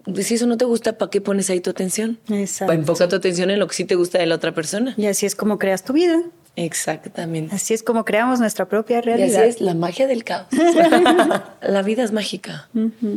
Pues 0.04 0.26
si 0.26 0.34
eso 0.34 0.46
no 0.46 0.56
te 0.56 0.64
gusta, 0.64 0.98
¿para 0.98 1.10
qué 1.10 1.20
pones 1.20 1.48
ahí 1.50 1.60
tu 1.60 1.70
atención? 1.70 2.18
Exacto. 2.28 2.72
Enfoca 2.72 3.08
tu 3.08 3.16
atención 3.16 3.50
en 3.50 3.58
lo 3.58 3.68
que 3.68 3.74
sí 3.74 3.84
te 3.84 3.94
gusta 3.94 4.18
de 4.18 4.26
la 4.26 4.34
otra 4.34 4.52
persona. 4.52 4.94
Y 4.96 5.06
así 5.06 5.26
es 5.26 5.36
como 5.36 5.58
creas 5.58 5.84
tu 5.84 5.92
vida. 5.92 6.22
Exactamente. 6.54 7.54
Así 7.54 7.72
es 7.72 7.82
como 7.82 8.04
creamos 8.04 8.38
nuestra 8.38 8.68
propia 8.68 9.00
realidad. 9.00 9.26
Y 9.26 9.48
así 9.48 9.48
es 9.48 9.60
la 9.60 9.74
magia 9.74 10.06
del 10.06 10.22
caos. 10.22 10.48
la 11.62 11.82
vida 11.82 12.02
es 12.02 12.12
mágica. 12.12 12.68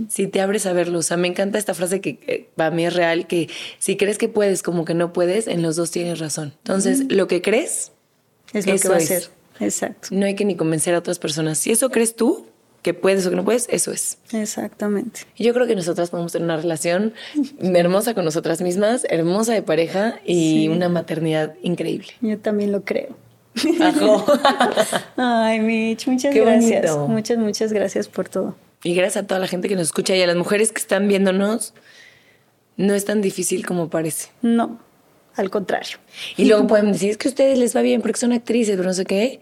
Si 0.10 0.28
te 0.28 0.40
abres 0.40 0.66
a 0.66 0.74
verlo. 0.74 1.00
O 1.00 1.02
sea, 1.02 1.18
me 1.18 1.28
encanta 1.28 1.58
esta 1.58 1.74
frase 1.74 2.00
que 2.00 2.50
para 2.56 2.72
mí 2.72 2.86
es 2.86 2.94
real, 2.94 3.28
que 3.28 3.50
si 3.80 3.98
crees 3.98 4.18
que 4.18 4.30
puedes 4.30 4.64
como 4.64 4.86
que 4.86 4.94
no 4.94 5.12
puedes, 5.12 5.48
en 5.48 5.62
los 5.62 5.76
dos 5.76 5.92
tienes 5.92 6.20
razón. 6.20 6.54
Entonces, 6.60 7.12
lo 7.12 7.28
que 7.28 7.42
crees 7.42 7.92
es 8.54 8.66
lo 8.68 8.78
que 8.78 8.88
va 8.88 8.98
a 8.98 9.02
ser. 9.02 9.30
Exacto. 9.60 10.10
No 10.12 10.26
hay 10.26 10.36
que 10.36 10.46
ni 10.46 10.56
convencer 10.56 10.96
a 10.96 11.00
otras 11.00 11.20
personas. 11.20 11.58
Si 11.58 11.72
eso 11.72 11.90
crees 11.90 12.16
tú, 12.16 12.46
que 12.82 12.94
puedes 12.94 13.26
o 13.26 13.32
que 13.32 13.36
no 13.36 13.44
puedes, 13.44 13.68
eso 13.70 13.92
es. 13.92 14.20
Exactamente. 14.32 15.22
Yo 15.38 15.56
creo 15.56 15.66
que 15.66 15.76
nosotras 15.76 16.12
podemos 16.12 16.32
tener 16.32 16.46
una 16.46 16.58
relación 16.58 17.14
hermosa 17.60 18.14
con 18.14 18.26
nosotras 18.26 18.62
mismas, 18.62 19.08
hermosa 19.10 19.54
de 19.54 19.64
pareja 19.64 20.20
y 20.24 20.68
una 20.68 20.88
maternidad 20.88 21.56
increíble. 21.64 22.10
Yo 22.22 22.38
también 22.38 22.72
lo 22.72 22.84
creo. 22.84 23.25
Ay, 25.18 25.60
Mitch, 25.60 26.08
muchas 26.08 26.34
gracias. 26.34 26.98
Muchas, 26.98 27.38
muchas 27.38 27.74
gracias 27.74 28.08
por 28.08 28.30
todo. 28.30 28.56
Y 28.84 28.94
gracias 28.94 29.24
a 29.24 29.28
toda 29.28 29.40
la 29.40 29.48
gente 29.48 29.68
que 29.68 29.76
nos 29.76 29.88
escucha 29.88 30.16
y 30.16 30.22
a 30.22 30.28
las 30.28 30.36
mujeres 30.36 30.72
que 30.72 30.80
están 30.80 31.08
viéndonos. 31.08 31.74
No 32.78 32.94
es 32.94 33.06
tan 33.06 33.22
difícil 33.22 33.66
como 33.66 33.90
parece. 33.90 34.30
No, 34.42 34.80
al 35.36 35.50
contrario. 35.50 35.98
Y 36.38 36.46
luego 36.46 36.68
pueden 36.68 36.92
decir, 36.92 37.12
es 37.12 37.18
que 37.18 37.30
a 37.30 37.32
ustedes 37.32 37.58
les 37.58 37.76
va 37.76 37.82
bien 37.82 38.02
porque 38.02 38.20
son 38.20 38.34
actrices, 38.34 38.76
pero 38.76 38.88
no 38.88 38.94
sé 38.94 39.06
qué. 39.06 39.40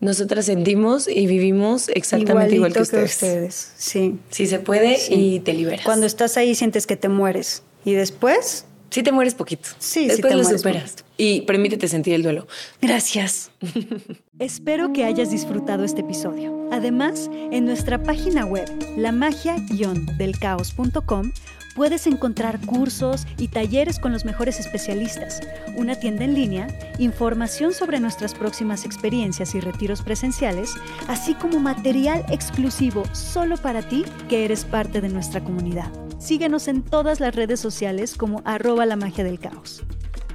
Nosotras 0.00 0.46
sentimos 0.46 1.08
y 1.08 1.26
vivimos 1.26 1.88
exactamente 1.88 2.56
igual 2.56 2.72
que 2.72 2.80
ustedes. 2.80 3.72
Sí. 3.76 4.18
Sí 4.28 4.46
se 4.46 4.58
puede 4.58 4.98
y 5.08 5.40
te 5.40 5.54
liberas. 5.54 5.84
Cuando 5.84 6.04
estás 6.04 6.36
ahí 6.36 6.54
sientes 6.54 6.86
que 6.86 6.96
te 6.96 7.08
mueres. 7.08 7.62
Y 7.84 7.94
después 7.94 8.66
Sí 8.94 9.02
te 9.02 9.10
mueres 9.10 9.34
poquito. 9.34 9.70
Sí, 9.80 10.06
Después 10.06 10.32
sí 10.32 10.38
lo 10.38 10.44
superas. 10.44 11.04
Y 11.16 11.40
permítete 11.40 11.88
sentir 11.88 12.14
el 12.14 12.22
duelo. 12.22 12.46
Gracias. 12.80 13.50
Espero 14.38 14.92
que 14.92 15.04
hayas 15.04 15.32
disfrutado 15.32 15.82
este 15.82 16.02
episodio. 16.02 16.68
Además, 16.70 17.28
en 17.50 17.64
nuestra 17.64 18.00
página 18.00 18.46
web, 18.46 18.70
lamagia-delcaos.com, 18.96 21.32
puedes 21.74 22.06
encontrar 22.06 22.60
cursos 22.60 23.26
y 23.36 23.48
talleres 23.48 23.98
con 23.98 24.12
los 24.12 24.24
mejores 24.24 24.60
especialistas, 24.60 25.40
una 25.76 25.96
tienda 25.96 26.22
en 26.22 26.34
línea, 26.34 26.68
información 27.00 27.74
sobre 27.74 27.98
nuestras 27.98 28.32
próximas 28.32 28.84
experiencias 28.84 29.56
y 29.56 29.60
retiros 29.60 30.02
presenciales, 30.02 30.72
así 31.08 31.34
como 31.34 31.58
material 31.58 32.24
exclusivo 32.30 33.02
solo 33.12 33.56
para 33.56 33.88
ti 33.88 34.04
que 34.28 34.44
eres 34.44 34.64
parte 34.64 35.00
de 35.00 35.08
nuestra 35.08 35.42
comunidad. 35.42 35.90
Síguenos 36.24 36.68
en 36.68 36.80
todas 36.80 37.20
las 37.20 37.34
redes 37.34 37.60
sociales 37.60 38.16
como 38.16 38.40
arroba 38.46 38.86
la 38.86 38.96
magia 38.96 39.24
del 39.24 39.38
caos. 39.38 39.82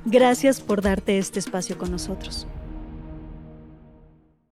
Gracias 0.05 0.61
por 0.61 0.83
darte 0.83 1.17
este 1.17 1.39
espacio 1.39 1.79
con 1.79 1.89
nosotros. 1.89 2.45